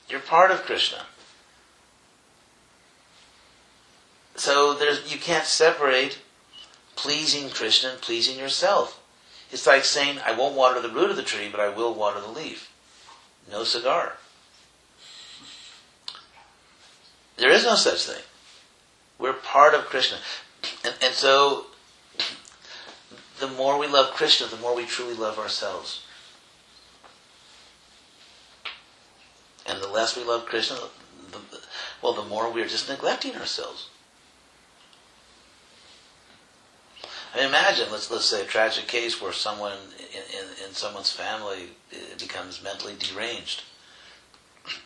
You're 0.10 0.20
part 0.20 0.52
of 0.52 0.64
Krishna. 0.64 1.04
So 4.36 4.74
there's, 4.74 5.12
you 5.12 5.20
can't 5.20 5.46
separate 5.46 6.20
pleasing 6.96 7.50
Krishna 7.50 7.92
and 7.92 8.02
pleasing 8.02 8.40
yourself. 8.40 9.02
It's 9.52 9.68
like 9.68 9.84
saying, 9.84 10.20
I 10.26 10.32
won't 10.32 10.56
water 10.56 10.82
the 10.82 10.90
root 10.90 11.10
of 11.10 11.16
the 11.16 11.24
tree, 11.24 11.50
but 11.52 11.60
I 11.60 11.70
will 11.70 11.94
water 11.94 12.22
the 12.22 12.28
leaf. 12.28 12.72
No 13.52 13.64
cigar. 13.64 14.18
There 17.40 17.52
is 17.52 17.64
no 17.64 17.76
such 17.76 18.04
thing. 18.04 18.22
We're 19.18 19.34
part 19.34 19.74
of 19.74 19.86
Krishna. 19.86 20.18
And, 20.84 20.94
and 21.02 21.14
so, 21.14 21.68
the 23.40 23.48
more 23.48 23.80
we 23.80 23.88
love 23.88 24.14
Krishna, 24.14 24.48
the 24.48 24.58
more 24.58 24.76
we 24.76 24.86
truly 24.86 25.14
love 25.16 25.40
ourselves. 25.40 26.04
And 29.66 29.82
the 29.82 29.88
less 29.88 30.18
we 30.18 30.24
love 30.24 30.46
Krishna, 30.46 30.78
the, 31.32 31.38
the, 31.38 31.62
well, 32.02 32.14
the 32.14 32.26
more 32.26 32.52
we're 32.52 32.68
just 32.68 32.90
neglecting 32.90 33.36
ourselves. 33.36 33.90
I 37.34 37.38
mean, 37.38 37.50
imagine, 37.50 37.92
let's, 37.92 38.10
let's 38.12 38.26
say 38.26 38.42
a 38.42 38.46
tragic 38.46 38.88
case 38.88 39.22
where 39.22 39.32
someone 39.32 39.78
in, 40.00 40.40
in, 40.40 40.68
in 40.68 40.74
someone's 40.74 41.12
family 41.12 41.70
uh, 41.94 41.98
becomes 42.18 42.64
mentally 42.64 42.96
deranged 42.98 43.64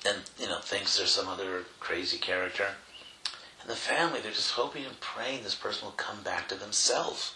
and, 0.05 0.17
you 0.39 0.47
know, 0.47 0.59
thinks 0.59 0.97
there's 0.97 1.11
some 1.11 1.27
other 1.27 1.63
crazy 1.79 2.17
character. 2.17 2.67
And 3.61 3.69
the 3.69 3.75
family, 3.75 4.19
they're 4.19 4.31
just 4.31 4.51
hoping 4.51 4.85
and 4.85 4.99
praying 4.99 5.43
this 5.43 5.55
person 5.55 5.85
will 5.85 5.93
come 5.93 6.21
back 6.23 6.47
to 6.49 6.55
themselves. 6.55 7.33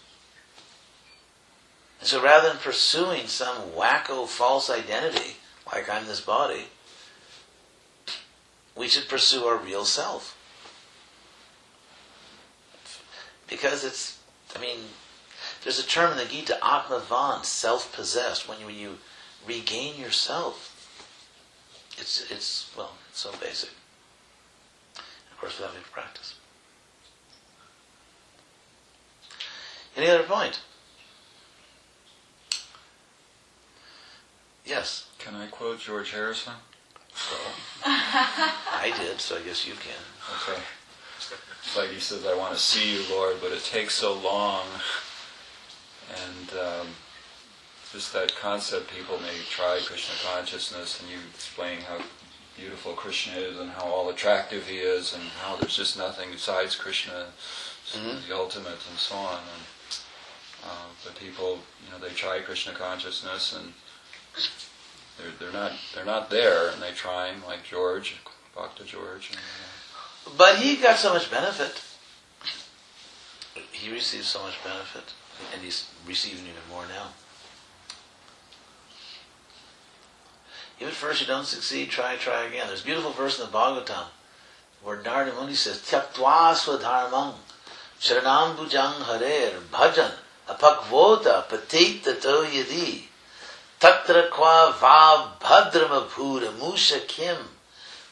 And 1.99 2.07
so 2.07 2.21
rather 2.21 2.49
than 2.49 2.57
pursuing 2.57 3.27
some 3.27 3.71
wacko 3.71 4.27
false 4.27 4.69
identity, 4.69 5.37
like 5.73 5.89
I'm 5.89 6.05
this 6.05 6.21
body, 6.21 6.65
we 8.75 8.87
should 8.87 9.07
pursue 9.07 9.45
our 9.45 9.57
real 9.57 9.85
self. 9.85 10.37
Because 13.47 13.83
it's, 13.83 14.19
I 14.55 14.59
mean, 14.59 14.79
There's 15.63 15.79
a 15.79 15.87
term 15.87 16.11
in 16.11 16.17
the 16.17 16.25
Gita, 16.25 16.57
Atmavan, 16.61 17.43
self-possessed, 17.43 18.47
when 18.47 18.59
you, 18.59 18.65
when 18.67 18.75
you 18.75 18.97
regain 19.45 19.99
yourself. 19.99 20.66
It's, 21.97 22.29
it's, 22.31 22.71
well, 22.77 22.91
it's 23.09 23.19
so 23.19 23.31
basic. 23.41 23.69
Of 24.97 25.37
course, 25.39 25.59
without 25.59 25.75
any 25.75 25.83
practice. 25.91 26.35
Any 29.95 30.07
other 30.09 30.23
point? 30.23 30.59
Yes. 34.65 35.07
Can 35.17 35.35
I 35.35 35.47
quote 35.47 35.79
George 35.79 36.11
Harrison? 36.11 36.53
Well, 37.31 37.53
I 37.85 38.93
did, 38.97 39.19
so 39.19 39.37
I 39.37 39.41
guess 39.41 39.67
you 39.67 39.73
can. 39.73 40.03
Okay. 40.49 40.61
It's 41.17 41.75
like 41.75 41.89
he 41.89 41.99
says, 41.99 42.25
I 42.25 42.35
want 42.35 42.53
to 42.53 42.59
see 42.59 42.93
you, 42.93 43.03
Lord, 43.09 43.37
but 43.41 43.51
it 43.51 43.63
takes 43.63 43.95
so 43.95 44.13
long. 44.13 44.65
And 46.09 46.59
um, 46.59 46.87
just 47.91 48.13
that 48.13 48.35
concept, 48.35 48.89
people 48.93 49.19
may 49.19 49.37
try 49.49 49.79
Krishna 49.83 50.15
consciousness, 50.29 50.99
and 50.99 51.09
you 51.09 51.17
explain 51.33 51.81
how 51.81 51.99
beautiful 52.57 52.93
Krishna 52.93 53.37
is 53.37 53.59
and 53.59 53.71
how 53.71 53.85
all 53.85 54.09
attractive 54.09 54.67
he 54.67 54.77
is, 54.79 55.13
and 55.13 55.23
how 55.43 55.55
there's 55.55 55.75
just 55.77 55.97
nothing 55.97 56.31
besides 56.31 56.75
Krishna, 56.75 57.27
Mhm. 57.93 58.27
the 58.27 58.35
ultimate, 58.35 58.79
and 58.89 58.99
so 58.99 59.15
on. 59.15 59.39
And 59.53 59.63
uh, 60.65 60.87
but 61.03 61.15
people, 61.15 61.63
you 61.85 61.91
know, 61.91 61.99
they 61.99 62.13
try 62.13 62.39
Krishna 62.41 62.73
consciousness, 62.73 63.53
and 63.53 63.73
they're 65.17 65.31
they're 65.39 65.51
not 65.53 65.71
they're 65.93 66.03
not 66.05 66.29
there, 66.29 66.69
and 66.69 66.81
they 66.81 66.91
try 66.91 67.33
like 67.47 67.63
George, 67.63 68.15
Bhakta 68.55 68.83
George. 68.83 69.29
And, 69.29 69.39
uh, 69.39 70.31
But 70.35 70.57
he 70.57 70.75
got 70.75 70.97
so 70.97 71.13
much 71.13 71.31
benefit. 71.31 71.79
He 73.71 73.91
received 73.91 74.25
so 74.25 74.41
much 74.43 74.61
benefit, 74.63 75.13
and 75.53 75.61
he's 75.61 75.85
receiving 76.05 76.45
even 76.47 76.67
more 76.69 76.85
now. 76.87 77.13
If 80.79 80.87
at 80.87 80.93
first 80.93 81.21
you 81.21 81.27
don't 81.27 81.45
succeed, 81.45 81.89
try, 81.89 82.15
try 82.17 82.43
again. 82.43 82.67
There's 82.67 82.81
a 82.81 82.85
beautiful 82.85 83.11
verse 83.11 83.39
in 83.39 83.45
the 83.45 83.51
Bhagavatam 83.51 84.05
where 84.83 85.01
Narada 85.01 85.33
Muni 85.33 85.55
says, 85.55 85.79
Tyaktva 85.81 86.53
swadharmang 86.53 87.33
sharanam 87.99 88.55
bhujang 88.55 89.01
harer 89.01 89.59
bhajan 89.71 90.11
apakvota 90.47 91.47
patita 91.47 92.21
to 92.21 92.45
yadi 92.51 93.03
kwa 93.79 94.75
va 94.79 95.33
bhadram 95.39 96.07
abhura 96.07 96.57
musha 96.57 96.99
kim 97.01 97.37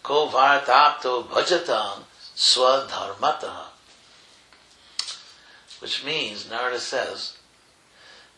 ko 0.01 0.27
vartapto 0.27 1.27
bhajatam 1.27 1.99
swadharmata. 2.35 3.65
Which 5.79 6.03
means, 6.03 6.49
Narada 6.49 6.79
says, 6.79 7.37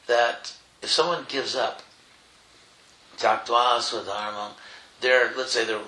that 0.07 0.53
if 0.81 0.89
someone 0.89 1.25
gives 1.29 1.55
up 1.55 1.81
Taktva 3.17 3.79
swadharmam, 3.79 4.51
their, 5.01 5.33
let's 5.35 5.51
say 5.51 5.65
their 5.65 5.81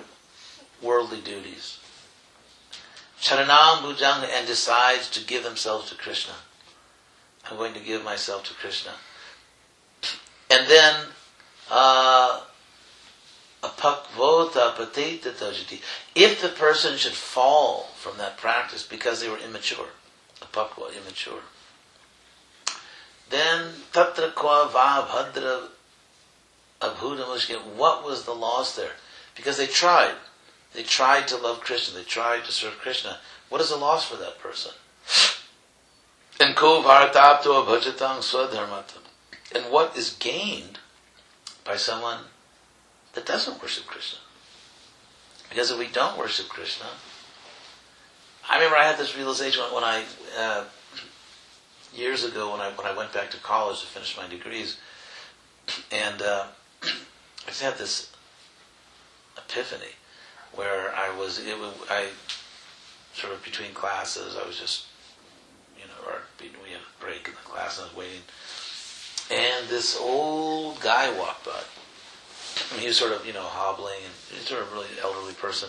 worldly 0.82 1.20
duties, 1.20 1.78
Charanam 3.20 3.82
Bhujanga, 3.82 4.28
and 4.32 4.46
decides 4.46 5.08
to 5.10 5.24
give 5.24 5.44
themselves 5.44 5.88
to 5.90 5.96
Krishna. 5.96 6.34
I'm 7.50 7.56
going 7.56 7.74
to 7.74 7.80
give 7.80 8.04
myself 8.04 8.44
to 8.44 8.54
Krishna. 8.54 8.92
And 10.50 10.68
then, 10.68 11.06
uh. 11.70 12.40
If 13.62 13.76
the 16.40 16.48
person 16.56 16.96
should 16.96 17.12
fall 17.12 17.90
from 17.94 18.16
that 18.16 18.38
practice 18.38 18.86
because 18.86 19.20
they 19.20 19.28
were 19.28 19.36
immature, 19.36 19.90
apakva, 20.40 20.96
immature, 20.96 21.42
then 23.28 23.84
tatra 23.92 24.34
kwa 24.34 24.66
va 24.72 25.06
bhadra 25.06 25.68
abhuda 26.80 27.24
mushkil. 27.24 27.62
What 27.76 28.04
was 28.04 28.24
the 28.24 28.34
loss 28.34 28.76
there? 28.76 28.92
Because 29.36 29.56
they 29.56 29.66
tried. 29.66 30.14
They 30.74 30.82
tried 30.82 31.28
to 31.28 31.36
love 31.36 31.60
Krishna. 31.60 31.98
They 31.98 32.04
tried 32.04 32.44
to 32.44 32.52
serve 32.52 32.78
Krishna. 32.78 33.18
What 33.48 33.60
is 33.60 33.70
the 33.70 33.76
loss 33.76 34.04
for 34.08 34.16
that 34.16 34.38
person? 34.38 34.72
And. 36.38 36.54
And 39.52 39.72
what 39.72 39.96
is 39.96 40.10
gained 40.18 40.78
by 41.64 41.76
someone 41.76 42.20
that 43.14 43.26
doesn't 43.26 43.60
worship 43.60 43.86
Krishna? 43.86 44.20
Because 45.48 45.72
if 45.72 45.78
we 45.78 45.88
don't 45.88 46.16
worship 46.16 46.48
Krishna, 46.48 46.86
I 48.48 48.56
remember 48.56 48.76
I 48.76 48.84
had 48.84 48.98
this 48.98 49.16
realization 49.16 49.62
when 49.74 49.84
I 49.84 50.04
uh, 50.38 50.64
years 51.92 52.24
ago 52.24 52.52
when 52.52 52.60
I 52.60 52.70
when 52.70 52.86
I 52.86 52.96
went 52.96 53.12
back 53.12 53.30
to 53.32 53.36
college 53.38 53.80
to 53.80 53.86
finish 53.86 54.16
my 54.16 54.28
degrees, 54.28 54.78
and 55.90 56.22
uh, 56.22 56.46
I 56.82 57.46
just 57.46 57.62
had 57.62 57.78
this 57.78 58.10
epiphany 59.36 59.94
where 60.54 60.94
I 60.94 61.16
was 61.16 61.38
it 61.38 61.56
I 61.90 62.08
sort 63.14 63.32
of 63.32 63.42
between 63.44 63.72
classes 63.74 64.36
I 64.40 64.46
was 64.46 64.58
just 64.58 64.86
you 65.76 65.84
know 65.84 66.12
or 66.12 66.22
we 66.40 66.46
had 66.70 66.80
a 66.80 67.04
break 67.04 67.26
in 67.26 67.34
the 67.34 67.48
class 67.48 67.78
and 67.78 67.86
I 67.86 67.88
was 67.88 67.96
waiting, 67.96 68.22
and 69.30 69.68
this 69.68 69.98
old 69.98 70.80
guy 70.80 71.10
walked 71.18 71.44
by. 71.44 71.60
I 72.70 72.74
mean, 72.74 72.82
he 72.82 72.86
was 72.88 72.96
sort 72.96 73.12
of, 73.12 73.26
you 73.26 73.32
know, 73.32 73.42
hobbling 73.42 73.98
and 74.04 74.38
was 74.38 74.46
sort 74.46 74.62
of 74.62 74.72
really 74.72 74.88
elderly 75.02 75.34
person. 75.34 75.68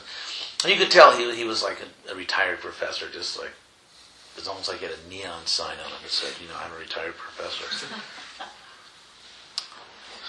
And 0.64 0.72
you 0.72 0.78
could 0.78 0.91
tell 0.91 1.16
he, 1.16 1.36
he 1.36 1.43
was 1.43 1.64
like 1.64 1.78
a, 1.82 2.12
a 2.12 2.16
retired 2.16 2.59
professor, 2.59 3.09
just 3.09 3.39
like, 3.39 3.49
it 3.49 4.36
was 4.36 4.47
almost 4.47 4.70
like 4.70 4.80
he 4.80 4.86
had 4.86 4.95
a 4.95 5.09
neon 5.09 5.45
sign 5.45 5.78
on 5.84 5.91
him 5.91 6.01
that 6.01 6.12
said, 6.12 6.34
you 6.41 6.47
know, 6.47 6.55
I'm 6.64 6.72
a 6.74 6.80
retired 6.80 7.16
professor. 7.18 7.88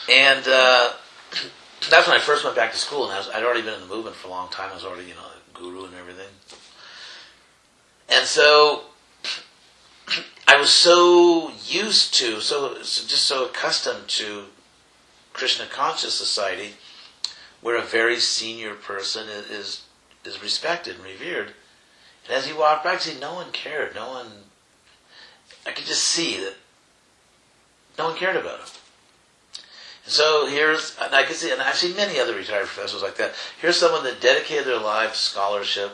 and 0.09 0.47
uh, 0.47 0.93
that's 1.91 2.07
when 2.07 2.17
I 2.17 2.21
first 2.21 2.45
went 2.45 2.57
back 2.57 2.73
to 2.73 2.79
school, 2.79 3.05
and 3.05 3.13
I 3.13 3.19
was, 3.19 3.29
I'd 3.29 3.45
already 3.45 3.63
been 3.63 3.75
in 3.75 3.81
the 3.81 3.95
movement 3.95 4.17
for 4.17 4.29
a 4.29 4.31
long 4.31 4.49
time. 4.51 4.71
I 4.71 4.75
was 4.75 4.85
already, 4.85 5.09
you 5.09 5.15
know, 5.15 5.21
a 5.21 5.59
guru 5.59 5.85
and 5.85 5.95
everything. 5.95 6.29
And 8.09 8.27
so 8.27 8.85
I 10.49 10.59
was 10.59 10.71
so 10.71 11.53
used 11.67 12.15
to, 12.15 12.41
so 12.41 12.79
just 12.79 13.25
so 13.25 13.47
accustomed 13.47 14.09
to 14.09 14.45
Krishna 15.33 15.67
conscious 15.67 16.15
society, 16.15 16.75
where 17.61 17.77
a 17.77 17.83
very 17.83 18.19
senior 18.19 18.75
person 18.75 19.29
is 19.29 19.85
is, 20.25 20.43
respected 20.43 20.97
and 20.97 21.05
revered. 21.05 21.53
And 22.27 22.37
as 22.37 22.47
he 22.47 22.53
walked 22.53 22.85
could 22.85 23.01
see 23.01 23.19
no 23.19 23.35
one 23.35 23.51
cared. 23.53 23.95
No 23.95 24.09
one. 24.09 24.27
I 25.67 25.73
could 25.73 25.87
just 25.87 26.03
see 26.03 26.37
that 26.39 26.55
no 27.99 28.09
one 28.09 28.17
cared 28.17 28.37
about 28.37 28.61
him. 28.61 28.69
So 30.05 30.47
here's, 30.47 30.97
and 31.01 31.15
I 31.15 31.23
can 31.25 31.35
see, 31.35 31.53
and 31.53 31.63
I've 31.63 31.77
seen 31.77 31.97
many 31.97 32.19
other 32.19 32.35
retired 32.35 32.67
professors 32.67 33.03
like 33.03 33.17
that. 33.17 33.35
Here's 33.61 33.77
someone 33.77 34.05
that 34.05 34.21
dedicated 34.21 34.67
their 34.67 34.81
life 34.81 35.13
to 35.13 35.19
scholarship, 35.19 35.93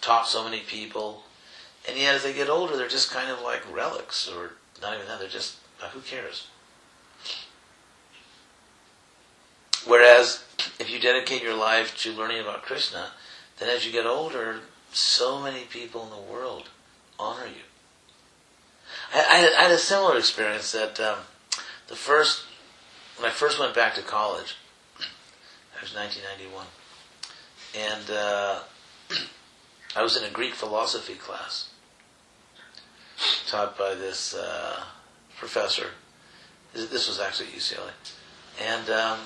taught 0.00 0.28
so 0.28 0.44
many 0.44 0.60
people, 0.60 1.22
and 1.88 1.96
yet 1.96 2.14
as 2.14 2.22
they 2.22 2.34
get 2.34 2.50
older, 2.50 2.76
they're 2.76 2.88
just 2.88 3.10
kind 3.10 3.30
of 3.30 3.40
like 3.40 3.62
relics, 3.72 4.28
or 4.28 4.52
not 4.82 4.94
even 4.94 5.06
that. 5.06 5.20
They're 5.20 5.28
just 5.28 5.56
uh, 5.82 5.88
who 5.88 6.00
cares. 6.00 6.48
Whereas 9.86 10.44
if 10.80 10.90
you 10.90 10.98
dedicate 10.98 11.42
your 11.42 11.54
life 11.54 11.96
to 11.98 12.12
learning 12.12 12.40
about 12.40 12.62
Krishna, 12.62 13.10
then 13.58 13.68
as 13.68 13.86
you 13.86 13.92
get 13.92 14.04
older, 14.04 14.60
so 14.92 15.40
many 15.40 15.62
people 15.62 16.02
in 16.04 16.10
the 16.10 16.32
world 16.32 16.64
honor 17.18 17.46
you. 17.46 17.62
I, 19.14 19.18
I, 19.18 19.36
had, 19.38 19.52
I 19.52 19.62
had 19.62 19.70
a 19.70 19.78
similar 19.78 20.18
experience 20.18 20.72
that 20.72 20.98
um, 21.00 21.18
the 21.88 21.96
first, 21.96 22.44
when 23.18 23.30
I 23.30 23.32
first 23.32 23.58
went 23.58 23.74
back 23.74 23.94
to 23.94 24.02
college, 24.02 24.56
it 24.98 25.82
was 25.82 25.94
1991, 25.94 26.66
and 27.74 28.10
uh, 28.10 28.60
I 29.96 30.02
was 30.02 30.16
in 30.16 30.24
a 30.24 30.30
Greek 30.30 30.54
philosophy 30.54 31.14
class 31.14 31.70
taught 33.46 33.78
by 33.78 33.94
this 33.94 34.34
uh, 34.34 34.82
professor. 35.38 35.90
This 36.74 37.08
was 37.08 37.18
actually 37.20 37.48
at 37.48 37.54
UCLA, 37.54 37.90
and 38.62 38.90
um, 38.90 39.18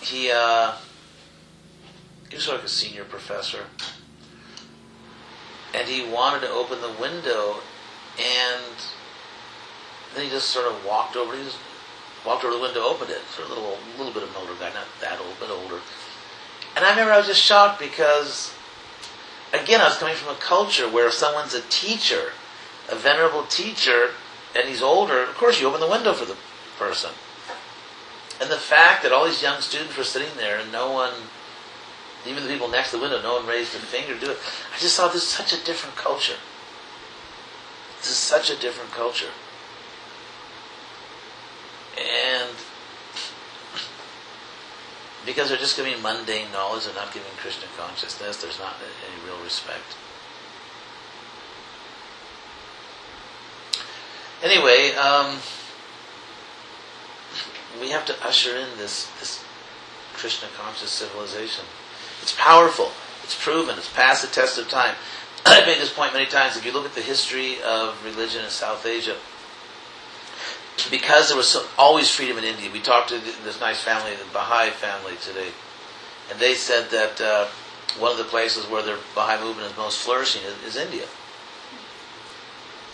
he 0.00 0.30
uh, 0.32 0.76
he 2.28 2.36
was 2.36 2.44
sort 2.44 2.56
of 2.56 2.62
like 2.62 2.68
a 2.68 2.72
senior 2.72 3.04
professor, 3.04 3.64
and 5.74 5.88
he 5.88 6.08
wanted 6.08 6.46
to 6.46 6.50
open 6.50 6.80
the 6.80 6.94
window, 7.00 7.56
and 8.18 8.76
then 10.14 10.24
he 10.24 10.30
just 10.30 10.50
sort 10.50 10.66
of 10.66 10.84
walked 10.84 11.16
over. 11.16 11.36
He 11.36 11.42
just 11.42 11.58
walked 12.26 12.44
over 12.44 12.54
the 12.54 12.60
window, 12.60 12.82
opened 12.82 13.10
it. 13.10 13.22
Of 13.38 13.46
a 13.46 13.48
little, 13.48 13.78
little 13.96 14.12
bit 14.12 14.24
of 14.24 14.30
an 14.30 14.36
older 14.36 14.54
guy, 14.58 14.72
not 14.74 14.86
that 15.00 15.20
old, 15.20 15.36
but 15.38 15.50
older. 15.50 15.80
And 16.74 16.84
I 16.84 16.90
remember 16.90 17.12
I 17.12 17.18
was 17.18 17.26
just 17.26 17.40
shocked 17.40 17.78
because, 17.78 18.52
again, 19.54 19.80
I 19.80 19.84
was 19.84 19.96
coming 19.96 20.14
from 20.14 20.34
a 20.34 20.38
culture 20.38 20.88
where 20.88 21.06
if 21.06 21.14
someone's 21.14 21.54
a 21.54 21.62
teacher, 21.62 22.32
a 22.90 22.96
venerable 22.96 23.44
teacher, 23.44 24.10
and 24.54 24.68
he's 24.68 24.82
older, 24.82 25.22
of 25.22 25.34
course 25.36 25.60
you 25.60 25.68
open 25.68 25.80
the 25.80 25.88
window 25.88 26.12
for 26.12 26.24
the 26.24 26.36
person. 26.78 27.10
And 28.40 28.50
the 28.50 28.56
fact 28.56 29.02
that 29.02 29.12
all 29.12 29.24
these 29.24 29.42
young 29.42 29.60
students 29.60 29.96
were 29.96 30.04
sitting 30.04 30.28
there 30.36 30.58
and 30.58 30.70
no 30.70 30.92
one, 30.92 31.12
even 32.26 32.42
the 32.42 32.50
people 32.50 32.68
next 32.68 32.90
to 32.90 32.96
the 32.96 33.02
window, 33.02 33.22
no 33.22 33.36
one 33.36 33.46
raised 33.46 33.74
a 33.74 33.78
finger 33.78 34.14
to 34.14 34.20
do 34.20 34.30
it. 34.32 34.38
I 34.74 34.78
just 34.78 34.96
thought 34.96 35.12
this 35.12 35.22
is 35.22 35.28
such 35.28 35.54
a 35.54 35.64
different 35.64 35.96
culture. 35.96 36.36
This 37.98 38.10
is 38.10 38.16
such 38.16 38.50
a 38.50 38.56
different 38.56 38.90
culture. 38.90 39.30
Because 45.26 45.48
they're 45.48 45.58
just 45.58 45.76
giving 45.76 46.00
mundane 46.00 46.52
knowledge, 46.52 46.86
they're 46.86 46.94
not 46.94 47.12
giving 47.12 47.30
Krishna 47.36 47.66
consciousness, 47.76 48.40
there's 48.40 48.58
not 48.58 48.74
any 49.04 49.26
real 49.26 49.42
respect. 49.42 49.96
Anyway, 54.42 54.94
um, 54.94 55.38
we 57.80 57.90
have 57.90 58.06
to 58.06 58.26
usher 58.26 58.56
in 58.56 58.68
this, 58.78 59.10
this 59.18 59.44
Krishna 60.14 60.48
conscious 60.56 60.90
civilization. 60.90 61.64
It's 62.22 62.34
powerful, 62.36 62.92
it's 63.24 63.36
proven, 63.42 63.76
it's 63.76 63.92
passed 63.92 64.22
the 64.22 64.32
test 64.32 64.58
of 64.58 64.68
time. 64.68 64.94
I've 65.46 65.66
made 65.66 65.78
this 65.78 65.92
point 65.92 66.12
many 66.12 66.26
times. 66.26 66.56
If 66.56 66.64
you 66.64 66.72
look 66.72 66.84
at 66.84 66.94
the 66.94 67.02
history 67.02 67.56
of 67.62 68.02
religion 68.04 68.44
in 68.44 68.50
South 68.50 68.86
Asia, 68.86 69.16
because 70.90 71.28
there 71.28 71.36
was 71.36 71.48
so, 71.48 71.66
always 71.78 72.10
freedom 72.10 72.38
in 72.38 72.44
India, 72.44 72.70
we 72.70 72.80
talked 72.80 73.08
to 73.08 73.18
this 73.18 73.60
nice 73.60 73.80
family, 73.80 74.14
the 74.14 74.24
Baha'i 74.32 74.70
family 74.70 75.14
today, 75.22 75.48
and 76.30 76.38
they 76.38 76.54
said 76.54 76.90
that 76.90 77.20
uh, 77.20 77.46
one 77.98 78.12
of 78.12 78.18
the 78.18 78.24
places 78.24 78.66
where 78.66 78.82
the 78.82 78.98
Baha'i 79.14 79.42
movement 79.42 79.70
is 79.70 79.76
most 79.76 79.98
flourishing 79.98 80.42
is, 80.42 80.74
is 80.74 80.76
India. 80.76 81.06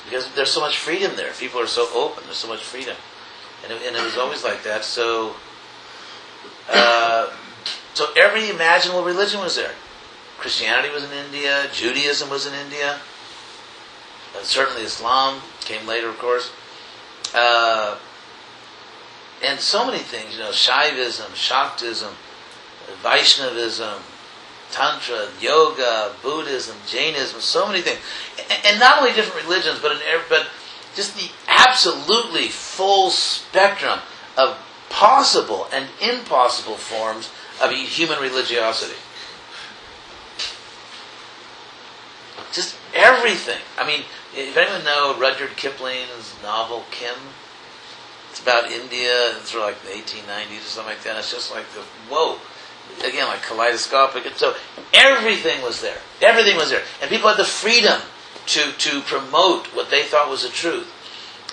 Because 0.04 0.32
there's 0.34 0.50
so 0.50 0.60
much 0.60 0.78
freedom 0.78 1.16
there. 1.16 1.32
People 1.32 1.60
are 1.60 1.66
so 1.66 1.88
open. 1.94 2.24
There's 2.24 2.36
so 2.36 2.48
much 2.48 2.62
freedom. 2.62 2.96
And 3.62 3.72
it, 3.72 3.82
and 3.86 3.96
it 3.96 4.02
was 4.02 4.16
always 4.16 4.42
like 4.42 4.62
that. 4.64 4.84
So, 4.84 5.36
uh, 6.68 7.30
so 7.94 8.06
every 8.16 8.50
imaginable 8.50 9.04
religion 9.04 9.40
was 9.40 9.56
there. 9.56 9.72
Christianity 10.38 10.92
was 10.92 11.04
in 11.04 11.12
India. 11.12 11.68
Judaism 11.72 12.28
was 12.30 12.46
in 12.46 12.54
India. 12.54 12.98
And 14.36 14.44
certainly 14.44 14.82
Islam 14.82 15.40
came 15.60 15.86
later, 15.86 16.08
of 16.08 16.18
course. 16.18 16.50
Uh, 17.34 17.98
and 19.44 19.58
so 19.58 19.84
many 19.84 19.98
things, 19.98 20.34
you 20.34 20.40
know, 20.40 20.50
Shaivism, 20.50 21.30
Shaktism, 21.34 22.12
Vaishnavism, 23.02 24.02
Tantra, 24.70 25.28
Yoga, 25.40 26.14
Buddhism, 26.22 26.76
Jainism, 26.86 27.40
so 27.40 27.66
many 27.66 27.80
things. 27.80 27.98
And 28.64 28.78
not 28.78 29.00
only 29.00 29.12
different 29.12 29.46
religions, 29.46 29.78
but, 29.80 29.92
in, 29.92 29.98
but 30.28 30.46
just 30.94 31.16
the 31.16 31.30
absolutely 31.48 32.48
full 32.48 33.10
spectrum 33.10 33.98
of 34.36 34.58
possible 34.88 35.66
and 35.72 35.88
impossible 36.00 36.76
forms 36.76 37.30
of 37.62 37.70
human 37.70 38.18
religiosity. 38.20 38.98
Just 42.52 42.76
everything. 42.94 43.60
I 43.78 43.86
mean, 43.86 44.04
if 44.34 44.56
anyone 44.56 44.84
know 44.84 45.16
Rudyard 45.18 45.56
Kipling's 45.56 46.34
novel 46.42 46.84
Kim, 46.90 47.14
it's 48.30 48.40
about 48.40 48.70
India. 48.70 49.36
It's 49.36 49.50
sort 49.50 49.64
of 49.64 49.70
like 49.70 49.82
the 49.82 49.98
1890s 49.98 50.58
or 50.58 50.60
something 50.60 50.94
like 50.94 51.02
that. 51.04 51.18
It's 51.18 51.30
just 51.30 51.50
like 51.50 51.64
the 51.72 51.80
whoa, 52.08 52.38
again 53.06 53.26
like 53.26 53.42
kaleidoscopic. 53.42 54.24
So 54.36 54.54
everything 54.92 55.62
was 55.62 55.80
there. 55.80 55.98
Everything 56.20 56.56
was 56.56 56.70
there, 56.70 56.82
and 57.00 57.10
people 57.10 57.28
had 57.28 57.38
the 57.38 57.44
freedom 57.44 58.00
to 58.46 58.72
to 58.72 59.00
promote 59.02 59.66
what 59.74 59.90
they 59.90 60.02
thought 60.02 60.30
was 60.30 60.42
the 60.42 60.48
truth. 60.48 60.90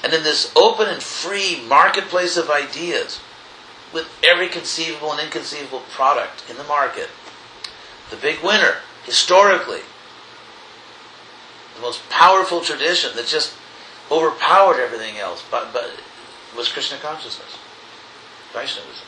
And 0.04 0.14
in 0.14 0.24
this 0.24 0.52
open 0.56 0.88
and 0.88 1.04
free 1.04 1.62
marketplace 1.68 2.38
of 2.38 2.50
ideas, 2.50 3.20
with 3.94 4.08
every 4.24 4.48
conceivable 4.48 5.12
and 5.12 5.22
inconceivable 5.22 5.84
product 5.92 6.44
in 6.50 6.58
the 6.58 6.64
market, 6.64 7.10
the 8.10 8.16
big 8.16 8.42
winner 8.42 8.78
historically 9.06 9.82
the 11.80 11.86
most 11.86 12.08
powerful 12.10 12.62
tradition 12.62 13.12
that 13.16 13.26
just 13.26 13.54
overpowered 14.12 14.80
everything 14.80 15.18
else, 15.18 15.44
but, 15.50 15.72
but 15.72 15.92
was 16.56 16.72
Krishna 16.72 16.98
consciousness, 16.98 17.58
Vaishnavism. 18.54 19.06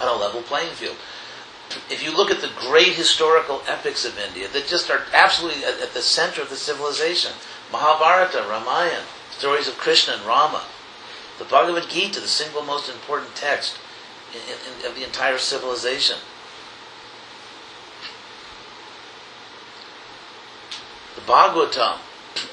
On 0.00 0.08
a 0.08 0.20
level 0.20 0.42
playing 0.42 0.70
field. 0.70 0.96
If 1.88 2.02
you 2.02 2.14
look 2.14 2.30
at 2.30 2.40
the 2.40 2.50
great 2.58 2.92
historical 2.92 3.62
epics 3.66 4.04
of 4.04 4.18
India 4.18 4.48
that 4.48 4.66
just 4.66 4.90
are 4.90 5.02
absolutely 5.14 5.64
at, 5.64 5.80
at 5.80 5.94
the 5.94 6.02
center 6.02 6.42
of 6.42 6.50
the 6.50 6.56
civilization, 6.56 7.32
Mahabharata, 7.70 8.44
Ramayana, 8.48 9.04
stories 9.30 9.68
of 9.68 9.78
Krishna 9.78 10.14
and 10.14 10.26
Rama, 10.26 10.62
the 11.38 11.44
Bhagavad 11.44 11.88
Gita, 11.88 12.20
the 12.20 12.28
single 12.28 12.62
most 12.62 12.90
important 12.90 13.34
text 13.34 13.78
in, 14.34 14.40
in, 14.40 14.90
of 14.90 14.94
the 14.94 15.04
entire 15.04 15.38
civilization. 15.38 16.18
Bhagavatam, 21.26 21.98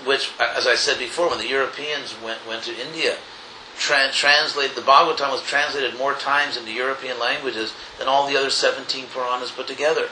which, 0.05 0.31
as 0.39 0.67
I 0.67 0.75
said 0.75 0.99
before, 0.99 1.29
when 1.29 1.39
the 1.39 1.47
Europeans 1.47 2.15
went, 2.23 2.45
went 2.47 2.63
to 2.63 2.79
India, 2.79 3.17
tra- 3.77 4.11
translate 4.11 4.75
the 4.75 4.81
Bhagavatam 4.81 5.31
was 5.31 5.41
translated 5.43 5.97
more 5.97 6.13
times 6.13 6.57
into 6.57 6.71
European 6.71 7.19
languages 7.19 7.73
than 7.97 8.07
all 8.07 8.27
the 8.27 8.37
other 8.37 8.49
17 8.49 9.07
Puranas 9.07 9.51
put 9.51 9.67
together. 9.67 10.09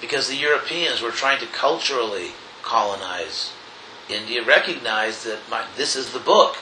Because 0.00 0.28
the 0.28 0.36
Europeans 0.36 1.00
were 1.00 1.10
trying 1.10 1.40
to 1.40 1.46
culturally 1.46 2.32
colonize 2.62 3.52
India, 4.08 4.44
recognized 4.44 5.24
that 5.24 5.38
my, 5.50 5.64
this 5.76 5.96
is 5.96 6.12
the 6.12 6.18
book. 6.18 6.56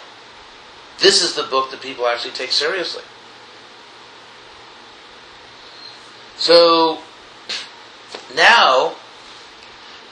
This 1.01 1.23
is 1.23 1.35
the 1.35 1.43
book 1.43 1.71
that 1.71 1.81
people 1.81 2.07
actually 2.07 2.33
take 2.33 2.53
seriously. 2.53 3.03
So 6.37 6.99
now 8.35 8.95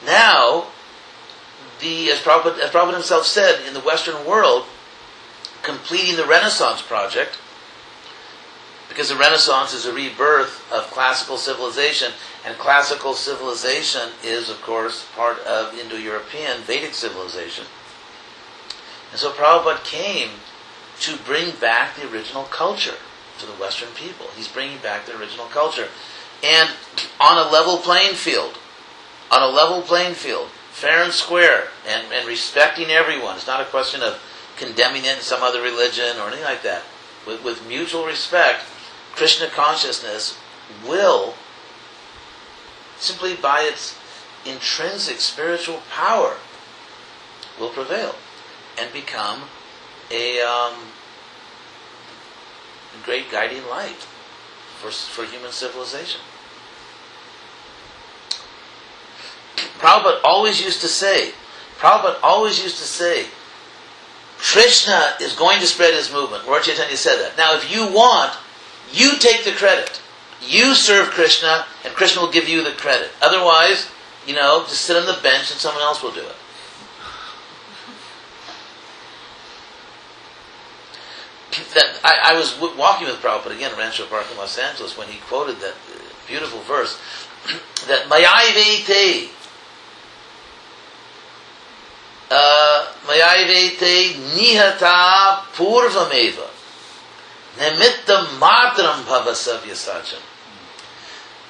now, 0.05 0.67
the 1.79 2.11
as 2.11 2.19
Prabhupada, 2.19 2.59
as 2.59 2.71
Prabhupada 2.71 2.93
himself 2.93 3.25
said, 3.25 3.65
in 3.67 3.73
the 3.73 3.79
Western 3.81 4.25
world, 4.25 4.65
completing 5.61 6.15
the 6.15 6.25
Renaissance 6.25 6.81
project, 6.81 7.37
because 8.89 9.09
the 9.09 9.15
Renaissance 9.15 9.73
is 9.73 9.85
a 9.85 9.93
rebirth 9.93 10.71
of 10.71 10.83
classical 10.91 11.37
civilization, 11.37 12.11
and 12.45 12.57
classical 12.57 13.13
civilization 13.13 14.09
is, 14.23 14.49
of 14.49 14.61
course, 14.61 15.07
part 15.15 15.39
of 15.39 15.73
Indo-European 15.77 16.61
Vedic 16.61 16.93
civilization. 16.93 17.65
And 19.11 19.19
so 19.19 19.31
Prabhupada 19.31 19.83
came 19.83 20.29
to 20.99 21.17
bring 21.17 21.51
back 21.55 21.95
the 21.95 22.09
original 22.11 22.43
culture 22.43 22.95
to 23.39 23.45
the 23.45 23.53
Western 23.53 23.89
people. 23.89 24.27
He's 24.35 24.47
bringing 24.47 24.77
back 24.77 25.05
the 25.05 25.17
original 25.17 25.47
culture. 25.47 25.87
And 26.43 26.69
on 27.19 27.37
a 27.37 27.49
level 27.51 27.77
playing 27.77 28.15
field, 28.15 28.57
on 29.31 29.41
a 29.41 29.47
level 29.47 29.81
playing 29.81 30.13
field, 30.13 30.47
fair 30.71 31.03
and 31.03 31.13
square, 31.13 31.67
and, 31.87 32.11
and 32.13 32.27
respecting 32.27 32.89
everyone. 32.89 33.35
It's 33.35 33.47
not 33.47 33.61
a 33.61 33.65
question 33.65 34.01
of 34.01 34.21
condemning 34.57 35.05
it 35.05 35.17
in 35.17 35.21
some 35.21 35.41
other 35.41 35.61
religion 35.61 36.17
or 36.17 36.27
anything 36.27 36.45
like 36.45 36.63
that. 36.63 36.83
With, 37.25 37.43
with 37.43 37.67
mutual 37.67 38.05
respect, 38.05 38.63
Krishna 39.13 39.47
consciousness 39.47 40.37
will, 40.85 41.35
simply 42.97 43.35
by 43.35 43.61
its 43.61 43.97
intrinsic 44.45 45.19
spiritual 45.19 45.81
power, 45.91 46.37
will 47.59 47.69
prevail 47.69 48.15
and 48.79 48.91
become 48.91 49.43
a, 50.11 50.41
um, 50.41 50.73
great 53.03 53.31
guiding 53.31 53.65
light 53.67 54.05
for, 54.79 54.91
for 54.91 55.25
human 55.25 55.51
civilization. 55.51 56.21
Prabhupada 59.83 60.21
always 60.23 60.63
used 60.63 60.79
to 60.79 60.87
say, 60.87 61.33
Prabhupada 61.77 62.17
always 62.23 62.63
used 62.63 62.77
to 62.77 62.85
say, 62.85 63.25
Krishna 64.37 65.15
is 65.19 65.35
going 65.35 65.59
to 65.59 65.67
spread 65.67 65.93
his 65.93 66.11
movement. 66.11 66.47
Lord 66.47 66.63
Chaitanya 66.63 66.95
said 66.95 67.17
that. 67.17 67.37
Now, 67.37 67.53
if 67.57 67.69
you 67.69 67.91
want, 67.93 68.31
you 68.93 69.17
take 69.19 69.43
the 69.43 69.51
credit. 69.51 70.01
You 70.41 70.73
serve 70.73 71.09
Krishna, 71.09 71.65
and 71.83 71.93
Krishna 71.93 72.21
will 72.21 72.31
give 72.31 72.47
you 72.47 72.63
the 72.63 72.71
credit. 72.71 73.11
Otherwise, 73.21 73.89
you 74.25 74.33
know, 74.33 74.63
just 74.69 74.81
sit 74.81 74.95
on 74.95 75.05
the 75.05 75.21
bench 75.21 75.51
and 75.51 75.59
someone 75.59 75.83
else 75.83 76.01
will 76.01 76.11
do 76.11 76.21
it. 76.21 76.35
That 81.75 81.99
I, 82.05 82.31
I 82.31 82.39
was 82.39 82.53
w- 82.53 82.75
walking 82.77 83.07
with 83.07 83.17
Prabhupada 83.17 83.55
again 83.55 83.71
at 83.71 83.77
Rancho 83.77 84.05
Park 84.05 84.27
in 84.31 84.37
Los 84.37 84.57
Angeles 84.57 84.97
when 84.97 85.09
he 85.09 85.19
quoted 85.19 85.57
that 85.57 85.73
uh, 85.73 85.99
beautiful 86.25 86.59
verse 86.61 86.99
that 87.87 88.07
Mayai 88.07 88.53
Mayavete 92.29 94.13
nihata 94.35 95.43
purvameva. 95.53 96.47
Nimitta 97.57 98.25
matram 98.39 99.03
bhavasavya 99.03 99.75
sacham. 99.75 100.21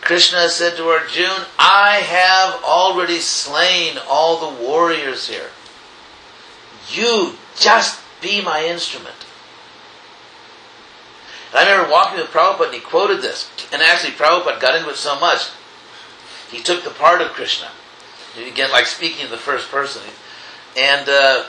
Krishna 0.01 0.49
said 0.49 0.75
to 0.75 0.89
Arjuna, 0.89 1.47
I 1.57 2.01
have 2.01 2.61
already 2.63 3.19
slain 3.19 3.97
all 4.09 4.37
the 4.37 4.61
warriors 4.61 5.29
here. 5.29 5.49
You 6.89 7.37
just 7.55 8.01
be 8.21 8.41
my 8.41 8.65
instrument. 8.65 9.15
I 11.53 11.63
remember 11.63 11.91
walking 11.91 12.19
with 12.19 12.31
Prabhupada 12.31 12.65
and 12.65 12.73
he 12.73 12.79
quoted 12.81 13.21
this. 13.21 13.49
And 13.71 13.81
actually, 13.81 14.13
Prabhupada 14.13 14.59
got 14.59 14.75
into 14.75 14.89
it 14.89 14.97
so 14.97 15.17
much, 15.19 15.49
he 16.49 16.61
took 16.61 16.83
the 16.83 16.89
part 16.89 17.21
of 17.21 17.29
Krishna. 17.29 17.69
Again, 18.37 18.71
like 18.71 18.87
speaking 18.87 19.25
in 19.25 19.31
the 19.31 19.37
first 19.37 19.69
person. 19.69 20.01
And 20.77 21.07
uh, 21.07 21.45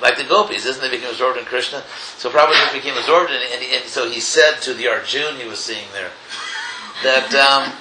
like 0.00 0.16
the 0.16 0.24
gopis, 0.24 0.66
isn't 0.66 0.82
they 0.82 0.90
became 0.90 1.10
absorbed 1.10 1.38
in 1.38 1.44
Krishna? 1.44 1.82
So 2.16 2.30
Prabhupada 2.30 2.72
became 2.72 2.96
absorbed 2.96 3.30
in 3.30 3.36
it, 3.36 3.52
and, 3.52 3.62
and 3.62 3.84
so 3.84 4.10
he 4.10 4.20
said 4.20 4.60
to 4.62 4.74
the 4.74 4.88
Arjun 4.88 5.36
he 5.36 5.46
was 5.46 5.60
seeing 5.60 5.86
there 5.92 6.10
that 7.02 7.34
um, 7.34 7.72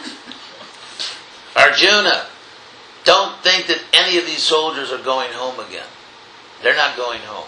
Arjuna, 1.55 2.25
don't 3.03 3.37
think 3.39 3.67
that 3.67 3.81
any 3.93 4.17
of 4.17 4.25
these 4.25 4.43
soldiers 4.43 4.91
are 4.91 5.01
going 5.01 5.31
home 5.33 5.59
again. 5.59 5.87
They're 6.61 6.75
not 6.75 6.95
going 6.95 7.21
home. 7.21 7.47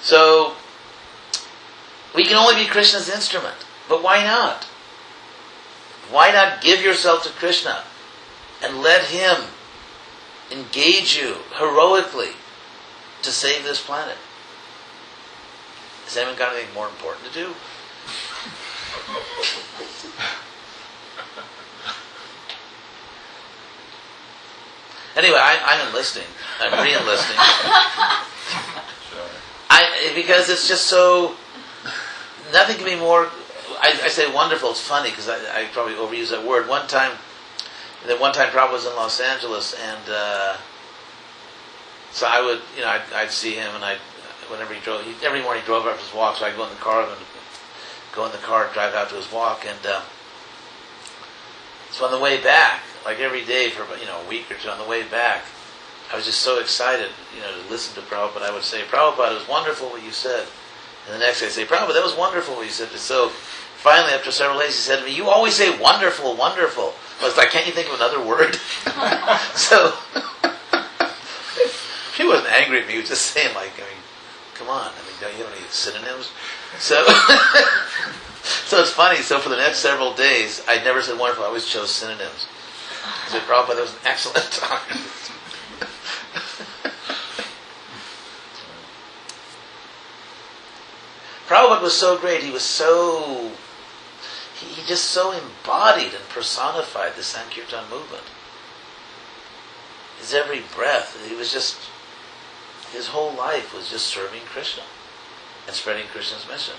So 0.00 0.54
we 2.14 2.24
can 2.24 2.36
only 2.36 2.56
be 2.56 2.68
Krishna's 2.68 3.08
instrument, 3.08 3.54
but 3.88 4.02
why 4.02 4.24
not? 4.24 4.64
Why 6.10 6.32
not 6.32 6.60
give 6.60 6.82
yourself 6.82 7.22
to 7.24 7.30
Krishna 7.30 7.84
and 8.62 8.82
let 8.82 9.04
him 9.04 9.44
engage 10.50 11.16
you 11.16 11.36
heroically 11.56 12.32
to 13.22 13.30
save 13.30 13.64
this 13.64 13.80
planet? 13.82 14.16
Has 16.04 16.16
anyone 16.16 16.36
got 16.36 16.54
anything 16.54 16.74
more 16.74 16.88
important 16.88 17.26
to 17.26 17.32
do? 17.32 17.54
Anyway, 25.16 25.38
I, 25.38 25.58
I'm 25.66 25.88
enlisting. 25.88 26.24
I'm 26.60 26.72
re-enlisting. 26.82 27.36
I 29.70 30.12
because 30.14 30.48
it's 30.48 30.68
just 30.68 30.86
so. 30.86 31.34
Nothing 32.52 32.76
can 32.76 32.84
be 32.84 32.96
more. 32.96 33.28
I, 33.80 33.98
I 34.04 34.08
say 34.08 34.32
wonderful. 34.32 34.70
It's 34.70 34.80
funny 34.80 35.10
because 35.10 35.28
I, 35.28 35.62
I 35.62 35.66
probably 35.72 35.94
overuse 35.94 36.30
that 36.30 36.44
word. 36.44 36.68
One 36.68 36.86
time, 36.86 37.12
then 38.06 38.20
one 38.20 38.32
time, 38.32 38.48
Prabhupada 38.50 38.72
was 38.72 38.86
in 38.86 38.94
Los 38.96 39.20
Angeles, 39.20 39.74
and 39.74 40.00
uh, 40.08 40.56
so 42.12 42.26
I 42.28 42.40
would, 42.40 42.60
you 42.76 42.82
know, 42.82 42.88
I'd, 42.88 43.02
I'd 43.14 43.30
see 43.30 43.54
him, 43.54 43.74
and 43.74 43.84
I, 43.84 43.96
whenever 44.48 44.74
he 44.74 44.80
drove, 44.80 45.04
he, 45.04 45.14
every 45.24 45.42
morning 45.42 45.62
he 45.62 45.66
drove 45.66 45.86
up 45.86 45.98
his 45.98 46.12
walk, 46.14 46.36
so 46.36 46.46
I'd 46.46 46.56
go 46.56 46.64
in 46.64 46.70
the 46.70 46.76
car 46.76 47.02
and 47.02 47.10
go 48.12 48.26
in 48.26 48.32
the 48.32 48.38
car, 48.38 48.64
and 48.64 48.72
drive 48.72 48.94
out 48.94 49.10
to 49.10 49.16
his 49.16 49.30
walk, 49.30 49.66
and 49.66 49.86
uh, 49.86 50.02
so 51.90 52.04
on 52.06 52.10
the 52.10 52.18
way 52.18 52.42
back, 52.42 52.82
like 53.04 53.18
every 53.18 53.44
day 53.44 53.70
for 53.70 53.84
you 53.98 54.06
know 54.06 54.20
a 54.24 54.28
week 54.28 54.50
or 54.50 54.54
two, 54.54 54.70
on 54.70 54.78
the 54.78 54.88
way 54.88 55.02
back, 55.02 55.44
I 56.12 56.16
was 56.16 56.24
just 56.24 56.40
so 56.40 56.58
excited, 56.58 57.08
you 57.34 57.40
know, 57.40 57.62
to 57.62 57.70
listen 57.70 57.94
to 57.94 58.08
Prabhupada. 58.08 58.42
I 58.42 58.52
would 58.52 58.64
say, 58.64 58.82
Prabhupada, 58.82 59.32
it 59.32 59.38
was 59.38 59.48
wonderful 59.48 59.88
what 59.90 60.02
you 60.02 60.10
said. 60.10 60.46
And 61.06 61.14
the 61.14 61.18
next 61.24 61.40
day 61.40 61.46
I'd 61.46 61.52
say, 61.52 61.64
Prabhupada, 61.64 61.94
that 61.94 62.02
was 62.02 62.16
wonderful 62.16 62.56
what 62.56 62.64
you 62.64 62.72
said. 62.72 62.88
So 62.98 63.28
finally, 63.28 64.12
after 64.12 64.32
several 64.32 64.58
days, 64.58 64.74
he 64.74 64.82
said 64.82 64.98
to 64.98 65.04
me, 65.04 65.14
you 65.14 65.28
always 65.28 65.54
say 65.54 65.78
wonderful, 65.78 66.36
wonderful. 66.36 66.94
I 67.20 67.24
was 67.24 67.36
like, 67.36 67.50
can't 67.50 67.66
you 67.66 67.72
think 67.72 67.88
of 67.88 67.94
another 67.94 68.24
word? 68.24 68.56
so 69.54 69.94
he 72.16 72.26
wasn't 72.26 72.52
angry 72.52 72.80
at 72.80 72.86
me. 72.86 72.94
He 72.94 73.00
was 73.00 73.08
just 73.08 73.26
saying, 73.26 73.54
like, 73.54 73.72
I 73.76 73.80
mean, 73.80 74.02
come 74.54 74.68
on. 74.68 74.88
I 74.88 75.02
mean, 75.06 75.16
don't 75.20 75.36
you 75.36 75.44
have 75.44 75.52
any 75.54 75.64
synonyms? 75.70 76.30
So, 76.78 77.02
so 78.42 78.80
it's 78.80 78.90
funny. 78.90 79.18
So 79.18 79.38
for 79.38 79.48
the 79.48 79.56
next 79.56 79.78
several 79.78 80.14
days, 80.14 80.62
I 80.68 80.82
never 80.84 81.02
said 81.02 81.18
wonderful. 81.18 81.44
I 81.44 81.48
always 81.48 81.66
chose 81.66 81.90
synonyms. 81.90 82.46
Said, 83.28 83.42
Prabhupada, 83.42 83.76
that 83.76 83.82
was 83.82 83.92
an 83.92 84.00
excellent 84.04 84.44
talk. 84.52 84.82
Prabhupada 91.48 91.82
was 91.82 91.96
so 91.96 92.18
great. 92.18 92.42
He 92.42 92.50
was 92.50 92.62
so. 92.62 93.50
He, 94.60 94.82
just 94.86 95.06
so 95.06 95.32
embodied 95.32 96.14
and 96.14 96.28
personified 96.28 97.16
the 97.16 97.22
Sankirtan 97.22 97.88
movement. 97.90 98.24
His 100.18 100.34
every 100.34 100.62
breath, 100.74 101.16
he 101.28 101.34
was 101.34 101.52
just. 101.52 101.76
His 102.92 103.08
whole 103.08 103.32
life 103.32 103.72
was 103.72 103.88
just 103.88 104.06
serving 104.06 104.42
Krishna 104.46 104.82
and 105.66 105.76
spreading 105.76 106.06
Krishna's 106.08 106.46
mission. 106.48 106.74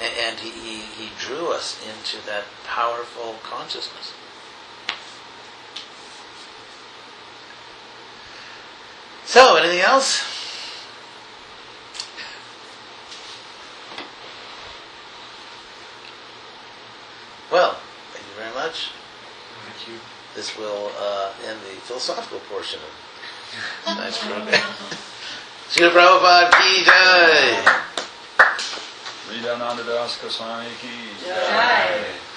And, 0.00 0.12
and 0.18 0.40
he, 0.40 0.50
he, 0.50 0.80
he 0.80 1.10
drew 1.18 1.52
us 1.52 1.78
into 1.86 2.24
that 2.26 2.44
powerful 2.64 3.36
consciousness. 3.42 4.14
So, 9.26 9.56
anything 9.56 9.80
else? 9.80 10.41
Well, 17.52 17.76
thank 18.14 18.24
you 18.24 18.34
very 18.40 18.54
much. 18.54 18.92
Thank 19.68 19.86
you. 19.86 20.00
This 20.34 20.56
will 20.56 20.90
uh, 20.98 21.32
end 21.46 21.60
the 21.60 21.76
philosophical 21.84 22.40
portion 22.48 22.80
of 22.80 22.92
tonight's 23.84 24.16
program. 24.24 24.48
Srila 25.68 25.92
Prabhupada 25.92 26.48
ki 26.56 26.84
jai. 26.88 27.60
Sri 29.28 29.36
Hridayananda 29.36 29.84
Das 29.84 30.16
Goswami 30.16 30.72
ki 30.80 31.12
Jai. 31.28 32.31